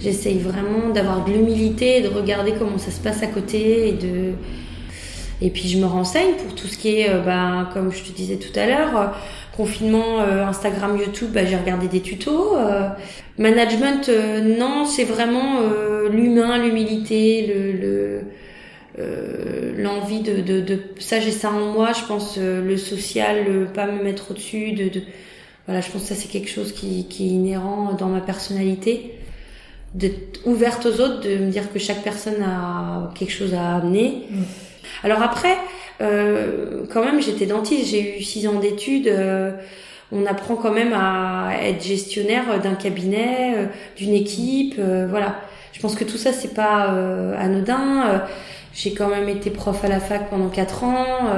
J'essaye 0.00 0.38
vraiment 0.38 0.90
d'avoir 0.90 1.24
de 1.24 1.32
l'humilité, 1.32 2.02
de 2.02 2.08
regarder 2.08 2.52
comment 2.58 2.78
ça 2.78 2.90
se 2.90 3.00
passe 3.00 3.22
à 3.22 3.26
côté 3.28 3.88
et 3.88 3.92
de 3.92 4.34
et 5.42 5.50
puis 5.50 5.68
je 5.68 5.78
me 5.78 5.84
renseigne 5.86 6.34
pour 6.34 6.54
tout 6.54 6.66
ce 6.66 6.78
qui 6.78 7.00
est, 7.00 7.10
euh, 7.10 7.20
bah, 7.20 7.68
comme 7.74 7.92
je 7.92 8.02
te 8.02 8.12
disais 8.12 8.36
tout 8.36 8.58
à 8.58 8.66
l'heure, 8.66 8.96
euh, 8.96 9.06
confinement, 9.54 10.20
euh, 10.20 10.46
Instagram, 10.46 10.96
YouTube, 10.98 11.30
bah, 11.32 11.44
j'ai 11.44 11.56
regardé 11.56 11.88
des 11.88 12.00
tutos. 12.00 12.56
management, 13.38 14.08
non, 14.58 14.86
c'est 14.86 15.04
vraiment 15.04 15.60
l'humain, 16.10 16.58
l'humilité, 16.58 17.46
le, 17.46 18.22
l'envie 19.78 20.20
de, 20.20 20.40
de, 20.60 20.78
ça 20.98 21.20
j'ai 21.20 21.30
ça 21.30 21.50
en 21.50 21.72
moi. 21.72 21.92
Je 21.92 22.04
pense 22.06 22.38
le 22.38 22.76
social, 22.76 23.44
le 23.46 23.66
pas 23.66 23.86
me 23.86 24.02
mettre 24.02 24.30
au-dessus, 24.30 24.72
de, 24.72 24.88
de, 24.88 25.02
voilà, 25.66 25.80
je 25.80 25.90
pense 25.90 26.02
que 26.02 26.08
ça 26.08 26.14
c'est 26.14 26.28
quelque 26.28 26.50
chose 26.50 26.72
qui, 26.72 27.06
qui 27.08 27.26
est 27.26 27.30
inhérent 27.30 27.94
dans 27.98 28.08
ma 28.08 28.20
personnalité 28.20 29.14
d'être 29.94 30.40
ouverte 30.44 30.86
aux 30.86 31.00
autres, 31.00 31.20
de 31.22 31.36
me 31.38 31.50
dire 31.50 31.72
que 31.72 31.78
chaque 31.78 32.02
personne 32.02 32.42
a 32.42 33.10
quelque 33.14 33.32
chose 33.32 33.54
à 33.54 33.76
amener. 33.76 34.24
Mm. 34.30 34.42
Alors 35.04 35.22
après, 35.22 35.56
euh, 36.00 36.84
quand 36.92 37.04
même, 37.04 37.20
j'étais 37.20 37.46
dentiste, 37.46 37.90
j'ai 37.90 38.18
eu 38.18 38.22
six 38.22 38.46
ans 38.46 38.58
d'études. 38.60 39.08
Euh, 39.08 39.52
on 40.12 40.24
apprend 40.26 40.54
quand 40.54 40.72
même 40.72 40.92
à 40.92 41.50
être 41.62 41.82
gestionnaire 41.82 42.60
d'un 42.60 42.74
cabinet, 42.74 43.54
euh, 43.56 43.66
d'une 43.96 44.14
équipe, 44.14 44.78
voilà. 44.78 45.36
Je 45.72 45.80
pense 45.80 45.94
que 45.94 46.04
tout 46.04 46.16
ça 46.16 46.32
c'est 46.32 46.54
pas 46.54 46.94
anodin. 47.38 48.22
j'ai 48.72 48.94
quand 48.94 49.08
même 49.08 49.28
été 49.28 49.50
prof 49.50 49.84
à 49.84 49.88
la 49.88 50.00
fac 50.00 50.30
pendant 50.30 50.48
quatre 50.48 50.84
ans, 50.84 51.28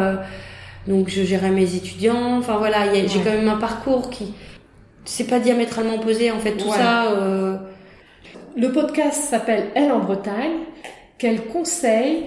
donc 0.87 1.09
je 1.09 1.25
gérais 1.25 1.51
mes 1.51 1.75
étudiants. 1.75 2.39
Enfin 2.39 2.57
voilà, 2.59 2.93
j'ai 2.95 3.19
quand 3.19 3.33
même 3.33 3.49
un 3.49 3.57
parcours 3.57 4.11
qui 4.11 4.33
c'est 5.05 5.27
pas 5.27 5.41
diamétralement 5.41 5.97
opposé 5.97 6.31
en 6.31 6.39
fait 6.39 6.53
tout 6.53 6.73
ça. 6.73 7.13
Le 8.59 8.73
podcast 8.73 9.23
s'appelle 9.23 9.68
Elle 9.77 9.92
en 9.92 10.01
Bretagne. 10.01 10.64
Quel 11.16 11.42
conseil 11.47 12.25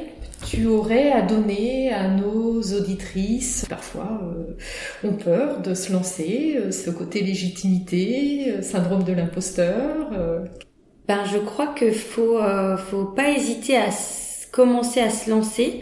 tu 0.49 0.65
aurais 0.65 1.11
à 1.11 1.21
donner 1.21 1.91
à 1.91 2.07
nos 2.07 2.61
auditrices? 2.61 3.65
Parfois, 3.67 4.21
euh, 4.23 5.09
ont 5.09 5.15
peur 5.15 5.59
de 5.59 5.73
se 5.73 5.91
lancer, 5.91 6.55
euh, 6.55 6.71
ce 6.71 6.89
côté 6.89 7.21
légitimité, 7.21 8.45
euh, 8.47 8.61
syndrome 8.61 9.03
de 9.03 9.11
l'imposteur. 9.11 10.09
Ben, 11.05 11.25
je 11.29 11.37
crois 11.37 11.67
que 11.67 11.91
faut, 11.91 12.39
faut 12.77 13.05
pas 13.07 13.31
hésiter 13.31 13.75
à 13.75 13.89
commencer 14.53 15.01
à 15.01 15.09
se 15.09 15.29
lancer. 15.29 15.81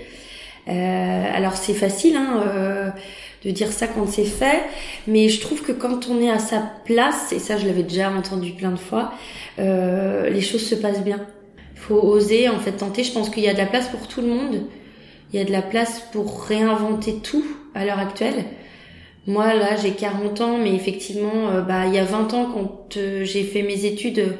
alors 0.66 1.58
c'est 1.58 1.76
facile 1.76 2.16
hein, 2.16 2.92
de 3.46 3.52
dire 3.52 3.72
ça 3.72 3.88
quand 3.88 4.08
c'est 4.08 4.26
fait, 4.26 4.64
mais 5.08 5.30
je 5.30 5.40
trouve 5.40 5.62
que 5.62 5.72
quand 5.72 6.10
on 6.10 6.22
est 6.22 6.30
à 6.30 6.40
sa 6.40 6.62
place, 6.86 7.32
et 7.32 7.40
ça 7.40 7.58
je 7.58 7.66
l'avais 7.66 7.84
déjà 7.84 8.12
entendu 8.12 8.52
plein 8.52 8.72
de 8.72 8.80
fois, 8.80 9.14
les 9.58 10.42
choses 10.42 10.66
se 10.66 10.76
passent 10.76 11.04
bien 11.04 11.26
faut 11.80 11.96
oser 11.96 12.50
en 12.50 12.60
fait 12.60 12.74
tenter. 12.74 13.04
Je 13.04 13.12
pense 13.12 13.30
qu'il 13.30 13.44
y 13.44 13.48
a 13.48 13.54
de 13.54 13.58
la 13.58 13.66
place 13.66 13.88
pour 13.90 14.08
tout 14.08 14.22
le 14.22 14.28
monde. 14.28 14.62
Il 15.32 15.40
y 15.40 15.42
a 15.42 15.46
de 15.46 15.52
la 15.52 15.62
place 15.62 16.02
pour 16.12 16.44
réinventer 16.44 17.16
tout 17.18 17.46
à 17.74 17.86
l'heure 17.86 18.00
actuelle. 18.00 18.46
Moi 19.28 19.54
là 19.54 19.76
j'ai 19.76 19.92
40 19.92 20.42
ans, 20.42 20.58
mais 20.58 20.74
effectivement, 20.74 21.50
euh, 21.50 21.62
bah 21.62 21.86
il 21.88 21.94
y 21.94 22.00
a 22.00 22.04
20 22.04 22.34
ans 22.34 22.52
quand 22.54 22.98
euh, 22.98 23.24
j'ai 23.24 23.44
fait 23.44 23.62
mes 23.62 23.86
études, 23.86 24.20
euh, 24.20 24.34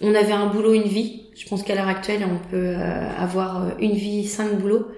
on 0.00 0.14
avait 0.14 0.32
un 0.32 0.46
boulot, 0.46 0.74
une 0.74 0.88
vie. 0.88 1.22
Je 1.36 1.48
pense 1.48 1.62
qu'à 1.62 1.74
l'heure 1.74 1.88
actuelle 1.88 2.20
on 2.24 2.50
peut 2.50 2.74
avoir 3.18 3.78
une 3.80 3.94
vie, 3.94 4.26
cinq 4.26 4.58
boulots. 4.58 4.88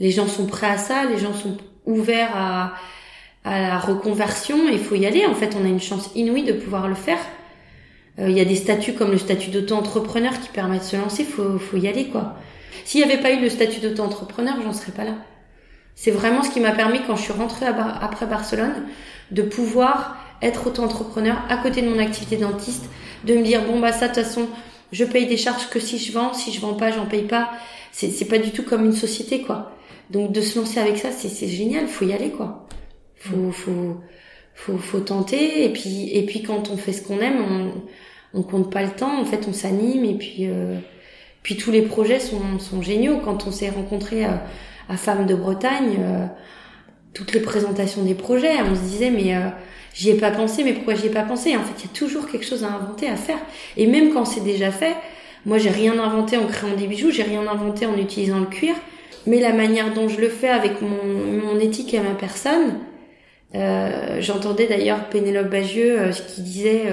Les 0.00 0.10
gens 0.10 0.26
sont 0.26 0.46
prêts 0.46 0.68
à 0.68 0.76
ça, 0.76 1.04
les 1.06 1.18
gens 1.18 1.32
sont 1.32 1.56
ouverts 1.86 2.34
à, 2.34 2.74
à 3.44 3.60
la 3.60 3.78
reconversion. 3.78 4.68
Il 4.70 4.78
faut 4.78 4.94
y 4.94 5.06
aller. 5.06 5.26
En 5.26 5.34
fait, 5.34 5.56
on 5.60 5.64
a 5.64 5.68
une 5.68 5.80
chance 5.80 6.10
inouïe 6.14 6.44
de 6.44 6.52
pouvoir 6.52 6.88
le 6.88 6.94
faire. 6.94 7.18
Euh, 8.18 8.28
il 8.28 8.36
y 8.36 8.40
a 8.40 8.44
des 8.44 8.56
statuts 8.56 8.92
comme 8.92 9.10
le 9.10 9.18
statut 9.18 9.50
d'auto-entrepreneur 9.50 10.38
qui 10.40 10.48
permet 10.48 10.78
de 10.78 10.84
se 10.84 10.96
lancer, 10.96 11.24
faut, 11.24 11.58
faut 11.58 11.76
y 11.76 11.88
aller 11.88 12.08
quoi. 12.08 12.34
S'il 12.84 13.04
n'y 13.04 13.10
avait 13.10 13.22
pas 13.22 13.32
eu 13.32 13.40
le 13.40 13.48
statut 13.48 13.80
d'auto-entrepreneur, 13.80 14.54
j'en 14.62 14.72
serais 14.72 14.92
pas 14.92 15.04
là. 15.04 15.14
C'est 15.94 16.10
vraiment 16.10 16.42
ce 16.42 16.50
qui 16.50 16.60
m'a 16.60 16.72
permis 16.72 17.00
quand 17.06 17.16
je 17.16 17.22
suis 17.22 17.32
rentrée 17.32 17.66
après 17.66 18.26
Barcelone 18.26 18.74
de 19.30 19.42
pouvoir 19.42 20.16
être 20.40 20.66
auto-entrepreneur 20.66 21.38
à 21.48 21.56
côté 21.58 21.82
de 21.82 21.88
mon 21.88 21.98
activité 21.98 22.36
dentiste, 22.36 22.86
de 23.24 23.34
me 23.34 23.42
dire 23.42 23.62
bon 23.64 23.78
bah 23.78 23.92
ça 23.92 24.08
de 24.08 24.14
toute 24.14 24.24
façon 24.24 24.48
je 24.90 25.04
paye 25.04 25.26
des 25.26 25.36
charges 25.36 25.68
que 25.68 25.80
si 25.80 25.98
je 25.98 26.12
vends, 26.12 26.34
si 26.34 26.52
je 26.52 26.60
vends 26.60 26.74
pas 26.74 26.90
j'en 26.90 27.06
paye 27.06 27.22
pas. 27.22 27.50
C'est 27.92 28.24
pas 28.24 28.38
du 28.38 28.52
tout 28.52 28.62
comme 28.62 28.84
une 28.84 28.94
société 28.94 29.42
quoi. 29.42 29.72
Donc 30.10 30.32
de 30.32 30.40
se 30.40 30.58
lancer 30.58 30.78
avec 30.78 30.98
ça 30.98 31.10
c'est 31.10 31.48
génial, 31.48 31.86
faut 31.86 32.04
y 32.04 32.12
aller 32.12 32.30
quoi. 32.30 32.66
Faut 33.16 33.50
faut 33.52 33.96
faut, 34.54 34.76
faut 34.76 35.00
tenter. 35.00 35.64
Et 35.64 35.72
puis 35.72 36.10
et 36.12 36.26
puis 36.26 36.42
quand 36.42 36.70
on 36.70 36.76
fait 36.76 36.92
ce 36.92 37.02
qu'on 37.02 37.20
aime 37.20 37.40
on 37.40 38.38
on 38.38 38.42
compte 38.42 38.70
pas 38.72 38.82
le 38.82 38.90
temps. 38.90 39.20
En 39.20 39.24
fait 39.24 39.46
on 39.48 39.52
s'anime. 39.52 40.04
Et 40.04 40.14
puis 40.14 40.48
euh, 40.48 40.78
puis 41.42 41.56
tous 41.56 41.70
les 41.70 41.82
projets 41.82 42.20
sont 42.20 42.58
sont 42.58 42.82
géniaux. 42.82 43.18
Quand 43.24 43.46
on 43.46 43.50
s'est 43.50 43.70
rencontré 43.70 44.24
à, 44.24 44.44
à 44.88 44.96
Femmes 44.96 45.26
de 45.26 45.34
Bretagne 45.34 45.96
euh, 46.00 46.26
toutes 47.14 47.32
les 47.32 47.40
présentations 47.40 48.02
des 48.02 48.14
projets 48.14 48.60
on 48.62 48.74
se 48.74 48.80
disait 48.80 49.10
mais 49.10 49.34
euh, 49.36 49.48
j'y 49.94 50.10
ai 50.10 50.14
pas 50.14 50.30
pensé. 50.30 50.62
Mais 50.64 50.74
pourquoi 50.74 50.94
j'y 50.94 51.06
ai 51.06 51.10
pas 51.10 51.22
pensé? 51.22 51.56
En 51.56 51.62
fait 51.62 51.74
il 51.78 51.86
y 51.86 51.90
a 51.90 51.96
toujours 51.96 52.26
quelque 52.28 52.44
chose 52.44 52.64
à 52.64 52.68
inventer 52.74 53.08
à 53.08 53.16
faire. 53.16 53.38
Et 53.78 53.86
même 53.86 54.12
quand 54.12 54.26
c'est 54.26 54.44
déjà 54.44 54.70
fait 54.70 54.94
moi 55.46 55.56
j'ai 55.58 55.70
rien 55.70 55.98
inventé 55.98 56.36
en 56.36 56.46
créant 56.46 56.76
des 56.76 56.86
bijoux. 56.86 57.10
J'ai 57.10 57.22
rien 57.22 57.46
inventé 57.46 57.86
en 57.86 57.96
utilisant 57.96 58.40
le 58.40 58.46
cuir 58.46 58.74
mais 59.26 59.40
la 59.40 59.52
manière 59.52 59.92
dont 59.92 60.08
je 60.08 60.20
le 60.20 60.28
fais 60.28 60.48
avec 60.48 60.80
mon, 60.82 61.04
mon 61.44 61.58
éthique 61.60 61.94
et 61.94 62.00
ma 62.00 62.14
personne 62.14 62.78
euh, 63.54 64.20
j'entendais 64.20 64.66
d'ailleurs 64.66 65.08
Pénélope 65.08 65.50
Bagieux 65.50 66.00
euh, 66.00 66.12
qui 66.12 66.40
disait 66.40 66.84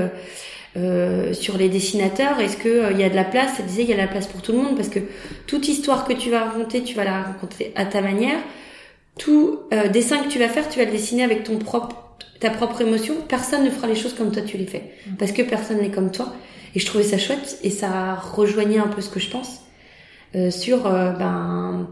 euh, 0.76 1.34
sur 1.34 1.58
les 1.58 1.70
dessinateurs, 1.70 2.40
est-ce 2.40 2.58
qu'il 2.58 2.92
il 2.92 3.00
y 3.00 3.04
a 3.04 3.10
de 3.10 3.16
la 3.16 3.24
place? 3.24 3.54
Elle 3.60 3.66
disait 3.66 3.82
qu'il 3.84 3.92
y 3.92 3.94
a 3.94 3.98
de 3.98 4.02
la 4.02 4.08
place 4.08 4.28
pour 4.28 4.42
tout 4.42 4.52
le 4.52 4.60
monde 4.60 4.76
parce 4.76 4.90
que 4.90 5.00
toute 5.48 5.68
histoire 5.68 6.06
que 6.06 6.14
tu 6.14 6.30
vas 6.30 6.46
raconter, 6.46 6.84
tu 6.84 6.96
vas 6.96 7.06
la 7.06 7.24
raconter 7.24 7.72
à 7.76 7.86
ta 7.86 8.02
manière. 8.02 8.40
Tout 9.18 9.60
dessin 9.92 10.20
que 10.20 10.30
tu 10.30 10.40
vas 10.40 10.48
faire, 10.48 10.70
tu 10.70 10.80
vas 10.80 10.86
le 10.86 10.92
dessiner 10.92 11.24
avec 11.24 11.44
ton 11.44 11.58
propre, 11.58 12.16
ta 12.40 12.50
propre 12.50 12.82
émotion. 12.82 13.16
Personne 13.28 13.66
ne 13.66 13.70
fera 13.70 13.88
les 13.88 13.96
choses 13.96 14.14
comme 14.14 14.32
toi 14.32 14.42
tu 14.44 14.58
les 14.58 14.66
fais 14.66 14.94
mm. 15.08 15.16
parce 15.18 15.34
que 15.34 15.42
personne 15.42 15.80
n'est 15.80 15.92
comme 15.92 16.12
toi. 16.12 16.34
Et 16.76 16.80
je 16.80 16.86
trouvais 16.86 17.04
ça 17.04 17.18
chouette 17.18 17.60
et 17.64 17.70
ça 17.70 18.16
rejoignait 18.16 18.78
un 18.78 18.88
peu 18.88 19.02
ce 19.02 19.10
que 19.10 19.20
je 19.20 19.30
pense 19.30 19.62
sur 20.52 20.84
ben 20.84 21.90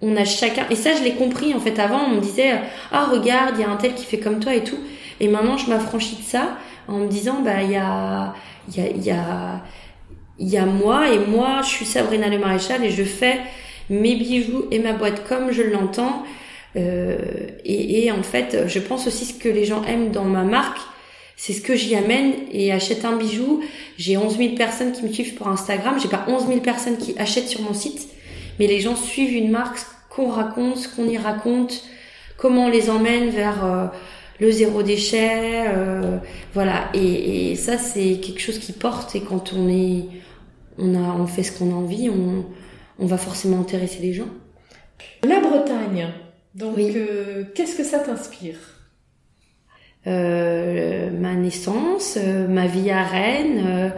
on 0.00 0.16
a 0.16 0.24
chacun. 0.24 0.66
Et 0.70 0.76
ça 0.76 0.94
je 0.94 1.02
l'ai 1.02 1.14
compris 1.14 1.54
en 1.54 1.60
fait. 1.60 1.78
Avant 1.78 2.04
on 2.06 2.16
me 2.16 2.20
disait 2.20 2.52
ah 2.92 3.06
regarde 3.06 3.54
il 3.56 3.62
y 3.62 3.64
a 3.64 3.70
un 3.70 3.76
tel 3.76 3.94
qui 3.94 4.04
fait 4.04 4.18
comme 4.18 4.40
toi 4.40 4.54
et 4.54 4.64
tout 4.64 4.78
et 5.20 5.28
maintenant 5.28 5.56
je 5.56 5.68
m'affranchis 5.68 6.16
de 6.16 6.22
ça 6.22 6.56
en 6.86 6.98
me 6.98 7.08
disant 7.08 7.42
bah 7.42 7.62
il 7.62 7.72
y 7.72 7.76
a 7.76 8.34
il 8.68 8.76
y 8.76 8.80
a 8.80 8.90
il 8.90 9.04
y 9.04 9.10
a 9.10 9.62
il 10.38 10.48
y 10.48 10.56
a 10.56 10.66
moi 10.66 11.12
et 11.12 11.18
moi 11.18 11.60
je 11.62 11.68
suis 11.68 11.84
Sabrina 11.84 12.28
Le 12.28 12.38
Maréchal 12.38 12.84
et 12.84 12.90
je 12.90 13.02
fais 13.02 13.38
mes 13.90 14.14
bijoux 14.14 14.66
et 14.70 14.78
ma 14.78 14.92
boîte 14.92 15.26
comme 15.28 15.50
je 15.50 15.62
l'entends. 15.62 16.24
Euh, 16.76 17.16
et, 17.64 18.04
et 18.04 18.12
en 18.12 18.22
fait 18.22 18.68
je 18.68 18.78
pense 18.78 19.06
aussi 19.06 19.24
ce 19.24 19.34
que 19.34 19.48
les 19.48 19.64
gens 19.64 19.82
aiment 19.84 20.10
dans 20.10 20.24
ma 20.24 20.42
marque 20.42 20.78
c'est 21.40 21.52
ce 21.52 21.62
que 21.62 21.76
j'y 21.76 21.94
amène 21.94 22.32
et 22.50 22.72
achète 22.72 23.04
un 23.04 23.16
bijou. 23.16 23.62
J'ai 23.96 24.16
11 24.16 24.36
000 24.36 24.54
personnes 24.56 24.90
qui 24.90 25.04
me 25.04 25.12
suivent 25.12 25.34
pour 25.34 25.46
Instagram. 25.46 25.96
J'ai 26.02 26.08
pas 26.08 26.26
11 26.26 26.48
000 26.48 26.58
personnes 26.60 26.98
qui 26.98 27.14
achètent 27.16 27.46
sur 27.46 27.62
mon 27.62 27.72
site 27.72 28.08
mais 28.58 28.66
les 28.66 28.80
gens 28.80 28.96
suivent 28.96 29.34
une 29.34 29.50
marque, 29.50 29.78
qu'on 30.08 30.28
raconte, 30.28 30.78
ce 30.78 30.88
qu'on 30.88 31.08
y 31.08 31.16
raconte, 31.16 31.84
comment 32.36 32.66
on 32.66 32.68
les 32.68 32.90
emmène 32.90 33.30
vers 33.30 33.64
euh, 33.64 33.86
le 34.40 34.50
zéro 34.50 34.82
déchet, 34.82 35.66
euh, 35.68 36.18
voilà. 36.54 36.88
Et, 36.94 37.54
ça, 37.56 37.78
c'est 37.78 38.18
quelque 38.20 38.40
chose 38.40 38.58
qui 38.58 38.72
porte. 38.72 39.14
Et 39.14 39.20
quand 39.20 39.52
on 39.52 39.68
est, 39.68 40.04
on 40.78 40.94
a, 40.94 41.14
on 41.14 41.26
fait 41.26 41.42
ce 41.42 41.56
qu'on 41.56 41.70
a 41.70 41.74
envie, 41.74 42.08
on, 42.08 42.46
on 42.98 43.06
va 43.06 43.18
forcément 43.18 43.60
intéresser 43.60 44.00
les 44.00 44.12
gens. 44.12 44.28
La 45.22 45.40
Bretagne. 45.40 46.08
Donc, 46.54 46.78
euh, 46.78 47.44
qu'est-ce 47.54 47.76
que 47.76 47.84
ça 47.84 47.98
t'inspire? 47.98 48.56
Ma 50.06 51.34
naissance, 51.34 52.16
ma 52.48 52.66
vie 52.66 52.90
à 52.90 53.02
Rennes, 53.02 53.92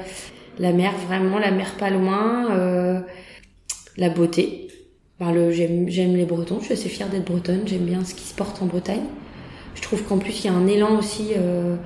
la 0.59 0.73
mer 0.73 0.93
vraiment, 1.07 1.39
la 1.39 1.53
mer 1.53 1.77
pas 1.79 1.91
loin 1.91 3.05
la 4.01 4.09
beauté. 4.09 4.69
le, 5.21 5.53
j'aime, 5.53 5.89
j'aime 5.89 6.17
les 6.17 6.25
Bretons, 6.25 6.59
je 6.61 6.65
suis 6.65 6.73
assez 6.73 6.89
fière 6.89 7.09
d'être 7.09 7.27
bretonne, 7.27 7.61
j'aime 7.67 7.85
bien 7.85 8.03
ce 8.05 8.15
qui 8.15 8.25
se 8.25 8.35
porte 8.35 8.61
en 8.63 8.67
Bretagne. 8.67 9.05
Je 9.75 9.83
trouve 9.83 10.03
qu'en 10.03 10.19
plus 10.19 10.43
il 10.43 10.47
y 10.47 10.49
a 10.49 10.55
un 10.55 10.67
élan 10.67 10.99
aussi 10.99 11.29
euh, 11.37 11.77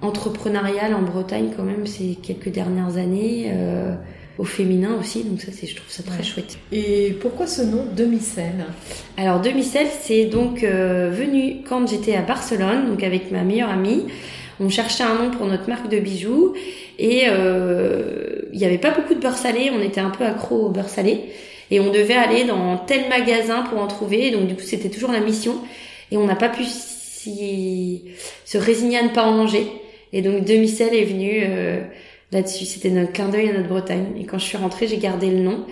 entrepreneurial 0.00 0.94
en 0.94 1.02
Bretagne 1.02 1.50
quand 1.54 1.64
même 1.64 1.86
ces 1.86 2.16
quelques 2.22 2.48
dernières 2.48 2.96
années. 2.96 3.50
Euh, 3.52 3.94
au 4.38 4.44
féminin 4.44 4.98
aussi, 5.00 5.24
donc 5.24 5.40
ça 5.40 5.50
c'est 5.50 5.66
je 5.66 5.76
trouve 5.76 5.90
ça 5.90 6.02
très 6.02 6.22
chouette. 6.22 6.58
Et 6.70 7.16
pourquoi 7.22 7.46
ce 7.46 7.62
nom 7.62 7.86
demi-sel? 7.96 8.66
Alors 9.16 9.40
demi-sel 9.40 9.86
c'est 10.02 10.26
donc 10.26 10.60
venu 10.60 11.62
quand 11.66 11.88
j'étais 11.88 12.14
à 12.16 12.20
Barcelone, 12.20 12.86
donc 12.86 13.02
avec 13.02 13.30
ma 13.30 13.44
meilleure 13.44 13.70
amie. 13.70 14.04
On 14.60 14.68
cherchait 14.68 15.04
un 15.04 15.14
nom 15.14 15.30
pour 15.30 15.46
notre 15.46 15.70
marque 15.70 15.88
de 15.88 15.98
bijoux 15.98 16.52
et 16.98 17.22
il 17.22 18.58
n'y 18.58 18.64
avait 18.66 18.76
pas 18.76 18.90
beaucoup 18.90 19.14
de 19.14 19.20
beurre 19.20 19.38
salé, 19.38 19.70
on 19.74 19.80
était 19.80 20.02
un 20.02 20.10
peu 20.10 20.26
accro 20.26 20.66
au 20.66 20.68
beurre 20.68 20.90
salé 20.90 21.30
et 21.70 21.80
on 21.80 21.90
devait 21.90 22.14
aller 22.14 22.44
dans 22.44 22.76
tel 22.78 23.08
magasin 23.08 23.62
pour 23.62 23.80
en 23.80 23.86
trouver. 23.86 24.30
Donc 24.30 24.46
du 24.46 24.54
coup, 24.54 24.62
c'était 24.62 24.90
toujours 24.90 25.12
la 25.12 25.20
mission 25.20 25.56
et 26.10 26.16
on 26.16 26.24
n'a 26.24 26.36
pas 26.36 26.48
pu 26.48 26.64
se 26.64 28.58
résigner 28.58 28.98
à 28.98 29.02
ne 29.02 29.08
pas 29.08 29.24
en 29.24 29.32
manger. 29.32 29.66
Et 30.12 30.22
donc 30.22 30.44
demi-sel 30.44 30.94
est 30.94 31.04
venu 31.04 31.42
euh, 31.44 31.82
là-dessus. 32.32 32.64
C'était 32.64 32.90
notre 32.90 33.12
clin 33.12 33.28
d'œil 33.28 33.50
à 33.50 33.52
notre 33.52 33.68
Bretagne. 33.68 34.06
Et 34.20 34.24
quand 34.24 34.38
je 34.38 34.44
suis 34.44 34.56
rentrée, 34.56 34.86
j'ai 34.86 34.98
gardé 34.98 35.30
le 35.30 35.40
nom 35.40 35.64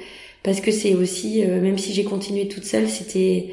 parce 0.43 0.61
que 0.61 0.71
c'est 0.71 0.95
aussi, 0.95 1.43
euh, 1.45 1.61
même 1.61 1.79
si 1.79 1.93
j'ai 1.93 2.05
continué 2.05 2.49
toute 2.49 2.65
seule, 2.65 2.89
c'était 2.89 3.47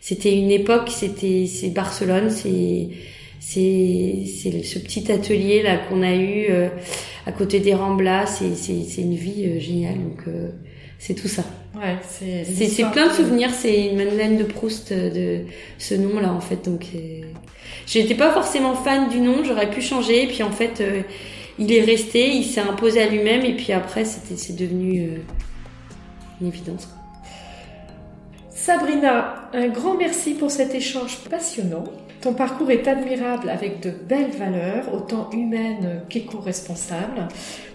c'était 0.00 0.34
une 0.34 0.50
époque, 0.50 0.88
c'était 0.90 1.46
c'est 1.46 1.68
Barcelone, 1.68 2.30
c'est 2.30 2.88
c'est 3.38 4.24
c'est 4.26 4.62
ce 4.64 4.78
petit 4.78 5.12
atelier 5.12 5.62
là 5.62 5.76
qu'on 5.76 6.02
a 6.02 6.14
eu 6.14 6.46
euh, 6.50 6.68
à 7.26 7.32
côté 7.32 7.60
des 7.60 7.74
Ramblas. 7.74 8.26
C'est 8.26 8.54
c'est 8.56 8.82
c'est 8.88 9.02
une 9.02 9.14
vie 9.14 9.60
géniale. 9.60 9.98
Donc 9.98 10.24
c'est 10.98 11.14
tout 11.14 11.28
ça. 11.28 11.44
Ouais, 11.82 11.98
c'est 12.08 12.44
c'est 12.44 12.90
plein 12.92 13.08
de 13.08 13.12
souvenirs. 13.12 13.50
C'est 13.52 13.86
une 13.86 13.96
Madeleine 13.96 14.36
de 14.36 14.44
Proust 14.44 14.92
de 14.92 15.40
ce 15.78 15.94
nom-là 15.94 16.32
en 16.32 16.40
fait. 16.40 16.64
Donc 16.64 16.86
euh, 16.94 17.22
j'étais 17.86 18.14
pas 18.14 18.30
forcément 18.30 18.74
fan 18.74 19.08
du 19.08 19.18
nom. 19.18 19.42
J'aurais 19.42 19.68
pu 19.68 19.82
changer. 19.82 20.22
Et 20.22 20.26
puis 20.28 20.44
en 20.44 20.52
fait, 20.52 20.80
euh, 20.80 21.02
il 21.58 21.72
est 21.72 21.82
resté. 21.82 22.36
Il 22.36 22.44
s'est 22.44 22.60
imposé 22.60 23.02
à 23.02 23.08
lui-même. 23.08 23.44
Et 23.44 23.56
puis 23.56 23.72
après, 23.72 24.04
c'était 24.04 24.36
c'est 24.36 24.54
devenu 24.54 25.00
euh, 25.00 25.16
une 26.40 26.46
évidence. 26.46 26.88
Sabrina, 28.50 29.50
un 29.52 29.66
grand 29.66 29.94
merci 29.94 30.34
pour 30.34 30.52
cet 30.52 30.76
échange 30.76 31.18
passionnant. 31.28 31.82
Ton 32.22 32.34
parcours 32.34 32.70
est 32.70 32.86
admirable 32.86 33.50
avec 33.50 33.80
de 33.80 33.90
belles 33.90 34.30
valeurs, 34.30 34.94
autant 34.94 35.28
humaines 35.32 36.02
qu'éco-responsables. 36.08 37.26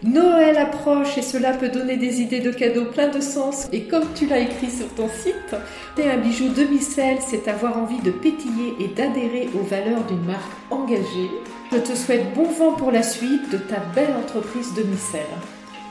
Noël 0.04 0.58
approche 0.58 1.18
et 1.18 1.22
cela 1.22 1.52
peut 1.52 1.68
donner 1.68 1.98
des 1.98 2.22
idées 2.22 2.40
de 2.40 2.52
cadeaux 2.52 2.86
pleins 2.86 3.10
de 3.10 3.20
sens. 3.20 3.68
Et 3.74 3.82
comme 3.84 4.06
tu 4.16 4.26
l'as 4.26 4.40
écrit 4.40 4.72
sur 4.72 4.88
ton 4.96 5.10
site, 5.10 5.54
un 6.02 6.18
bijou 6.18 6.48
demi-sel, 6.48 7.18
c'est 7.20 7.50
avoir 7.50 7.78
envie 7.78 8.00
de 8.00 8.12
pétiller 8.12 8.74
et 8.80 8.88
d'adhérer 8.88 9.50
aux 9.54 9.66
valeurs 9.66 10.06
d'une 10.06 10.24
marque 10.24 10.54
engagée. 10.72 11.30
Je 11.74 11.80
te 11.80 11.94
souhaite 11.94 12.34
bon 12.34 12.46
vent 12.46 12.72
pour 12.72 12.92
la 12.92 13.04
suite 13.04 13.52
de 13.52 13.58
ta 13.58 13.82
belle 13.94 14.16
entreprise 14.16 14.74
demi-sel. 14.76 15.26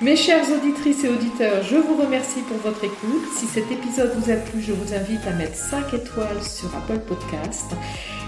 Mes 0.03 0.14
chères 0.14 0.44
auditrices 0.53 1.05
et 1.05 1.09
auditeurs, 1.09 1.62
je 1.62 1.76
vous 1.76 1.97
remercie 1.97 2.42
pour 2.42 2.59
votre 2.59 2.84
écoute. 2.84 3.26
Si 3.34 3.47
cet 3.47 3.70
épisode 3.72 4.12
vous 4.14 4.30
a 4.30 4.34
plu, 4.36 4.61
je 4.61 4.72
vous 4.72 4.92
invite 4.92 5.26
à 5.26 5.32
mettre 5.32 5.55
5 5.55 5.94
étoiles 5.94 6.42
sur 6.42 6.68
Apple 6.76 6.99
Podcast 6.99 7.74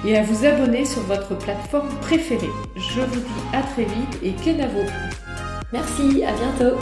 et 0.06 0.16
à 0.16 0.22
vous 0.22 0.46
abonner 0.46 0.86
sur 0.86 1.02
votre 1.02 1.36
plateforme 1.36 1.90
préférée. 2.00 2.48
Je 2.74 3.02
vous 3.02 3.20
dis 3.20 3.42
à 3.52 3.62
très 3.62 3.84
vite 3.84 4.18
et 4.22 4.32
Kenavo. 4.42 4.80
Merci, 5.70 6.24
à 6.24 6.32
bientôt. 6.32 6.78